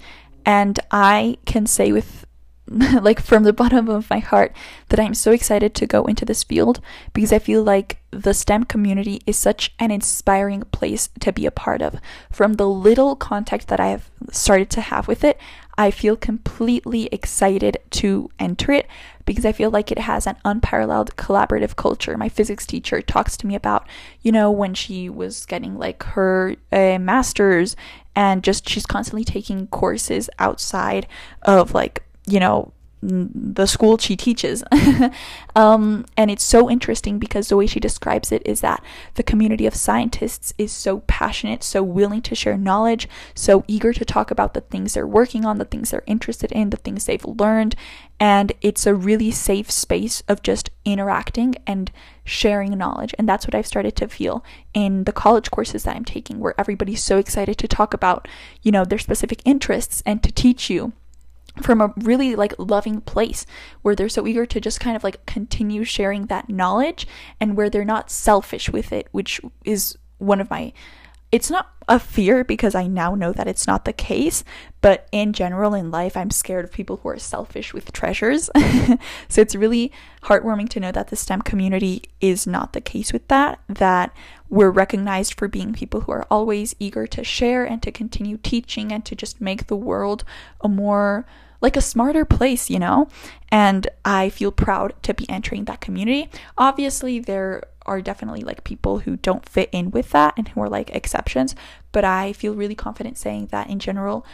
And 0.45 0.79
I 0.91 1.37
can 1.45 1.65
say 1.65 1.91
with 1.91 2.25
like 3.01 3.19
from 3.19 3.43
the 3.43 3.51
bottom 3.51 3.89
of 3.89 4.09
my 4.09 4.19
heart 4.19 4.55
that 4.89 4.99
I'm 4.99 5.13
so 5.13 5.31
excited 5.31 5.75
to 5.75 5.85
go 5.85 6.05
into 6.05 6.23
this 6.23 6.43
field 6.43 6.79
because 7.13 7.33
I 7.33 7.39
feel 7.39 7.63
like 7.63 7.97
the 8.11 8.33
STEM 8.33 8.65
community 8.65 9.21
is 9.25 9.37
such 9.37 9.73
an 9.79 9.91
inspiring 9.91 10.61
place 10.71 11.09
to 11.19 11.33
be 11.33 11.45
a 11.45 11.51
part 11.51 11.81
of. 11.81 11.97
From 12.31 12.53
the 12.53 12.67
little 12.67 13.15
contact 13.15 13.67
that 13.67 13.79
I 13.79 13.87
have 13.87 14.09
started 14.31 14.69
to 14.71 14.81
have 14.81 15.07
with 15.07 15.23
it, 15.23 15.37
I 15.77 15.91
feel 15.91 16.15
completely 16.15 17.07
excited 17.11 17.77
to 17.91 18.29
enter 18.39 18.71
it 18.71 18.87
because 19.25 19.45
I 19.45 19.51
feel 19.51 19.69
like 19.69 19.91
it 19.91 19.99
has 19.99 20.25
an 20.25 20.37
unparalleled 20.45 21.15
collaborative 21.17 21.75
culture. 21.75 22.17
My 22.17 22.29
physics 22.29 22.65
teacher 22.65 23.01
talks 23.01 23.35
to 23.37 23.47
me 23.47 23.55
about, 23.55 23.87
you 24.21 24.31
know, 24.31 24.49
when 24.49 24.73
she 24.73 25.09
was 25.09 25.45
getting 25.45 25.77
like 25.77 26.03
her 26.03 26.55
uh, 26.71 26.99
master's 26.99 27.75
and 28.15 28.43
just 28.43 28.67
she's 28.67 28.85
constantly 28.85 29.23
taking 29.23 29.67
courses 29.67 30.29
outside 30.39 31.07
of 31.43 31.73
like 31.73 32.03
you 32.27 32.39
know 32.39 32.73
the 33.01 33.65
school 33.65 33.97
she 33.97 34.15
teaches. 34.15 34.63
um, 35.55 36.05
and 36.15 36.29
it's 36.29 36.43
so 36.43 36.69
interesting 36.69 37.17
because 37.17 37.47
the 37.47 37.57
way 37.57 37.65
she 37.65 37.79
describes 37.79 38.31
it 38.31 38.41
is 38.45 38.61
that 38.61 38.83
the 39.15 39.23
community 39.23 39.65
of 39.65 39.75
scientists 39.75 40.53
is 40.57 40.71
so 40.71 40.99
passionate, 41.07 41.63
so 41.63 41.81
willing 41.81 42.21
to 42.21 42.35
share 42.35 42.57
knowledge, 42.57 43.09
so 43.33 43.63
eager 43.67 43.91
to 43.91 44.05
talk 44.05 44.29
about 44.29 44.53
the 44.53 44.61
things 44.61 44.93
they're 44.93 45.07
working 45.07 45.45
on, 45.45 45.57
the 45.57 45.65
things 45.65 45.89
they're 45.89 46.03
interested 46.05 46.51
in, 46.51 46.69
the 46.69 46.77
things 46.77 47.05
they've 47.05 47.25
learned. 47.25 47.75
And 48.19 48.53
it's 48.61 48.85
a 48.85 48.93
really 48.93 49.31
safe 49.31 49.71
space 49.71 50.21
of 50.27 50.43
just 50.43 50.69
interacting 50.85 51.55
and 51.65 51.91
sharing 52.23 52.77
knowledge. 52.77 53.15
And 53.17 53.27
that's 53.27 53.47
what 53.47 53.55
I've 53.55 53.65
started 53.65 53.95
to 53.95 54.07
feel 54.07 54.45
in 54.75 55.05
the 55.05 55.11
college 55.11 55.49
courses 55.49 55.83
that 55.83 55.95
I'm 55.95 56.05
taking, 56.05 56.39
where 56.39 56.53
everybody's 56.59 57.01
so 57.01 57.17
excited 57.17 57.57
to 57.57 57.67
talk 57.67 57.95
about, 57.95 58.27
you 58.61 58.71
know, 58.71 58.85
their 58.85 58.99
specific 58.99 59.41
interests 59.43 60.03
and 60.05 60.21
to 60.21 60.31
teach 60.31 60.69
you 60.69 60.93
from 61.61 61.81
a 61.81 61.93
really 61.97 62.35
like 62.35 62.53
loving 62.57 63.01
place 63.01 63.45
where 63.81 63.95
they're 63.95 64.09
so 64.09 64.25
eager 64.25 64.45
to 64.45 64.61
just 64.61 64.79
kind 64.79 64.95
of 64.95 65.03
like 65.03 65.25
continue 65.25 65.83
sharing 65.83 66.27
that 66.27 66.49
knowledge 66.49 67.07
and 67.39 67.57
where 67.57 67.69
they're 67.69 67.83
not 67.83 68.09
selfish 68.09 68.69
with 68.69 68.93
it 68.93 69.07
which 69.11 69.41
is 69.65 69.97
one 70.17 70.39
of 70.39 70.49
my 70.49 70.71
it's 71.31 71.49
not 71.49 71.71
a 71.87 71.99
fear 71.99 72.43
because 72.43 72.75
I 72.75 72.87
now 72.87 73.15
know 73.15 73.31
that 73.31 73.47
it's 73.47 73.65
not 73.65 73.85
the 73.85 73.93
case, 73.93 74.43
but 74.81 75.07
in 75.11 75.33
general 75.33 75.73
in 75.73 75.89
life, 75.89 76.15
I'm 76.15 76.29
scared 76.29 76.65
of 76.65 76.71
people 76.71 76.97
who 76.97 77.09
are 77.09 77.17
selfish 77.17 77.73
with 77.73 77.91
treasures. 77.91 78.49
so 79.29 79.41
it's 79.41 79.55
really 79.55 79.91
heartwarming 80.23 80.69
to 80.69 80.79
know 80.79 80.91
that 80.91 81.07
the 81.07 81.15
STEM 81.15 81.41
community 81.41 82.03
is 82.19 82.45
not 82.45 82.73
the 82.73 82.81
case 82.81 83.13
with 83.13 83.27
that, 83.29 83.59
that 83.67 84.13
we're 84.51 84.69
recognized 84.69 85.39
for 85.39 85.47
being 85.47 85.73
people 85.73 86.01
who 86.01 86.11
are 86.11 86.27
always 86.29 86.75
eager 86.77 87.07
to 87.07 87.23
share 87.23 87.63
and 87.63 87.81
to 87.81 87.91
continue 87.91 88.37
teaching 88.37 88.91
and 88.91 89.05
to 89.05 89.15
just 89.15 89.39
make 89.39 89.67
the 89.67 89.77
world 89.77 90.25
a 90.59 90.67
more 90.67 91.25
like 91.61 91.77
a 91.77 91.81
smarter 91.81 92.25
place, 92.25 92.69
you 92.69 92.77
know? 92.77 93.07
And 93.49 93.87
I 94.03 94.29
feel 94.29 94.51
proud 94.51 94.93
to 95.03 95.13
be 95.13 95.29
entering 95.29 95.65
that 95.65 95.79
community. 95.79 96.29
Obviously, 96.57 97.17
there 97.17 97.63
are 97.85 98.01
definitely 98.01 98.41
like 98.41 98.65
people 98.65 98.99
who 98.99 99.15
don't 99.15 99.47
fit 99.47 99.69
in 99.71 99.89
with 99.89 100.09
that 100.09 100.33
and 100.35 100.49
who 100.49 100.61
are 100.61 100.69
like 100.69 100.93
exceptions, 100.93 101.55
but 101.93 102.03
I 102.03 102.33
feel 102.33 102.53
really 102.53 102.75
confident 102.75 103.17
saying 103.17 103.47
that 103.51 103.69
in 103.69 103.79
general, 103.79 104.25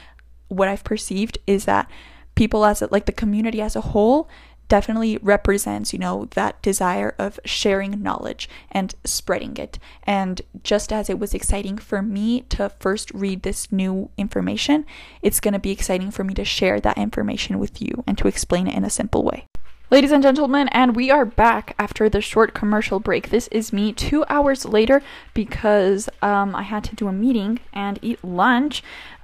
what 0.47 0.67
I've 0.67 0.83
perceived 0.83 1.37
is 1.45 1.65
that 1.65 1.89
people 2.33 2.65
as 2.65 2.81
a, 2.81 2.87
like 2.89 3.05
the 3.05 3.11
community 3.11 3.61
as 3.61 3.75
a 3.75 3.81
whole 3.81 4.27
definitely 4.69 5.17
represents, 5.17 5.93
you 5.93 5.99
know, 5.99 6.27
that 6.31 6.61
desire 6.61 7.15
of 7.17 7.39
sharing 7.45 8.01
knowledge 8.01 8.49
and 8.71 8.95
spreading 9.03 9.57
it. 9.57 9.79
And 10.03 10.41
just 10.63 10.91
as 10.91 11.09
it 11.09 11.19
was 11.19 11.33
exciting 11.33 11.77
for 11.77 12.01
me 12.01 12.41
to 12.49 12.69
first 12.79 13.11
read 13.13 13.43
this 13.43 13.71
new 13.71 14.09
information, 14.17 14.85
it's 15.21 15.39
going 15.39 15.53
to 15.53 15.59
be 15.59 15.71
exciting 15.71 16.11
for 16.11 16.23
me 16.23 16.33
to 16.35 16.45
share 16.45 16.79
that 16.79 16.97
information 16.97 17.59
with 17.59 17.81
you 17.81 18.03
and 18.05 18.17
to 18.17 18.27
explain 18.27 18.67
it 18.67 18.75
in 18.75 18.83
a 18.83 18.89
simple 18.89 19.23
way. 19.23 19.45
Ladies 19.89 20.11
and 20.11 20.21
gentlemen, 20.21 20.67
and 20.73 20.97
we 20.97 21.09
are 21.09 21.23
back 21.23 21.73
after 21.79 22.09
the 22.09 22.19
short 22.19 22.53
commercial 22.53 22.99
break. 22.99 23.29
This 23.29 23.47
is 23.53 23.71
me 23.71 23.93
two 23.93 24.25
hours 24.27 24.65
later 24.65 25.01
because 25.33 26.09
um, 26.21 26.53
I 26.57 26.63
had 26.63 26.83
to 26.85 26.95
do 26.95 27.07
a 27.07 27.13
meeting 27.13 27.61
and 27.71 27.97
eat 28.01 28.21
lunch. 28.21 28.83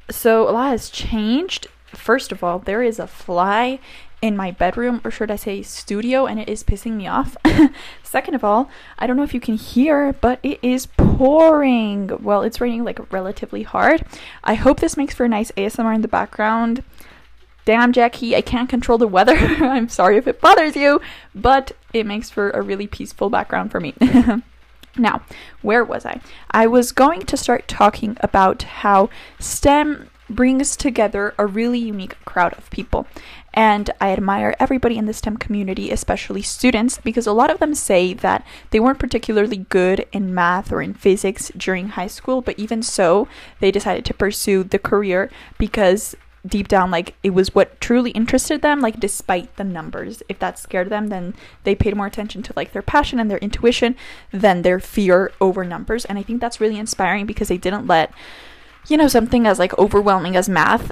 So 0.10 0.48
a 0.48 0.52
lot 0.52 0.70
has 0.70 0.90
changed. 0.90 1.68
First 1.88 2.32
of 2.32 2.46
all, 2.46 2.60
there 2.60 2.82
is 2.82 2.98
a 2.98 3.08
fly 3.08 3.80
in 4.24 4.38
my 4.38 4.52
bedroom, 4.52 5.02
or 5.04 5.12
should 5.12 5.30
I 5.30 5.36
say 5.36 5.62
studio, 5.62 6.26
and 6.26 6.40
it 6.40 6.48
is 6.48 6.64
pissing 6.64 6.94
me 6.94 7.08
off. 7.08 7.36
Second 8.04 8.36
of 8.36 8.44
all, 8.46 8.70
I 8.98 9.06
don't 9.06 9.18
know 9.18 9.24
if 9.24 9.34
you 9.34 9.42
can 9.42 9.56
hear, 9.56 10.14
but 10.14 10.40
it 10.42 10.60
is 10.62 10.86
pouring. 10.86 12.10
Well, 12.24 12.42
it's 12.42 12.62
raining 12.62 12.86
like 12.86 13.12
relatively 13.12 13.64
hard. 13.64 14.06
I 14.42 14.54
hope 14.54 14.80
this 14.80 14.96
makes 14.96 15.14
for 15.14 15.26
a 15.26 15.30
nice 15.30 15.52
ASMR 15.58 15.94
in 15.94 16.04
the 16.04 16.08
background. 16.08 16.84
Damn, 17.66 17.92
Jackie, 17.92 18.34
I 18.34 18.40
can't 18.40 18.70
control 18.70 18.98
the 18.98 19.08
weather. 19.08 19.36
I'm 19.38 19.90
sorry 19.90 20.16
if 20.16 20.26
it 20.26 20.40
bothers 20.40 20.78
you, 20.78 21.02
but 21.36 21.74
it 21.92 22.06
makes 22.06 22.30
for 22.30 22.50
a 22.52 22.62
really 22.62 22.88
peaceful 22.88 23.30
background 23.30 23.72
for 23.72 23.82
me. 23.82 23.94
now, 24.98 25.22
where 25.62 25.84
was 25.84 26.06
I? 26.06 26.22
I 26.50 26.66
was 26.66 26.94
going 26.94 27.24
to 27.24 27.36
start 27.36 27.68
talking 27.68 28.16
about 28.22 28.64
how 28.64 29.10
STEM 29.40 30.10
brings 30.30 30.76
together 30.76 31.34
a 31.38 31.46
really 31.46 31.80
unique 31.80 32.16
crowd 32.26 32.54
of 32.58 32.70
people. 32.70 33.06
And 33.54 33.92
I 34.02 34.12
admire 34.12 34.56
everybody 34.60 34.98
in 34.98 35.06
the 35.06 35.14
STEM 35.14 35.38
community, 35.38 35.92
especially 35.92 36.42
students, 36.42 36.98
because 36.98 37.28
a 37.28 37.34
lot 37.34 37.52
of 37.52 37.60
them 37.60 37.76
say 37.76 38.14
that 38.14 38.46
they 38.72 38.80
weren't 38.80 39.00
particularly 39.00 39.58
good 39.70 40.08
in 40.12 40.34
math 40.34 40.72
or 40.72 40.82
in 40.82 40.96
physics 40.96 41.52
during 41.56 41.90
high 41.90 42.08
school, 42.08 42.42
but 42.42 42.58
even 42.58 42.82
so, 42.82 43.28
they 43.60 43.72
decided 43.72 44.06
to 44.06 44.14
pursue 44.14 44.64
the 44.64 44.80
career 44.80 45.30
because 45.58 46.16
deep 46.46 46.68
down 46.68 46.92
like 46.92 47.16
it 47.24 47.30
was 47.30 47.56
what 47.56 47.80
truly 47.80 48.12
interested 48.12 48.62
them 48.62 48.82
like 48.82 49.00
despite 49.00 49.56
the 49.56 49.64
numbers. 49.64 50.22
If 50.28 50.40
that 50.40 50.60
scared 50.60 50.90
them 50.90 51.08
then 51.08 51.36
they 51.64 51.74
paid 51.74 51.96
more 51.96 52.08
attention 52.08 52.44
to 52.44 52.54
like 52.56 52.74
their 52.74 52.82
passion 52.82 53.20
and 53.20 53.32
their 53.32 53.38
intuition 53.38 53.96
than 54.32 54.62
their 54.62 54.80
fear 54.80 55.32
over 55.40 55.64
numbers. 55.64 56.04
And 56.04 56.20
i 56.20 56.24
think 56.24 56.42
that's 56.42 56.60
really 56.60 56.78
inspiring 56.78 57.26
because 57.26 57.48
they 57.48 57.58
didn't 57.58 57.88
let 57.88 58.12
you 58.88 58.98
know, 58.98 59.08
something 59.08 59.48
as 59.48 59.60
like 59.60 59.78
overwhelming 59.80 60.36
as 60.36 60.50
math 60.50 60.92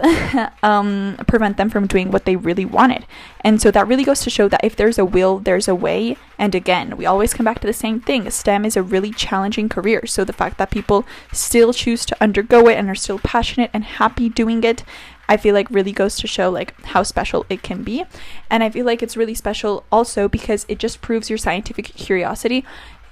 um, 0.63 1.17
prevent 1.27 1.57
them 1.57 1.69
from 1.69 1.87
doing 1.87 2.09
what 2.09 2.25
they 2.25 2.35
really 2.35 2.63
wanted. 2.63 3.05
And 3.41 3.61
so 3.61 3.69
that 3.71 3.87
really 3.87 4.05
goes 4.05 4.21
to 4.21 4.29
show 4.29 4.47
that 4.47 4.63
if 4.63 4.75
there's 4.75 4.97
a 4.97 5.05
will, 5.05 5.39
there's 5.39 5.67
a 5.67 5.75
way. 5.75 6.15
And 6.37 6.55
again, 6.55 6.95
we 6.95 7.05
always 7.05 7.33
come 7.33 7.43
back 7.43 7.59
to 7.59 7.67
the 7.67 7.73
same 7.73 7.99
thing 7.99 8.29
STEM 8.29 8.65
is 8.65 8.77
a 8.77 8.83
really 8.83 9.11
challenging 9.11 9.67
career. 9.67 10.05
So 10.05 10.23
the 10.23 10.33
fact 10.33 10.57
that 10.57 10.71
people 10.71 11.05
still 11.33 11.73
choose 11.73 12.05
to 12.05 12.17
undergo 12.21 12.67
it 12.67 12.77
and 12.77 12.89
are 12.89 12.95
still 12.95 13.19
passionate 13.19 13.69
and 13.73 13.83
happy 13.83 14.29
doing 14.29 14.63
it. 14.63 14.83
I 15.27 15.37
feel 15.37 15.53
like 15.53 15.69
really 15.69 15.93
goes 15.93 16.15
to 16.17 16.27
show 16.27 16.49
like 16.49 16.79
how 16.83 17.03
special 17.03 17.45
it 17.49 17.61
can 17.61 17.83
be. 17.83 18.05
And 18.49 18.63
I 18.63 18.69
feel 18.69 18.85
like 18.85 19.03
it's 19.03 19.17
really 19.17 19.35
special 19.35 19.85
also 19.91 20.27
because 20.27 20.65
it 20.69 20.77
just 20.79 21.01
proves 21.01 21.29
your 21.29 21.37
scientific 21.37 21.85
curiosity. 21.85 22.65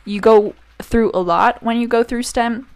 You 0.06 0.22
go 0.22 0.54
through 0.80 1.12
a 1.14 1.20
lot 1.20 1.62
when 1.62 1.78
you 1.78 1.88
go 1.88 2.04
through 2.04 2.24
STEM 2.24 2.68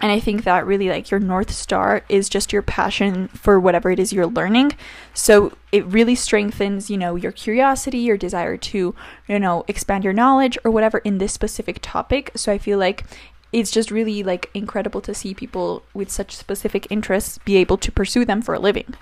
and 0.00 0.12
I 0.12 0.20
think 0.20 0.44
that 0.44 0.66
really, 0.66 0.88
like, 0.88 1.10
your 1.10 1.20
North 1.20 1.50
Star 1.50 2.02
is 2.08 2.28
just 2.28 2.52
your 2.52 2.62
passion 2.62 3.28
for 3.28 3.58
whatever 3.58 3.90
it 3.90 3.98
is 3.98 4.12
you're 4.12 4.26
learning. 4.26 4.72
So 5.14 5.52
it 5.72 5.86
really 5.86 6.14
strengthens, 6.14 6.90
you 6.90 6.98
know, 6.98 7.16
your 7.16 7.32
curiosity, 7.32 7.98
your 7.98 8.18
desire 8.18 8.56
to, 8.58 8.94
you 9.26 9.38
know, 9.38 9.64
expand 9.68 10.04
your 10.04 10.12
knowledge 10.12 10.58
or 10.64 10.70
whatever 10.70 10.98
in 10.98 11.18
this 11.18 11.32
specific 11.32 11.78
topic. 11.80 12.30
So 12.36 12.52
I 12.52 12.58
feel 12.58 12.78
like 12.78 13.04
it's 13.52 13.70
just 13.70 13.90
really, 13.90 14.22
like, 14.22 14.50
incredible 14.52 15.00
to 15.00 15.14
see 15.14 15.32
people 15.32 15.82
with 15.94 16.10
such 16.10 16.36
specific 16.36 16.86
interests 16.90 17.38
be 17.44 17.56
able 17.56 17.78
to 17.78 17.90
pursue 17.90 18.24
them 18.24 18.42
for 18.42 18.54
a 18.54 18.60
living. 18.60 18.94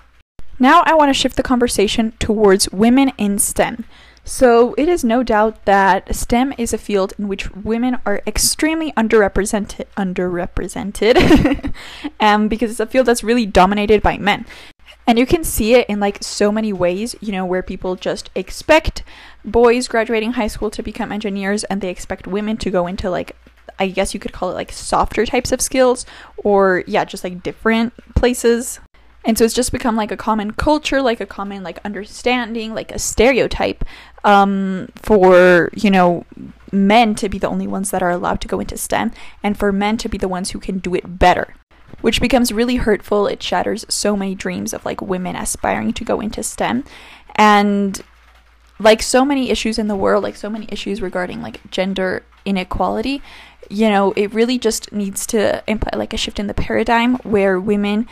Now 0.59 0.83
I 0.85 0.93
want 0.93 1.09
to 1.09 1.13
shift 1.13 1.35
the 1.35 1.43
conversation 1.43 2.13
towards 2.19 2.71
women 2.71 3.11
in 3.17 3.39
STEM. 3.39 3.83
So, 4.27 4.73
it 4.73 4.89
is 4.89 5.03
no 5.03 5.21
doubt 5.21 5.65
that 5.65 6.15
STEM 6.15 6.53
is 6.57 6.73
a 6.73 6.79
field 6.79 7.13
in 7.19 7.27
which 7.27 7.53
women 7.55 7.99
are 8.07 8.23
extremely 8.25 8.91
underrepresented, 8.93 9.85
underrepresented, 9.95 11.71
um, 12.19 12.47
because 12.47 12.71
it's 12.71 12.79
a 12.79 12.87
field 12.87 13.05
that's 13.05 13.23
really 13.23 13.45
dominated 13.45 14.01
by 14.01 14.17
men. 14.17 14.45
And 15.07 15.19
you 15.19 15.27
can 15.27 15.43
see 15.43 15.75
it 15.75 15.87
in 15.87 15.99
like 15.99 16.23
so 16.23 16.51
many 16.51 16.73
ways, 16.73 17.15
you 17.21 17.31
know, 17.31 17.45
where 17.45 17.61
people 17.61 17.95
just 17.95 18.31
expect 18.33 19.03
boys 19.43 19.87
graduating 19.87 20.33
high 20.33 20.47
school 20.47 20.71
to 20.71 20.81
become 20.81 21.11
engineers 21.11 21.63
and 21.65 21.79
they 21.81 21.89
expect 21.89 22.25
women 22.25 22.57
to 22.57 22.71
go 22.71 22.87
into 22.87 23.11
like 23.11 23.35
I 23.77 23.89
guess 23.89 24.13
you 24.13 24.19
could 24.19 24.31
call 24.31 24.49
it 24.51 24.55
like 24.55 24.71
softer 24.71 25.25
types 25.25 25.51
of 25.51 25.61
skills 25.61 26.05
or 26.37 26.83
yeah, 26.87 27.05
just 27.05 27.23
like 27.23 27.43
different 27.43 27.93
places 28.15 28.79
And 29.25 29.37
so 29.37 29.43
it's 29.43 29.55
just 29.55 29.71
become 29.71 29.95
like 29.95 30.11
a 30.11 30.17
common 30.17 30.51
culture, 30.51 31.01
like 31.01 31.19
a 31.19 31.25
common 31.25 31.63
like 31.63 31.79
understanding, 31.83 32.73
like 32.75 32.91
a 32.91 32.99
stereotype 32.99 33.83
um, 34.25 34.89
for, 34.95 35.69
you 35.73 35.89
know, 35.89 36.25
men 36.71 37.15
to 37.15 37.29
be 37.29 37.37
the 37.37 37.47
only 37.47 37.67
ones 37.67 37.91
that 37.91 38.03
are 38.03 38.09
allowed 38.09 38.41
to 38.41 38.47
go 38.47 38.59
into 38.59 38.75
STEM 38.75 39.11
and 39.41 39.57
for 39.57 39.71
men 39.71 39.95
to 39.97 40.09
be 40.09 40.17
the 40.17 40.27
ones 40.27 40.51
who 40.51 40.59
can 40.59 40.79
do 40.79 40.93
it 40.93 41.17
better. 41.19 41.55
Which 42.01 42.19
becomes 42.19 42.51
really 42.51 42.75
hurtful. 42.77 43.27
It 43.27 43.41
shatters 43.41 43.85
so 43.87 44.17
many 44.17 44.35
dreams 44.35 44.73
of 44.73 44.83
like 44.83 45.01
women 45.01 45.35
aspiring 45.35 45.93
to 45.93 46.03
go 46.03 46.19
into 46.19 46.43
STEM. 46.43 46.83
And 47.35 48.01
like 48.79 49.01
so 49.01 49.23
many 49.23 49.49
issues 49.49 49.79
in 49.79 49.87
the 49.87 49.95
world, 49.95 50.23
like 50.23 50.35
so 50.35 50.49
many 50.49 50.67
issues 50.69 51.01
regarding 51.01 51.41
like 51.41 51.69
gender 51.71 52.23
inequality, 52.43 53.21
you 53.69 53.89
know, 53.89 54.11
it 54.13 54.33
really 54.33 54.57
just 54.57 54.91
needs 54.91 55.25
to 55.27 55.63
imply 55.67 55.97
like 55.97 56.13
a 56.13 56.17
shift 56.17 56.39
in 56.39 56.47
the 56.47 56.53
paradigm 56.53 57.15
where 57.17 57.59
women 57.59 58.07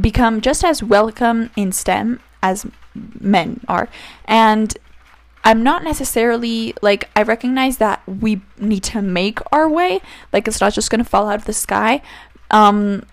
become 0.00 0.40
just 0.40 0.64
as 0.64 0.82
welcome 0.82 1.50
in 1.56 1.72
STEM 1.72 2.20
as 2.42 2.66
men 3.20 3.60
are. 3.68 3.88
And 4.26 4.76
I'm 5.44 5.62
not 5.62 5.84
necessarily 5.84 6.74
like 6.82 7.10
I 7.14 7.22
recognize 7.22 7.76
that 7.76 8.02
we 8.08 8.40
need 8.58 8.82
to 8.84 9.02
make 9.02 9.38
our 9.52 9.68
way, 9.68 10.00
like 10.32 10.48
it's 10.48 10.60
not 10.60 10.72
just 10.72 10.90
going 10.90 11.04
to 11.04 11.08
fall 11.08 11.28
out 11.28 11.36
of 11.36 11.44
the 11.44 11.52
sky. 11.52 12.02
Um 12.50 13.04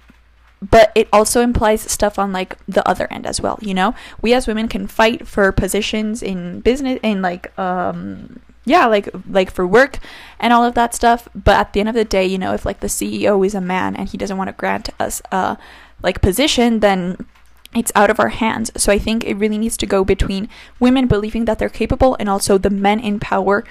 but 0.62 0.92
it 0.94 1.10
also 1.12 1.42
implies 1.42 1.82
stuff 1.82 2.20
on 2.20 2.32
like 2.32 2.56
the 2.68 2.88
other 2.88 3.12
end 3.12 3.26
as 3.26 3.42
well, 3.42 3.58
you 3.62 3.74
know? 3.74 3.96
We 4.22 4.34
as 4.34 4.48
women 4.48 4.68
can 4.68 4.86
fight 4.86 5.28
for 5.28 5.52
positions 5.52 6.22
in 6.22 6.62
business 6.62 7.00
in 7.02 7.22
like 7.22 7.58
um 7.60 8.40
yeah, 8.64 8.86
like 8.86 9.10
like 9.30 9.52
for 9.52 9.66
work 9.66 9.98
and 10.40 10.54
all 10.54 10.64
of 10.64 10.76
that 10.76 10.94
stuff, 10.94 11.28
but 11.34 11.58
at 11.58 11.74
the 11.74 11.80
end 11.80 11.90
of 11.90 11.96
the 11.96 12.06
day, 12.06 12.26
you 12.26 12.38
know, 12.38 12.54
if 12.54 12.66
like 12.66 12.80
the 12.80 12.88
CEO 12.88 13.46
is 13.46 13.56
a 13.56 13.62
man 13.62 13.96
and 13.96 14.10
he 14.10 14.18
doesn't 14.18 14.38
want 14.38 14.50
to 14.50 14.54
grant 14.54 14.90
us 15.00 15.22
a 15.32 15.58
like 16.04 16.22
position, 16.22 16.80
then 16.80 17.26
it's 17.76 17.92
out 17.96 18.10
of 18.10 18.20
our 18.20 18.30
hands. 18.30 18.72
So 18.76 18.92
I 18.92 19.00
think 19.00 19.24
it 19.24 19.36
really 19.36 19.58
needs 19.58 19.78
to 19.78 19.86
go 19.86 20.04
between 20.04 20.50
women 20.80 21.08
believing 21.08 21.46
that 21.46 21.60
they're 21.60 21.70
capable 21.70 22.18
and 22.20 22.28
also 22.28 22.58
the 22.58 22.70
men 22.70 23.00
in 23.00 23.20
power, 23.20 23.64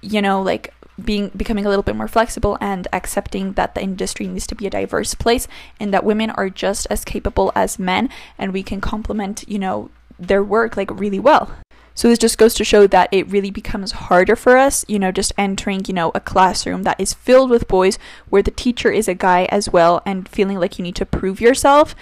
you 0.00 0.22
know, 0.22 0.40
like 0.40 0.72
being 1.02 1.30
becoming 1.36 1.64
a 1.64 1.68
little 1.68 1.82
bit 1.82 1.96
more 1.96 2.08
flexible 2.08 2.58
and 2.60 2.86
accepting 2.92 3.54
that 3.54 3.74
the 3.74 3.82
industry 3.82 4.26
needs 4.28 4.46
to 4.46 4.54
be 4.54 4.66
a 4.66 4.70
diverse 4.70 5.14
place 5.14 5.48
and 5.80 5.92
that 5.92 6.04
women 6.04 6.30
are 6.30 6.50
just 6.50 6.86
as 6.90 7.04
capable 7.04 7.50
as 7.54 7.78
men 7.78 8.08
and 8.38 8.52
we 8.52 8.62
can 8.62 8.80
complement, 8.80 9.44
you 9.48 9.58
know, 9.58 9.90
their 10.18 10.42
work 10.42 10.76
like 10.76 10.90
really 10.98 11.18
well. 11.18 11.50
So 11.94 12.08
this 12.08 12.18
just 12.18 12.38
goes 12.38 12.54
to 12.54 12.64
show 12.64 12.86
that 12.86 13.10
it 13.12 13.28
really 13.28 13.50
becomes 13.50 13.92
harder 13.92 14.34
for 14.34 14.56
us, 14.56 14.84
you 14.88 14.98
know, 14.98 15.12
just 15.12 15.32
entering, 15.36 15.82
you 15.86 15.92
know, 15.92 16.10
a 16.14 16.20
classroom 16.20 16.84
that 16.84 16.98
is 16.98 17.12
filled 17.12 17.50
with 17.50 17.68
boys 17.68 17.98
where 18.30 18.42
the 18.42 18.50
teacher 18.50 18.90
is 18.90 19.08
a 19.08 19.14
guy 19.14 19.44
as 19.50 19.68
well 19.68 20.00
and 20.06 20.28
feeling 20.28 20.58
like 20.58 20.78
you 20.78 20.82
need 20.82 20.96
to 20.96 21.06
prove 21.06 21.40
yourself 21.40 21.94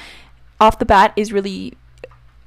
off 0.61 0.79
the 0.79 0.85
bat 0.85 1.13
is 1.17 1.33
really 1.33 1.75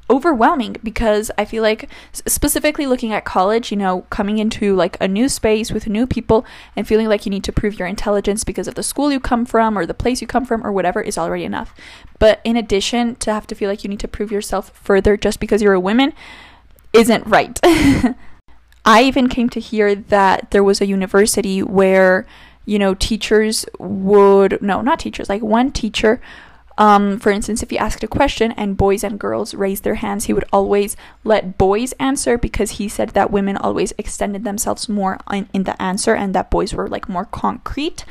overwhelming 0.09 0.75
because 0.83 1.31
I 1.37 1.45
feel 1.45 1.63
like 1.63 1.89
specifically 2.11 2.85
looking 2.85 3.13
at 3.13 3.25
college, 3.25 3.71
you 3.71 3.77
know, 3.77 4.01
coming 4.09 4.37
into 4.37 4.75
like 4.75 4.97
a 5.01 5.07
new 5.07 5.29
space 5.29 5.71
with 5.71 5.87
new 5.87 6.05
people 6.05 6.45
and 6.75 6.87
feeling 6.87 7.07
like 7.07 7.25
you 7.25 7.29
need 7.29 7.43
to 7.45 7.51
prove 7.51 7.79
your 7.79 7.87
intelligence 7.87 8.43
because 8.43 8.67
of 8.67 8.75
the 8.75 8.83
school 8.83 9.11
you 9.11 9.19
come 9.19 9.45
from 9.45 9.77
or 9.77 9.85
the 9.85 9.93
place 9.93 10.21
you 10.21 10.27
come 10.27 10.45
from 10.45 10.65
or 10.65 10.71
whatever 10.71 11.01
is 11.01 11.17
already 11.17 11.45
enough. 11.45 11.73
But 12.19 12.41
in 12.43 12.57
addition 12.57 13.15
to 13.17 13.33
have 13.33 13.47
to 13.47 13.55
feel 13.55 13.69
like 13.69 13.83
you 13.83 13.89
need 13.89 13.99
to 14.01 14.07
prove 14.07 14.31
yourself 14.31 14.71
further 14.77 15.17
just 15.17 15.39
because 15.39 15.61
you're 15.61 15.73
a 15.73 15.79
woman, 15.79 16.13
isn't 16.91 17.25
right. 17.25 17.59
I 18.85 19.03
even 19.03 19.29
came 19.29 19.49
to 19.49 19.59
hear 19.59 19.95
that 19.95 20.51
there 20.51 20.63
was 20.63 20.81
a 20.81 20.85
university 20.85 21.63
where, 21.63 22.27
you 22.65 22.77
know, 22.77 22.93
teachers 22.93 23.65
would, 23.79 24.61
no, 24.61 24.81
not 24.81 24.99
teachers, 24.99 25.29
like 25.29 25.41
one 25.41 25.71
teacher, 25.71 26.21
um, 26.77 27.19
for 27.19 27.31
instance, 27.31 27.61
if 27.61 27.71
you 27.71 27.77
asked 27.77 28.03
a 28.03 28.07
question 28.07 28.51
and 28.53 28.77
boys 28.77 29.03
and 29.03 29.19
girls 29.19 29.53
raised 29.53 29.83
their 29.83 29.95
hands, 29.95 30.25
he 30.25 30.33
would 30.33 30.45
always 30.51 30.95
let 31.23 31.57
boys 31.57 31.93
answer 31.93 32.37
because 32.37 32.71
he 32.71 32.87
said 32.87 33.09
that 33.09 33.31
women 33.31 33.57
always 33.57 33.93
extended 33.97 34.43
themselves 34.43 34.89
more 34.89 35.19
in, 35.31 35.47
in 35.53 35.63
the 35.63 35.79
answer 35.81 36.15
and 36.15 36.33
that 36.33 36.49
boys 36.49 36.73
were 36.73 36.87
like 36.87 37.07
more 37.07 37.25
concrete. 37.25 38.05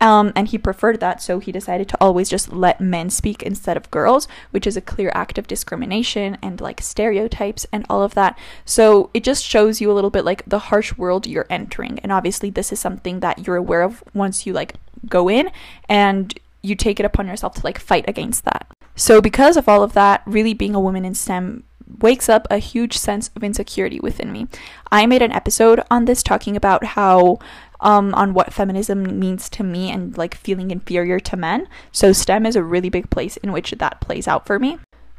Um, 0.00 0.32
and 0.36 0.46
he 0.46 0.58
preferred 0.58 1.00
that, 1.00 1.20
so 1.20 1.40
he 1.40 1.50
decided 1.50 1.88
to 1.88 1.98
always 2.00 2.30
just 2.30 2.52
let 2.52 2.80
men 2.80 3.10
speak 3.10 3.42
instead 3.42 3.76
of 3.76 3.90
girls, 3.90 4.28
which 4.52 4.64
is 4.64 4.76
a 4.76 4.80
clear 4.80 5.10
act 5.12 5.38
of 5.38 5.48
discrimination 5.48 6.38
and 6.40 6.60
like 6.60 6.80
stereotypes 6.80 7.66
and 7.72 7.84
all 7.90 8.02
of 8.02 8.14
that. 8.14 8.38
So 8.64 9.10
it 9.12 9.24
just 9.24 9.44
shows 9.44 9.80
you 9.80 9.90
a 9.90 9.94
little 9.94 10.10
bit 10.10 10.24
like 10.24 10.44
the 10.46 10.60
harsh 10.60 10.96
world 10.96 11.26
you're 11.26 11.46
entering. 11.50 11.98
And 11.98 12.12
obviously, 12.12 12.48
this 12.48 12.72
is 12.72 12.78
something 12.78 13.20
that 13.20 13.44
you're 13.44 13.56
aware 13.56 13.82
of 13.82 14.04
once 14.14 14.46
you 14.46 14.52
like 14.52 14.74
go 15.08 15.28
in 15.28 15.50
and 15.88 16.38
you 16.68 16.74
take 16.74 17.00
it 17.00 17.06
upon 17.06 17.26
yourself 17.26 17.54
to 17.54 17.64
like 17.64 17.78
fight 17.78 18.04
against 18.08 18.44
that. 18.44 18.66
So, 18.94 19.20
because 19.20 19.56
of 19.56 19.68
all 19.68 19.82
of 19.82 19.92
that, 19.94 20.22
really 20.26 20.54
being 20.54 20.74
a 20.74 20.80
woman 20.80 21.04
in 21.04 21.14
STEM 21.14 21.64
wakes 22.00 22.28
up 22.28 22.46
a 22.50 22.58
huge 22.58 22.96
sense 22.98 23.30
of 23.34 23.42
insecurity 23.42 24.00
within 24.00 24.32
me. 24.32 24.46
I 24.92 25.06
made 25.06 25.22
an 25.22 25.32
episode 25.32 25.80
on 25.90 26.04
this 26.04 26.22
talking 26.22 26.56
about 26.56 26.84
how 26.84 27.38
um, 27.80 28.12
on 28.14 28.34
what 28.34 28.52
feminism 28.52 29.18
means 29.18 29.48
to 29.50 29.62
me 29.62 29.90
and 29.90 30.16
like 30.18 30.34
feeling 30.34 30.70
inferior 30.70 31.20
to 31.20 31.36
men. 31.36 31.68
So 31.92 32.12
STEM 32.12 32.44
is 32.46 32.56
a 32.56 32.62
really 32.62 32.88
big 32.88 33.08
place 33.10 33.36
in 33.38 33.52
which 33.52 33.70
that 33.70 34.00
plays 34.00 34.26
out 34.26 34.46
for 34.46 34.58
me. 34.58 34.78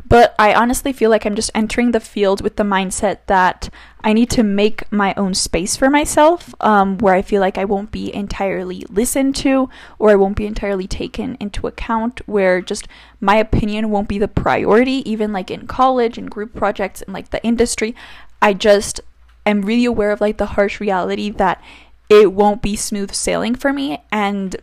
But 0.09 0.33
I 0.39 0.55
honestly 0.55 0.91
feel 0.91 1.11
like 1.11 1.25
I'm 1.25 1.35
just 1.35 1.51
entering 1.53 1.91
the 1.91 1.99
field 1.99 2.41
with 2.41 2.55
the 2.55 2.63
mindset 2.63 3.19
that 3.27 3.69
I 4.03 4.11
need 4.11 4.31
to 4.31 4.43
make 4.43 4.91
my 4.91 5.13
own 5.15 5.35
space 5.35 5.77
for 5.77 5.87
myself, 5.89 6.55
um, 6.61 6.97
where 6.97 7.13
I 7.13 7.21
feel 7.21 7.41
like 7.41 7.59
I 7.59 7.65
won't 7.65 7.91
be 7.91 8.13
entirely 8.13 8.83
listened 8.89 9.35
to 9.37 9.69
or 9.99 10.09
I 10.09 10.15
won't 10.15 10.35
be 10.35 10.47
entirely 10.47 10.87
taken 10.87 11.37
into 11.39 11.67
account, 11.67 12.27
where 12.27 12.59
just 12.59 12.87
my 13.21 13.35
opinion 13.35 13.91
won't 13.91 14.07
be 14.07 14.17
the 14.17 14.27
priority, 14.27 15.07
even 15.09 15.31
like 15.31 15.51
in 15.51 15.67
college 15.67 16.17
and 16.17 16.31
group 16.31 16.55
projects 16.55 17.03
and 17.03 17.13
like 17.13 17.29
the 17.29 17.43
industry. 17.43 17.95
I 18.41 18.53
just 18.53 18.99
am 19.45 19.61
really 19.61 19.85
aware 19.85 20.11
of 20.11 20.21
like 20.21 20.37
the 20.37 20.47
harsh 20.47 20.79
reality 20.79 21.29
that 21.29 21.61
it 22.09 22.33
won't 22.33 22.63
be 22.63 22.75
smooth 22.75 23.13
sailing 23.13 23.53
for 23.53 23.71
me 23.71 24.01
and 24.11 24.55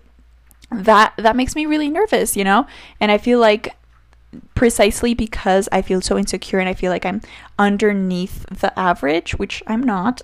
that 0.70 1.14
that 1.16 1.36
makes 1.36 1.54
me 1.54 1.64
really 1.64 1.88
nervous 1.88 2.36
you 2.36 2.42
know 2.42 2.66
and 3.00 3.12
i 3.12 3.16
feel 3.16 3.38
like 3.38 3.76
precisely 4.54 5.14
because 5.14 5.68
i 5.72 5.80
feel 5.80 6.00
so 6.00 6.18
insecure 6.18 6.58
and 6.58 6.68
i 6.68 6.74
feel 6.74 6.90
like 6.90 7.06
i'm 7.06 7.20
underneath 7.58 8.44
the 8.46 8.76
average 8.78 9.38
which 9.38 9.62
i'm 9.66 9.82
not 9.82 10.20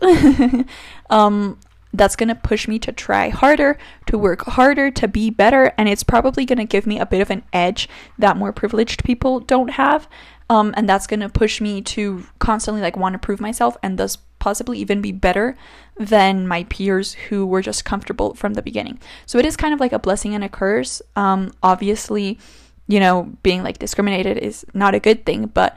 um 1.11 1.59
that's 1.95 2.17
going 2.17 2.29
to 2.29 2.35
push 2.35 2.67
me 2.67 2.79
to 2.79 2.93
try 2.93 3.29
harder, 3.29 3.79
to 4.07 4.17
work 4.17 4.43
harder, 4.43 4.91
to 4.91 5.07
be 5.07 5.31
better, 5.31 5.73
and 5.77 5.89
it's 5.89 6.03
probably 6.03 6.45
going 6.45 6.59
to 6.59 6.65
give 6.65 6.87
me 6.87 6.99
a 6.99 7.07
bit 7.07 7.21
of 7.21 7.31
an 7.31 7.43
edge 7.53 7.89
that 8.19 8.37
more 8.37 8.53
privileged 8.53 9.05
people 9.05 9.41
don't 9.41 9.73
have. 9.73 10.09
Um, 10.49 10.75
and 10.77 10.89
that's 10.89 11.07
going 11.07 11.21
to 11.21 11.29
push 11.29 11.61
me 11.61 11.81
to 11.83 12.27
constantly 12.39 12.83
like 12.83 12.97
want 12.97 13.15
to 13.15 13.19
prove 13.19 13.41
myself 13.41 13.77
and 13.83 13.99
thus 13.99 14.19
possibly 14.39 14.79
even 14.79 15.01
be 15.01 15.13
better 15.13 15.57
than 15.97 16.49
my 16.49 16.65
peers 16.65 17.15
who 17.15 17.47
were 17.47 17.63
just 17.63 17.85
comfortable 17.85 18.35
from 18.35 18.55
the 18.55 18.63
beginning. 18.63 18.99
So 19.25 19.39
it 19.39 19.47
is 19.47 19.57
kind 19.57 19.73
of 19.73 19.81
like 19.81 19.93
a 19.93 19.99
blessing 19.99 20.35
and 20.35 20.45
a 20.45 20.49
curse. 20.49 21.01
Um, 21.17 21.53
obviously, 21.63 22.39
you 22.89 23.01
know, 23.01 23.33
being 23.43 23.63
like 23.63 23.79
discriminated 23.79 24.39
is 24.39 24.65
not 24.75 24.95
a 24.95 25.01
good 25.01 25.25
thing, 25.25 25.47
but 25.47 25.77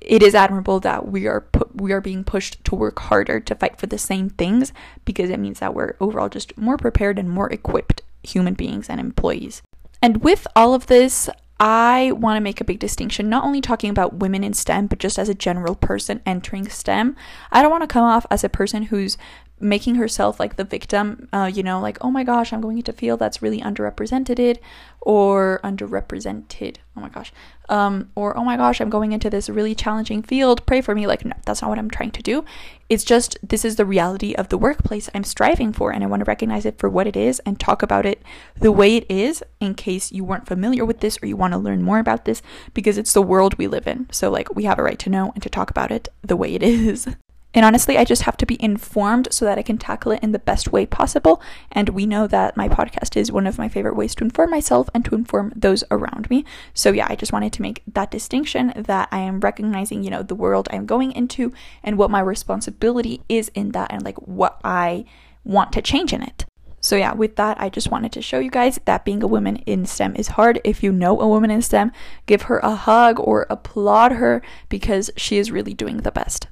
it 0.00 0.22
is 0.22 0.34
admirable 0.34 0.80
that 0.80 1.08
we 1.08 1.26
are 1.26 1.42
pu- 1.42 1.70
we 1.74 1.92
are 1.92 2.00
being 2.00 2.24
pushed 2.24 2.62
to 2.64 2.74
work 2.74 2.98
harder 2.98 3.40
to 3.40 3.54
fight 3.54 3.78
for 3.78 3.86
the 3.86 3.98
same 3.98 4.30
things 4.30 4.72
because 5.04 5.30
it 5.30 5.40
means 5.40 5.60
that 5.60 5.74
we're 5.74 5.96
overall 6.00 6.28
just 6.28 6.56
more 6.58 6.76
prepared 6.76 7.18
and 7.18 7.30
more 7.30 7.50
equipped 7.52 8.02
human 8.22 8.54
beings 8.54 8.88
and 8.88 9.00
employees. 9.00 9.62
And 10.02 10.22
with 10.22 10.46
all 10.54 10.74
of 10.74 10.86
this, 10.86 11.28
I 11.60 12.12
want 12.12 12.36
to 12.36 12.40
make 12.40 12.60
a 12.60 12.64
big 12.64 12.78
distinction, 12.78 13.28
not 13.28 13.44
only 13.44 13.60
talking 13.60 13.90
about 13.90 14.14
women 14.14 14.44
in 14.44 14.52
STEM, 14.52 14.86
but 14.86 15.00
just 15.00 15.18
as 15.18 15.28
a 15.28 15.34
general 15.34 15.74
person 15.74 16.20
entering 16.24 16.68
STEM. 16.68 17.16
I 17.50 17.62
don't 17.62 17.70
want 17.70 17.82
to 17.82 17.88
come 17.88 18.04
off 18.04 18.26
as 18.30 18.44
a 18.44 18.48
person 18.48 18.84
who's 18.84 19.18
making 19.60 19.96
herself 19.96 20.38
like 20.38 20.56
the 20.56 20.64
victim, 20.64 21.28
uh, 21.32 21.50
you 21.52 21.62
know, 21.62 21.80
like, 21.80 21.98
oh 22.00 22.10
my 22.10 22.24
gosh, 22.24 22.52
I'm 22.52 22.60
going 22.60 22.78
into 22.78 22.92
field 22.92 23.20
that's 23.20 23.42
really 23.42 23.60
underrepresented 23.60 24.58
or 25.00 25.60
underrepresented. 25.64 26.76
Oh 26.96 27.00
my 27.00 27.08
gosh. 27.08 27.32
Um, 27.68 28.10
or 28.14 28.36
oh 28.36 28.44
my 28.44 28.56
gosh, 28.56 28.80
I'm 28.80 28.90
going 28.90 29.12
into 29.12 29.30
this 29.30 29.48
really 29.48 29.74
challenging 29.74 30.22
field. 30.22 30.64
Pray 30.66 30.80
for 30.80 30.94
me. 30.94 31.06
Like, 31.06 31.24
no, 31.24 31.34
that's 31.44 31.62
not 31.62 31.68
what 31.68 31.78
I'm 31.78 31.90
trying 31.90 32.10
to 32.12 32.22
do. 32.22 32.44
It's 32.88 33.04
just 33.04 33.36
this 33.42 33.64
is 33.64 33.76
the 33.76 33.84
reality 33.84 34.34
of 34.34 34.48
the 34.48 34.58
workplace 34.58 35.10
I'm 35.14 35.24
striving 35.24 35.72
for, 35.72 35.92
and 35.92 36.02
I 36.02 36.06
want 36.06 36.20
to 36.20 36.28
recognize 36.28 36.64
it 36.64 36.78
for 36.78 36.88
what 36.88 37.06
it 37.06 37.16
is 37.16 37.40
and 37.40 37.60
talk 37.60 37.82
about 37.82 38.06
it 38.06 38.22
the 38.56 38.72
way 38.72 38.96
it 38.96 39.06
is 39.10 39.44
in 39.60 39.74
case 39.74 40.10
you 40.10 40.24
weren't 40.24 40.46
familiar 40.46 40.84
with 40.84 41.00
this 41.00 41.18
or 41.22 41.26
you 41.26 41.36
want 41.36 41.52
to 41.52 41.58
learn 41.58 41.82
more 41.82 41.98
about 41.98 42.24
this 42.24 42.42
because 42.74 42.98
it's 42.98 43.12
the 43.12 43.22
world 43.22 43.56
we 43.58 43.66
live 43.66 43.86
in. 43.86 44.08
So, 44.10 44.30
like, 44.30 44.54
we 44.54 44.64
have 44.64 44.78
a 44.78 44.82
right 44.82 44.98
to 45.00 45.10
know 45.10 45.32
and 45.34 45.42
to 45.42 45.50
talk 45.50 45.70
about 45.70 45.90
it 45.90 46.08
the 46.22 46.36
way 46.36 46.54
it 46.54 46.62
is. 46.62 47.08
And 47.54 47.64
honestly, 47.64 47.96
I 47.96 48.04
just 48.04 48.22
have 48.22 48.36
to 48.38 48.46
be 48.46 48.62
informed 48.62 49.28
so 49.30 49.46
that 49.46 49.58
I 49.58 49.62
can 49.62 49.78
tackle 49.78 50.12
it 50.12 50.22
in 50.22 50.32
the 50.32 50.38
best 50.38 50.70
way 50.70 50.84
possible. 50.84 51.40
And 51.72 51.88
we 51.88 52.04
know 52.04 52.26
that 52.26 52.56
my 52.56 52.68
podcast 52.68 53.16
is 53.16 53.32
one 53.32 53.46
of 53.46 53.56
my 53.56 53.68
favorite 53.68 53.96
ways 53.96 54.14
to 54.16 54.24
inform 54.24 54.50
myself 54.50 54.90
and 54.94 55.04
to 55.06 55.14
inform 55.14 55.52
those 55.56 55.82
around 55.90 56.28
me. 56.28 56.44
So, 56.74 56.92
yeah, 56.92 57.06
I 57.08 57.16
just 57.16 57.32
wanted 57.32 57.54
to 57.54 57.62
make 57.62 57.82
that 57.86 58.10
distinction 58.10 58.72
that 58.76 59.08
I 59.10 59.20
am 59.20 59.40
recognizing, 59.40 60.04
you 60.04 60.10
know, 60.10 60.22
the 60.22 60.34
world 60.34 60.68
I'm 60.70 60.84
going 60.84 61.12
into 61.12 61.52
and 61.82 61.96
what 61.96 62.10
my 62.10 62.20
responsibility 62.20 63.22
is 63.28 63.50
in 63.54 63.72
that 63.72 63.92
and 63.92 64.04
like 64.04 64.18
what 64.18 64.60
I 64.62 65.06
want 65.42 65.72
to 65.72 65.82
change 65.82 66.12
in 66.12 66.22
it. 66.22 66.44
So, 66.80 66.96
yeah, 66.96 67.12
with 67.12 67.36
that, 67.36 67.60
I 67.60 67.70
just 67.70 67.90
wanted 67.90 68.12
to 68.12 68.22
show 68.22 68.38
you 68.38 68.50
guys 68.50 68.78
that 68.84 69.04
being 69.04 69.22
a 69.22 69.26
woman 69.26 69.56
in 69.56 69.84
STEM 69.84 70.14
is 70.16 70.28
hard. 70.28 70.60
If 70.64 70.82
you 70.82 70.92
know 70.92 71.18
a 71.18 71.26
woman 71.26 71.50
in 71.50 71.62
STEM, 71.62 71.92
give 72.26 72.42
her 72.42 72.58
a 72.58 72.74
hug 72.74 73.18
or 73.18 73.46
applaud 73.50 74.12
her 74.12 74.42
because 74.68 75.10
she 75.16 75.38
is 75.38 75.50
really 75.50 75.74
doing 75.74 75.98
the 75.98 76.12
best. 76.12 76.46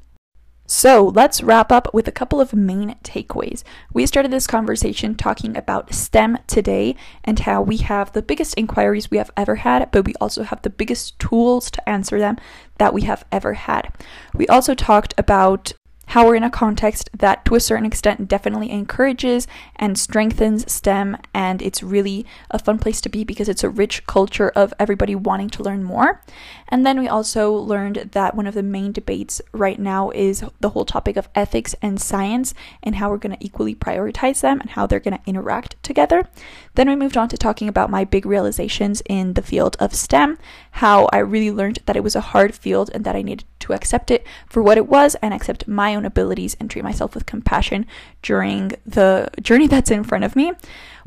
So 0.66 1.12
let's 1.14 1.42
wrap 1.42 1.70
up 1.70 1.92
with 1.94 2.08
a 2.08 2.12
couple 2.12 2.40
of 2.40 2.52
main 2.52 2.96
takeaways. 3.04 3.62
We 3.92 4.04
started 4.04 4.32
this 4.32 4.48
conversation 4.48 5.14
talking 5.14 5.56
about 5.56 5.94
STEM 5.94 6.38
today 6.48 6.96
and 7.22 7.38
how 7.38 7.62
we 7.62 7.76
have 7.78 8.12
the 8.12 8.22
biggest 8.22 8.54
inquiries 8.56 9.10
we 9.10 9.18
have 9.18 9.30
ever 9.36 9.56
had, 9.56 9.90
but 9.92 10.04
we 10.04 10.14
also 10.20 10.42
have 10.42 10.62
the 10.62 10.70
biggest 10.70 11.18
tools 11.20 11.70
to 11.70 11.88
answer 11.88 12.18
them 12.18 12.36
that 12.78 12.92
we 12.92 13.02
have 13.02 13.24
ever 13.30 13.54
had. 13.54 13.92
We 14.34 14.48
also 14.48 14.74
talked 14.74 15.14
about 15.16 15.72
how 16.06 16.26
we're 16.26 16.36
in 16.36 16.44
a 16.44 16.50
context 16.50 17.10
that, 17.16 17.44
to 17.44 17.54
a 17.56 17.60
certain 17.60 17.84
extent, 17.84 18.28
definitely 18.28 18.70
encourages 18.70 19.46
and 19.74 19.98
strengthens 19.98 20.70
STEM, 20.70 21.16
and 21.34 21.60
it's 21.60 21.82
really 21.82 22.24
a 22.50 22.58
fun 22.58 22.78
place 22.78 23.00
to 23.00 23.08
be 23.08 23.24
because 23.24 23.48
it's 23.48 23.64
a 23.64 23.68
rich 23.68 24.06
culture 24.06 24.50
of 24.50 24.72
everybody 24.78 25.14
wanting 25.14 25.50
to 25.50 25.62
learn 25.62 25.82
more. 25.82 26.22
And 26.68 26.86
then 26.86 26.98
we 26.98 27.08
also 27.08 27.52
learned 27.52 28.10
that 28.12 28.34
one 28.34 28.46
of 28.46 28.54
the 28.54 28.62
main 28.62 28.92
debates 28.92 29.42
right 29.52 29.78
now 29.78 30.10
is 30.10 30.44
the 30.60 30.70
whole 30.70 30.84
topic 30.84 31.16
of 31.16 31.28
ethics 31.34 31.74
and 31.82 32.00
science 32.00 32.54
and 32.82 32.96
how 32.96 33.10
we're 33.10 33.18
going 33.18 33.36
to 33.36 33.44
equally 33.44 33.74
prioritize 33.74 34.40
them 34.40 34.60
and 34.60 34.70
how 34.70 34.86
they're 34.86 35.00
going 35.00 35.18
to 35.18 35.26
interact 35.26 35.82
together. 35.82 36.28
Then 36.76 36.88
we 36.90 36.94
moved 36.94 37.16
on 37.16 37.28
to 37.30 37.38
talking 37.38 37.68
about 37.68 37.90
my 37.90 38.04
big 38.04 38.26
realizations 38.26 39.02
in 39.06 39.32
the 39.32 39.42
field 39.42 39.76
of 39.80 39.94
STEM, 39.94 40.38
how 40.72 41.08
I 41.10 41.18
really 41.18 41.50
learned 41.50 41.78
that 41.86 41.96
it 41.96 42.04
was 42.04 42.14
a 42.14 42.20
hard 42.20 42.54
field 42.54 42.90
and 42.94 43.02
that 43.04 43.16
I 43.16 43.22
needed 43.22 43.46
to 43.60 43.72
accept 43.72 44.10
it 44.10 44.26
for 44.46 44.62
what 44.62 44.76
it 44.76 44.86
was 44.86 45.14
and 45.16 45.32
accept 45.32 45.66
my 45.66 45.94
own 45.94 46.04
abilities 46.04 46.54
and 46.60 46.70
treat 46.70 46.84
myself 46.84 47.14
with 47.14 47.24
compassion 47.24 47.86
during 48.20 48.72
the 48.84 49.30
journey 49.40 49.66
that's 49.68 49.90
in 49.90 50.04
front 50.04 50.24
of 50.24 50.36
me. 50.36 50.52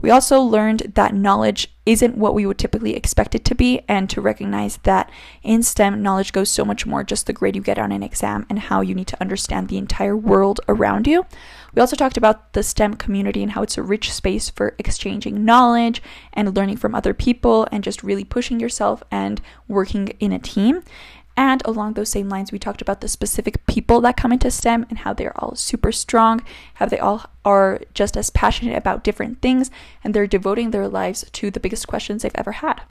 We 0.01 0.09
also 0.09 0.41
learned 0.41 0.93
that 0.95 1.13
knowledge 1.13 1.67
isn't 1.85 2.17
what 2.17 2.33
we 2.33 2.45
would 2.45 2.57
typically 2.57 2.95
expect 2.95 3.35
it 3.35 3.43
to 3.45 3.55
be, 3.55 3.81
and 3.87 4.09
to 4.09 4.21
recognize 4.21 4.77
that 4.83 5.11
in 5.43 5.61
STEM, 5.61 6.01
knowledge 6.01 6.31
goes 6.31 6.49
so 6.49 6.63
much 6.63 6.85
more 6.85 7.03
just 7.03 7.27
the 7.27 7.33
grade 7.33 7.55
you 7.55 7.61
get 7.61 7.77
on 7.77 7.91
an 7.91 8.03
exam 8.03 8.45
and 8.49 8.59
how 8.59 8.81
you 8.81 8.95
need 8.95 9.07
to 9.07 9.21
understand 9.21 9.67
the 9.67 9.77
entire 9.77 10.15
world 10.15 10.61
around 10.67 11.05
you. 11.05 11.25
We 11.75 11.81
also 11.81 11.95
talked 11.95 12.17
about 12.17 12.53
the 12.53 12.63
STEM 12.63 12.95
community 12.95 13.43
and 13.43 13.51
how 13.51 13.63
it's 13.63 13.77
a 13.77 13.83
rich 13.83 14.11
space 14.11 14.49
for 14.49 14.75
exchanging 14.77 15.45
knowledge 15.45 16.01
and 16.33 16.55
learning 16.55 16.77
from 16.77 16.95
other 16.95 17.13
people 17.13 17.67
and 17.71 17.83
just 17.83 18.03
really 18.03 18.23
pushing 18.23 18.59
yourself 18.59 19.03
and 19.11 19.41
working 19.67 20.09
in 20.19 20.31
a 20.31 20.39
team. 20.39 20.83
And 21.37 21.61
along 21.63 21.93
those 21.93 22.09
same 22.09 22.27
lines, 22.27 22.51
we 22.51 22.59
talked 22.59 22.81
about 22.81 22.99
the 22.99 23.07
specific 23.07 23.65
people 23.65 24.01
that 24.01 24.17
come 24.17 24.33
into 24.33 24.51
STEM 24.51 24.85
and 24.89 24.99
how 24.99 25.13
they're 25.13 25.39
all 25.41 25.55
super 25.55 25.93
strong, 25.93 26.43
how 26.73 26.85
they 26.85 26.99
all 26.99 27.27
are 27.45 27.79
just 27.93 28.17
as 28.17 28.29
passionate 28.29 28.75
about 28.75 29.05
different 29.05 29.41
things, 29.41 29.71
and 30.03 30.13
they're 30.13 30.27
devoting 30.27 30.71
their 30.71 30.89
lives 30.89 31.23
to 31.31 31.49
the 31.49 31.61
biggest 31.61 31.87
questions 31.87 32.23
they've 32.23 32.31
ever 32.35 32.51
had. 32.51 32.81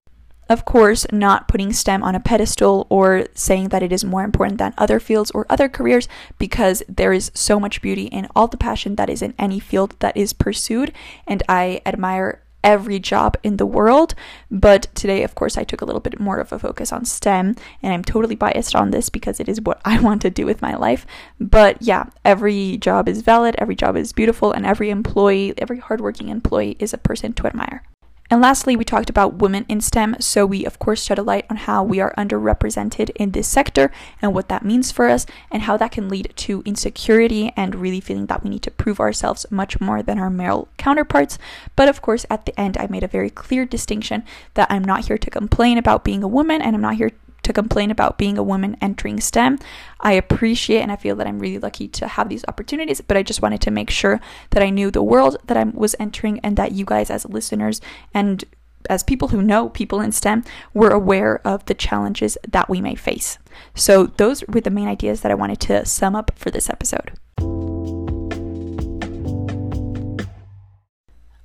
Of 0.48 0.64
course, 0.64 1.06
not 1.12 1.46
putting 1.46 1.72
STEM 1.72 2.02
on 2.02 2.14
a 2.14 2.20
pedestal 2.20 2.86
or 2.88 3.26
saying 3.34 3.68
that 3.68 3.82
it 3.82 3.92
is 3.92 4.04
more 4.04 4.24
important 4.24 4.58
than 4.58 4.72
other 4.78 4.98
fields 4.98 5.30
or 5.32 5.44
other 5.50 5.68
careers 5.68 6.08
because 6.38 6.82
there 6.88 7.12
is 7.12 7.30
so 7.34 7.60
much 7.60 7.82
beauty 7.82 8.06
in 8.06 8.28
all 8.34 8.48
the 8.48 8.56
passion 8.56 8.96
that 8.96 9.10
is 9.10 9.20
in 9.20 9.34
any 9.38 9.60
field 9.60 9.94
that 9.98 10.16
is 10.16 10.32
pursued. 10.32 10.92
And 11.26 11.42
I 11.48 11.82
admire 11.84 12.40
every 12.64 12.98
job 12.98 13.36
in 13.42 13.56
the 13.58 13.66
world. 13.66 14.14
But 14.50 14.88
today, 14.94 15.22
of 15.22 15.34
course, 15.34 15.56
I 15.56 15.64
took 15.64 15.80
a 15.80 15.84
little 15.84 16.00
bit 16.00 16.18
more 16.18 16.38
of 16.38 16.52
a 16.52 16.58
focus 16.58 16.92
on 16.92 17.04
STEM, 17.04 17.56
and 17.82 17.92
I'm 17.92 18.04
totally 18.04 18.34
biased 18.34 18.74
on 18.74 18.90
this 18.90 19.08
because 19.08 19.40
it 19.40 19.48
is 19.48 19.60
what 19.60 19.80
I 19.84 20.00
want 20.06 20.22
to 20.22 20.30
do 20.30 20.46
with 20.46 20.62
my 20.62 20.74
life. 20.74 21.06
But 21.38 21.80
yeah, 21.80 22.06
every 22.24 22.78
job 22.78 23.08
is 23.08 23.22
valid, 23.22 23.54
every 23.58 23.74
job 23.74 23.96
is 23.96 24.12
beautiful, 24.12 24.52
and 24.52 24.66
every 24.66 24.90
employee, 24.90 25.54
every 25.58 25.78
hardworking 25.78 26.28
employee 26.28 26.76
is 26.78 26.92
a 26.92 26.98
person 26.98 27.32
to 27.34 27.46
admire. 27.46 27.82
And 28.30 28.42
lastly, 28.42 28.76
we 28.76 28.84
talked 28.84 29.08
about 29.08 29.36
women 29.36 29.64
in 29.68 29.80
STEM. 29.80 30.16
So 30.20 30.44
we, 30.44 30.66
of 30.66 30.78
course, 30.78 31.02
shed 31.02 31.18
a 31.18 31.22
light 31.22 31.46
on 31.48 31.56
how 31.56 31.82
we 31.82 31.98
are 31.98 32.12
underrepresented 32.18 33.08
in 33.16 33.30
this 33.30 33.48
sector 33.48 33.90
and 34.20 34.34
what 34.34 34.48
that 34.48 34.64
means 34.64 34.92
for 34.92 35.08
us, 35.08 35.24
and 35.50 35.62
how 35.62 35.78
that 35.78 35.92
can 35.92 36.10
lead 36.10 36.32
to 36.36 36.62
insecurity 36.66 37.52
and 37.56 37.74
really 37.74 38.00
feeling 38.00 38.26
that 38.26 38.44
we 38.44 38.50
need 38.50 38.62
to 38.62 38.70
prove 38.70 39.00
ourselves 39.00 39.46
much 39.50 39.80
more 39.80 40.02
than 40.02 40.18
our 40.18 40.28
male 40.28 40.68
counterparts. 40.76 41.38
But 41.74 41.88
of 41.88 42.02
course, 42.02 42.26
at 42.28 42.44
the 42.44 42.58
end, 42.60 42.76
I 42.76 42.86
made 42.88 43.02
a 43.02 43.08
very 43.08 43.30
clear 43.30 43.64
distinction 43.64 44.24
that 44.54 44.70
I'm 44.70 44.84
not 44.84 45.06
here 45.06 45.18
to 45.18 45.30
complain 45.30 45.78
about 45.78 46.04
being 46.04 46.22
a 46.22 46.28
woman 46.28 46.60
and 46.60 46.76
I'm 46.76 46.82
not 46.82 46.96
here 46.96 47.12
to 47.42 47.52
complain 47.52 47.90
about 47.90 48.18
being 48.18 48.36
a 48.36 48.42
woman 48.42 48.76
entering 48.80 49.20
STEM. 49.20 49.58
I 50.00 50.12
appreciate 50.12 50.80
and 50.80 50.92
I 50.92 50.96
feel 50.96 51.16
that 51.16 51.26
I'm 51.26 51.38
really 51.38 51.58
lucky 51.58 51.88
to 51.88 52.06
have 52.08 52.28
these 52.28 52.44
opportunities, 52.48 53.00
but 53.00 53.16
I 53.16 53.22
just 53.22 53.42
wanted 53.42 53.60
to 53.62 53.70
make 53.70 53.90
sure 53.90 54.20
that 54.50 54.62
I 54.62 54.70
knew 54.70 54.90
the 54.90 55.02
world 55.02 55.36
that 55.46 55.56
I 55.56 55.64
was 55.64 55.96
entering 55.98 56.40
and 56.40 56.56
that 56.56 56.72
you 56.72 56.84
guys, 56.84 57.10
as 57.10 57.24
listeners 57.26 57.80
and 58.12 58.44
as 58.88 59.02
people 59.02 59.28
who 59.28 59.42
know 59.42 59.68
people 59.68 60.00
in 60.00 60.12
STEM, 60.12 60.44
were 60.72 60.90
aware 60.90 61.40
of 61.46 61.64
the 61.66 61.74
challenges 61.74 62.38
that 62.48 62.68
we 62.68 62.80
may 62.80 62.94
face. 62.94 63.38
So, 63.74 64.06
those 64.06 64.44
were 64.46 64.60
the 64.60 64.70
main 64.70 64.88
ideas 64.88 65.20
that 65.22 65.32
I 65.32 65.34
wanted 65.34 65.60
to 65.62 65.84
sum 65.84 66.14
up 66.14 66.30
for 66.36 66.50
this 66.50 66.70
episode. 66.70 67.12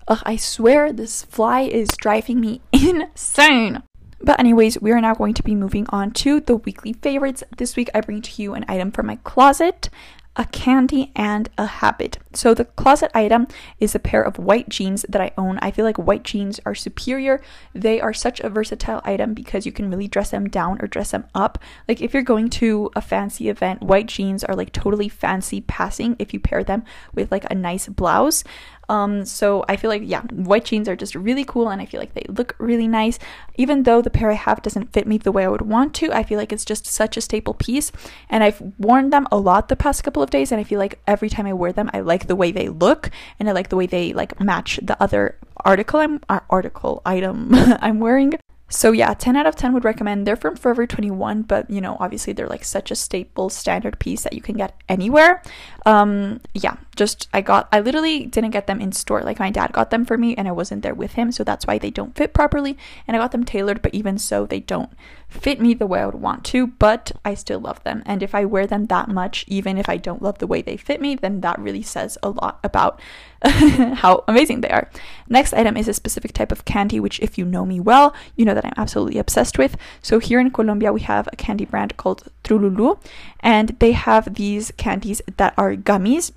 Ugh, 0.07 0.21
I 0.25 0.35
swear 0.35 0.91
this 0.91 1.23
fly 1.23 1.61
is 1.61 1.89
driving 1.97 2.39
me 2.39 2.61
insane. 2.71 3.83
But, 4.23 4.39
anyways, 4.39 4.79
we 4.79 4.91
are 4.91 5.01
now 5.01 5.13
going 5.13 5.33
to 5.33 5.43
be 5.43 5.53
moving 5.53 5.85
on 5.89 6.11
to 6.11 6.39
the 6.39 6.55
weekly 6.55 6.93
favorites. 6.93 7.43
This 7.57 7.75
week, 7.75 7.89
I 7.93 8.01
bring 8.01 8.21
to 8.21 8.41
you 8.41 8.53
an 8.53 8.65
item 8.67 8.91
from 8.91 9.07
my 9.07 9.17
closet 9.17 9.89
a 10.35 10.45
candy 10.45 11.11
and 11.15 11.49
a 11.57 11.65
habit. 11.65 12.17
So 12.33 12.53
the 12.53 12.65
closet 12.65 13.11
item 13.13 13.47
is 13.79 13.93
a 13.93 13.99
pair 13.99 14.23
of 14.23 14.39
white 14.39 14.67
jeans 14.69 15.05
that 15.07 15.21
I 15.21 15.31
own. 15.37 15.59
I 15.61 15.69
feel 15.69 15.85
like 15.85 15.97
white 15.97 16.23
jeans 16.23 16.59
are 16.65 16.73
superior. 16.73 17.41
They 17.73 18.01
are 18.01 18.13
such 18.13 18.39
a 18.39 18.49
versatile 18.49 19.01
item 19.03 19.35
because 19.35 19.65
you 19.65 19.71
can 19.71 19.91
really 19.91 20.07
dress 20.07 20.31
them 20.31 20.49
down 20.49 20.79
or 20.81 20.87
dress 20.87 21.11
them 21.11 21.25
up. 21.35 21.59
Like 21.87 22.01
if 22.01 22.13
you're 22.13 22.23
going 22.23 22.49
to 22.51 22.89
a 22.95 23.01
fancy 23.01 23.47
event, 23.47 23.83
white 23.83 24.07
jeans 24.07 24.43
are 24.43 24.55
like 24.55 24.71
totally 24.71 25.09
fancy 25.09 25.61
passing 25.61 26.15
if 26.17 26.33
you 26.33 26.39
pair 26.39 26.63
them 26.63 26.83
with 27.13 27.31
like 27.31 27.45
a 27.51 27.55
nice 27.55 27.87
blouse. 27.87 28.43
Um, 28.89 29.25
so 29.25 29.63
I 29.67 29.75
feel 29.75 29.89
like, 29.89 30.01
yeah, 30.05 30.21
white 30.31 30.65
jeans 30.65 30.87
are 30.89 30.95
just 30.95 31.15
really 31.15 31.43
cool 31.43 31.69
and 31.69 31.81
I 31.81 31.85
feel 31.85 31.99
like 31.99 32.13
they 32.13 32.25
look 32.27 32.55
really 32.57 32.87
nice. 32.87 33.19
Even 33.55 33.83
though 33.83 34.01
the 34.01 34.09
pair 34.09 34.29
I 34.29 34.35
have 34.35 34.61
doesn't 34.61 34.93
fit 34.93 35.07
me 35.07 35.17
the 35.17 35.31
way 35.31 35.45
I 35.45 35.49
would 35.49 35.61
want 35.61 35.93
to, 35.95 36.11
I 36.11 36.23
feel 36.23 36.37
like 36.37 36.51
it's 36.51 36.65
just 36.65 36.85
such 36.85 37.17
a 37.17 37.21
staple 37.21 37.53
piece. 37.53 37.91
And 38.29 38.43
I've 38.43 38.61
worn 38.77 39.09
them 39.09 39.27
a 39.31 39.37
lot 39.37 39.69
the 39.69 39.75
past 39.75 40.03
couple 40.03 40.23
of 40.23 40.29
days 40.29 40.51
and 40.51 40.59
I 40.59 40.63
feel 40.63 40.79
like 40.79 40.99
every 41.07 41.29
time 41.29 41.47
I 41.47 41.53
wear 41.53 41.71
them, 41.71 41.89
I 41.93 42.01
like 42.01 42.27
the 42.27 42.35
way 42.35 42.51
they 42.51 42.69
look 42.69 43.09
and 43.39 43.49
I 43.49 43.51
like 43.53 43.69
the 43.69 43.75
way 43.75 43.85
they 43.85 44.13
like 44.13 44.39
match 44.39 44.79
the 44.81 45.01
other 45.01 45.37
article 45.57 45.99
I'm 45.99 46.19
uh, 46.29 46.39
article 46.49 47.01
item 47.05 47.49
I'm 47.53 47.99
wearing. 47.99 48.33
So 48.69 48.91
yeah, 48.91 49.13
10 49.13 49.35
out 49.35 49.45
of 49.45 49.55
10 49.55 49.73
would 49.73 49.85
recommend. 49.85 50.25
They're 50.25 50.35
from 50.35 50.55
Forever 50.55 50.87
21, 50.87 51.43
but 51.43 51.69
you 51.69 51.79
know, 51.79 51.95
obviously 51.99 52.33
they're 52.33 52.47
like 52.47 52.63
such 52.63 52.89
a 52.89 52.95
staple 52.95 53.49
standard 53.49 53.99
piece 53.99 54.23
that 54.23 54.33
you 54.33 54.41
can 54.41 54.57
get 54.57 54.75
anywhere. 54.89 55.43
Um 55.85 56.41
yeah, 56.53 56.77
just 56.95 57.27
I 57.33 57.41
got 57.41 57.67
I 57.71 57.81
literally 57.81 58.25
didn't 58.25 58.51
get 58.51 58.65
them 58.67 58.81
in 58.81 58.91
store. 58.91 59.21
Like 59.21 59.39
my 59.39 59.51
dad 59.51 59.73
got 59.73 59.91
them 59.91 60.05
for 60.05 60.17
me 60.17 60.35
and 60.35 60.47
I 60.47 60.51
wasn't 60.51 60.81
there 60.81 60.95
with 60.95 61.13
him, 61.13 61.31
so 61.31 61.43
that's 61.43 61.67
why 61.67 61.77
they 61.77 61.91
don't 61.91 62.15
fit 62.15 62.33
properly. 62.33 62.77
And 63.07 63.15
I 63.15 63.19
got 63.19 63.31
them 63.31 63.43
tailored, 63.43 63.81
but 63.81 63.93
even 63.93 64.17
so 64.17 64.45
they 64.45 64.59
don't 64.59 64.91
fit 65.33 65.59
me 65.59 65.73
the 65.73 65.87
way 65.87 65.99
I 65.99 66.05
would 66.05 66.15
want 66.15 66.43
to, 66.45 66.67
but 66.67 67.11
I 67.25 67.33
still 67.33 67.59
love 67.59 67.83
them. 67.83 68.03
And 68.05 68.21
if 68.21 68.35
I 68.35 68.45
wear 68.45 68.67
them 68.67 68.85
that 68.85 69.09
much, 69.09 69.43
even 69.47 69.77
if 69.77 69.89
I 69.89 69.97
don't 69.97 70.21
love 70.21 70.37
the 70.37 70.47
way 70.47 70.61
they 70.61 70.77
fit 70.77 71.01
me, 71.01 71.15
then 71.15 71.41
that 71.41 71.59
really 71.59 71.81
says 71.81 72.17
a 72.23 72.29
lot 72.29 72.59
about 72.63 72.99
how 73.43 74.23
amazing 74.27 74.61
they 74.61 74.69
are. 74.69 74.89
Next 75.27 75.53
item 75.53 75.75
is 75.75 75.87
a 75.87 75.93
specific 75.93 76.33
type 76.33 76.51
of 76.51 76.65
candy, 76.65 76.99
which, 76.99 77.19
if 77.19 77.37
you 77.37 77.45
know 77.45 77.65
me 77.65 77.79
well, 77.79 78.13
you 78.35 78.45
know 78.45 78.53
that 78.53 78.65
I'm 78.65 78.73
absolutely 78.77 79.19
obsessed 79.19 79.57
with. 79.57 79.75
So, 80.01 80.19
here 80.19 80.39
in 80.39 80.51
Colombia, 80.51 80.93
we 80.93 81.01
have 81.01 81.27
a 81.31 81.35
candy 81.35 81.65
brand 81.65 81.97
called 81.97 82.23
Trululu, 82.43 82.99
and 83.41 83.69
they 83.79 83.91
have 83.91 84.35
these 84.35 84.71
candies 84.77 85.21
that 85.37 85.53
are 85.57 85.75
gummies 85.75 86.31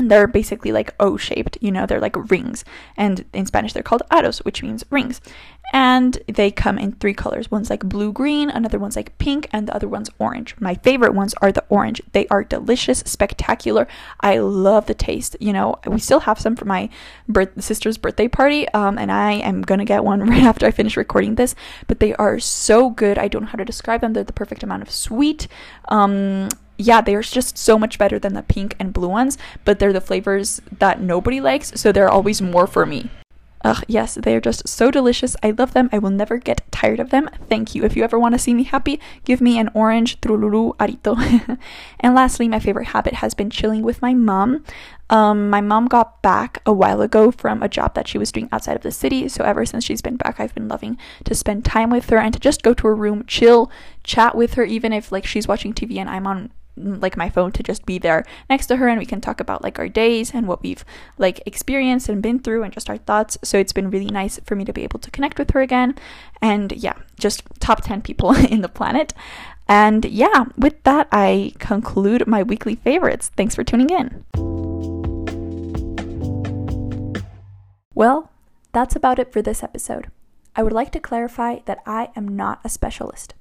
and 0.00 0.10
they're 0.10 0.26
basically 0.26 0.72
like 0.72 0.94
O 0.98 1.18
shaped, 1.18 1.58
you 1.60 1.70
know, 1.70 1.84
they're 1.84 2.00
like 2.00 2.30
rings. 2.30 2.64
And 2.96 3.26
in 3.34 3.44
Spanish, 3.44 3.74
they're 3.74 3.82
called 3.82 4.02
aros, 4.10 4.38
which 4.38 4.62
means 4.62 4.82
rings. 4.88 5.20
And 5.74 6.18
they 6.26 6.50
come 6.50 6.78
in 6.78 6.92
three 6.92 7.12
colors 7.12 7.50
one's 7.50 7.68
like 7.68 7.84
blue 7.84 8.10
green, 8.10 8.48
another 8.48 8.78
one's 8.78 8.96
like 8.96 9.18
pink, 9.18 9.46
and 9.52 9.68
the 9.68 9.74
other 9.74 9.86
one's 9.86 10.08
orange. 10.18 10.56
My 10.58 10.74
favorite 10.76 11.12
ones 11.12 11.34
are 11.42 11.52
the 11.52 11.64
orange. 11.68 12.00
They 12.12 12.26
are 12.28 12.42
delicious, 12.42 13.00
spectacular. 13.00 13.86
I 14.22 14.38
love 14.38 14.86
the 14.86 14.94
taste. 14.94 15.36
You 15.38 15.52
know, 15.52 15.76
we 15.86 15.98
still 15.98 16.20
have 16.20 16.40
some 16.40 16.56
for 16.56 16.64
my 16.64 16.88
birth- 17.28 17.62
sister's 17.62 17.98
birthday 17.98 18.26
party, 18.26 18.66
um, 18.70 18.96
and 18.96 19.12
I 19.12 19.32
am 19.32 19.60
gonna 19.60 19.84
get 19.84 20.02
one 20.02 20.20
right 20.30 20.44
after 20.44 20.64
I 20.64 20.70
finish 20.70 20.96
recording 20.96 21.34
this. 21.34 21.54
But 21.88 22.00
they 22.00 22.14
are 22.14 22.38
so 22.38 22.88
good. 22.88 23.18
I 23.18 23.28
don't 23.28 23.42
know 23.42 23.48
how 23.48 23.58
to 23.58 23.66
describe 23.66 24.00
them. 24.00 24.14
They're 24.14 24.24
the 24.24 24.32
perfect 24.32 24.62
amount 24.62 24.80
of 24.80 24.90
sweet. 24.90 25.46
Um, 25.88 26.48
yeah, 26.80 27.00
they're 27.00 27.22
just 27.22 27.58
so 27.58 27.78
much 27.78 27.98
better 27.98 28.18
than 28.18 28.34
the 28.34 28.42
pink 28.42 28.74
and 28.78 28.92
blue 28.92 29.08
ones, 29.08 29.36
but 29.64 29.78
they're 29.78 29.92
the 29.92 30.00
flavors 30.00 30.60
that 30.78 31.00
nobody 31.00 31.40
likes, 31.40 31.72
so 31.80 31.92
they're 31.92 32.10
always 32.10 32.40
more 32.40 32.66
for 32.66 32.86
me. 32.86 33.10
Ugh, 33.62 33.84
yes, 33.86 34.14
they 34.14 34.34
are 34.34 34.40
just 34.40 34.66
so 34.66 34.90
delicious. 34.90 35.36
I 35.42 35.50
love 35.50 35.74
them. 35.74 35.90
I 35.92 35.98
will 35.98 36.10
never 36.10 36.38
get 36.38 36.62
tired 36.72 36.98
of 36.98 37.10
them. 37.10 37.28
Thank 37.50 37.74
you. 37.74 37.84
If 37.84 37.94
you 37.94 38.02
ever 38.02 38.18
want 38.18 38.34
to 38.34 38.38
see 38.38 38.54
me 38.54 38.62
happy, 38.62 38.98
give 39.24 39.42
me 39.42 39.58
an 39.58 39.68
orange 39.74 40.18
trululu 40.22 40.76
arito. 40.78 41.58
and 42.00 42.14
lastly, 42.14 42.48
my 42.48 42.58
favorite 42.58 42.88
habit 42.88 43.14
has 43.14 43.34
been 43.34 43.50
chilling 43.50 43.82
with 43.82 44.00
my 44.00 44.14
mom. 44.14 44.64
Um, 45.10 45.50
my 45.50 45.60
mom 45.60 45.88
got 45.88 46.22
back 46.22 46.62
a 46.64 46.72
while 46.72 47.02
ago 47.02 47.30
from 47.30 47.62
a 47.62 47.68
job 47.68 47.94
that 47.94 48.08
she 48.08 48.16
was 48.16 48.32
doing 48.32 48.48
outside 48.50 48.76
of 48.76 48.82
the 48.82 48.92
city. 48.92 49.28
So 49.28 49.44
ever 49.44 49.66
since 49.66 49.84
she's 49.84 50.00
been 50.00 50.16
back, 50.16 50.40
I've 50.40 50.54
been 50.54 50.68
loving 50.68 50.96
to 51.24 51.34
spend 51.34 51.66
time 51.66 51.90
with 51.90 52.08
her 52.08 52.16
and 52.16 52.32
to 52.32 52.40
just 52.40 52.62
go 52.62 52.72
to 52.72 52.86
her 52.86 52.94
room, 52.94 53.24
chill, 53.26 53.70
chat 54.04 54.34
with 54.34 54.54
her, 54.54 54.64
even 54.64 54.94
if 54.94 55.12
like 55.12 55.26
she's 55.26 55.48
watching 55.48 55.74
TV 55.74 55.98
and 55.98 56.08
I'm 56.08 56.26
on 56.26 56.50
like 56.80 57.16
my 57.16 57.28
phone 57.28 57.52
to 57.52 57.62
just 57.62 57.86
be 57.86 57.98
there 57.98 58.24
next 58.48 58.66
to 58.66 58.76
her 58.76 58.88
and 58.88 58.98
we 58.98 59.06
can 59.06 59.20
talk 59.20 59.40
about 59.40 59.62
like 59.62 59.78
our 59.78 59.88
days 59.88 60.32
and 60.34 60.46
what 60.46 60.62
we've 60.62 60.84
like 61.18 61.42
experienced 61.46 62.08
and 62.08 62.22
been 62.22 62.38
through 62.38 62.62
and 62.62 62.72
just 62.72 62.90
our 62.90 62.96
thoughts. 62.96 63.38
So 63.42 63.58
it's 63.58 63.72
been 63.72 63.90
really 63.90 64.10
nice 64.10 64.38
for 64.44 64.56
me 64.56 64.64
to 64.64 64.72
be 64.72 64.82
able 64.82 64.98
to 65.00 65.10
connect 65.10 65.38
with 65.38 65.50
her 65.50 65.60
again. 65.60 65.94
And 66.42 66.72
yeah 66.72 66.94
just 67.18 67.42
top 67.60 67.82
10 67.82 68.02
people 68.02 68.34
in 68.50 68.62
the 68.62 68.68
planet. 68.68 69.12
And 69.68 70.04
yeah 70.04 70.46
with 70.56 70.82
that 70.84 71.08
i 71.12 71.52
conclude 71.58 72.26
my 72.26 72.42
weekly 72.42 72.76
favorites. 72.76 73.30
Thanks 73.36 73.54
for 73.54 73.64
tuning 73.64 73.90
in. 73.90 74.24
Well 77.94 78.30
that's 78.72 78.96
about 78.96 79.18
it 79.18 79.32
for 79.32 79.42
this 79.42 79.62
episode. 79.62 80.10
I 80.56 80.62
would 80.62 80.72
like 80.72 80.90
to 80.92 81.00
clarify 81.00 81.60
that 81.66 81.78
i 81.86 82.10
am 82.16 82.26
not 82.28 82.60
a 82.64 82.68
specialist 82.68 83.34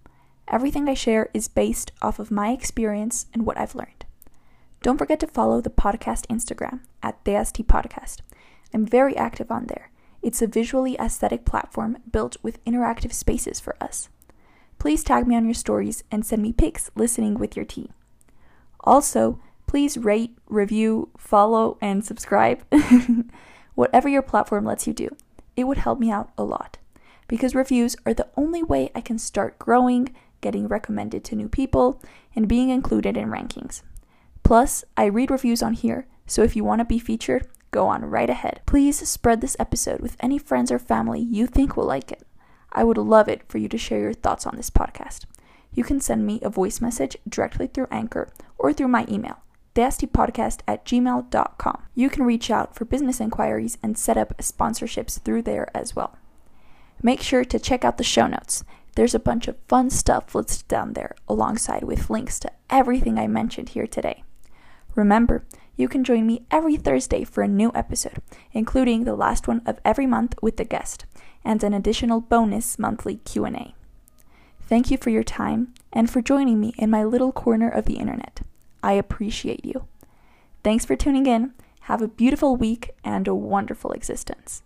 Everything 0.52 0.90
I 0.90 0.96
share 0.96 1.30
is 1.32 1.48
based 1.48 1.92
off 2.02 2.18
of 2.18 2.32
my 2.32 2.50
experience 2.50 3.28
and 3.34 3.46
what 3.46 3.60
I've 3.60 3.76
learned. 3.76 4.06
Don't 4.82 4.98
forget 4.98 5.20
to 5.20 5.28
follow 5.28 5.62
the 5.62 5.70
podcast 5.70 6.26
Instagram 6.26 6.80
at 7.04 7.24
DST 7.24 7.68
Podcast. 7.68 8.22
I'm 8.74 8.84
very 8.84 9.16
active 9.16 9.52
on 9.52 9.68
there. 9.68 9.92
It's 10.24 10.42
a 10.42 10.48
visually 10.48 10.96
aesthetic 11.00 11.46
platform 11.46 12.00
built 12.12 12.36
with 12.42 12.64
interactive 12.66 13.14
spaces 13.14 13.60
for 13.60 13.76
us. 13.80 14.10
Please 14.80 15.04
tag 15.04 15.28
me 15.28 15.36
on 15.36 15.46
your 15.46 15.54
stories 15.54 16.04
and 16.10 16.26
send 16.26 16.42
me 16.42 16.52
pics 16.52 16.90
listening 16.96 17.36
with 17.36 17.56
your 17.56 17.66
tea. 17.66 17.92
Also, 18.80 19.40
please 19.68 19.98
rate, 19.98 20.36
review, 20.48 21.10
follow, 21.16 21.78
and 21.80 22.04
subscribe. 22.04 22.64
Whatever 23.76 24.10
your 24.10 24.24
platform 24.24 24.66
lets 24.66 24.88
you 24.88 24.94
do, 24.94 25.16
it 25.56 25.66
would 25.66 25.78
help 25.78 26.00
me 26.00 26.10
out 26.10 26.32
a 26.40 26.44
lot 26.44 26.80
because 27.28 27.54
reviews 27.54 27.96
are 28.06 28.14
the 28.14 28.28
only 28.36 28.64
way 28.64 28.90
I 28.96 29.02
can 29.02 29.20
start 29.20 29.60
growing 29.60 30.14
getting 30.42 30.68
recommended 30.68 31.24
to 31.26 31.36
new 31.36 31.50
people, 31.50 32.02
and 32.36 32.48
being 32.48 32.70
included 32.70 33.18
in 33.18 33.30
rankings. 33.30 33.82
Plus, 34.44 34.84
I 34.98 35.06
read 35.06 35.32
reviews 35.32 35.62
on 35.62 35.74
here, 35.74 36.08
so 36.26 36.44
if 36.44 36.56
you 36.56 36.64
want 36.64 36.80
to 36.80 36.86
be 36.86 37.00
featured, 37.00 37.48
go 37.72 37.88
on 37.88 38.06
right 38.06 38.30
ahead. 38.30 38.62
Please 38.66 39.08
spread 39.08 39.42
this 39.42 39.58
episode 39.60 40.00
with 40.02 40.18
any 40.20 40.38
friends 40.38 40.72
or 40.72 40.80
family 40.80 41.20
you 41.20 41.48
think 41.48 41.76
will 41.76 41.86
like 41.86 42.12
it. 42.12 42.26
I 42.72 42.84
would 42.84 42.98
love 42.98 43.28
it 43.28 43.44
for 43.48 43.58
you 43.58 43.68
to 43.70 43.78
share 43.78 44.00
your 44.00 44.14
thoughts 44.14 44.46
on 44.46 44.56
this 44.56 44.70
podcast. 44.70 45.26
You 45.74 45.84
can 45.84 46.00
send 46.00 46.26
me 46.26 46.40
a 46.42 46.50
voice 46.50 46.82
message 46.82 47.18
directly 47.28 47.68
through 47.68 47.88
Anchor 47.92 48.30
or 48.58 48.74
through 48.74 48.88
my 48.88 49.06
email, 49.10 49.38
theyastipodcast 49.76 50.62
at 50.68 50.86
gmail.com. 50.86 51.84
You 51.96 52.10
can 52.10 52.26
reach 52.26 52.50
out 52.50 52.76
for 52.76 52.86
business 52.86 53.20
inquiries 53.20 53.78
and 53.84 53.98
set 53.98 54.18
up 54.18 54.38
sponsorships 54.38 55.20
through 55.20 55.44
there 55.44 55.70
as 55.76 55.96
well. 55.96 56.18
Make 57.02 57.22
sure 57.22 57.46
to 57.46 57.60
check 57.60 57.86
out 57.86 57.98
the 57.98 58.04
show 58.04 58.28
notes. 58.28 58.64
There's 59.00 59.16
a 59.16 59.20
bunch 59.20 59.48
of 59.48 59.56
fun 59.70 59.90
stuff 59.92 60.36
listed 60.36 60.68
down 60.68 60.92
there, 60.92 61.16
alongside 61.26 61.86
with 61.86 62.10
links 62.10 62.38
to 62.40 62.52
everything 62.70 63.18
I 63.18 63.28
mentioned 63.28 63.70
here 63.70 63.88
today. 63.88 64.26
Remember, 64.94 65.46
you 65.78 65.88
can 65.88 66.04
join 66.04 66.28
me 66.28 66.44
every 66.52 66.76
Thursday 66.76 67.24
for 67.24 67.42
a 67.42 67.48
new 67.48 67.72
episode, 67.74 68.22
including 68.52 69.06
the 69.06 69.16
last 69.16 69.48
one 69.48 69.62
of 69.66 69.80
every 69.86 70.06
month 70.06 70.36
with 70.42 70.58
the 70.58 70.66
guest, 70.66 71.06
and 71.46 71.64
an 71.64 71.74
additional 71.74 72.20
bonus 72.20 72.78
monthly 72.78 73.16
Q&A. 73.24 73.74
Thank 74.64 74.92
you 74.92 74.98
for 74.98 75.12
your 75.12 75.24
time 75.24 75.74
and 75.94 76.10
for 76.10 76.22
joining 76.22 76.60
me 76.60 76.74
in 76.78 76.90
my 76.90 77.06
little 77.06 77.32
corner 77.32 77.70
of 77.70 77.86
the 77.86 78.00
internet. 78.00 78.42
I 78.84 78.92
appreciate 78.96 79.64
you. 79.64 79.88
Thanks 80.62 80.84
for 80.84 80.98
tuning 80.98 81.26
in. 81.26 81.54
Have 81.84 82.02
a 82.02 82.10
beautiful 82.10 82.58
week 82.58 82.90
and 83.06 83.30
a 83.30 83.34
wonderful 83.34 83.94
existence. 83.94 84.62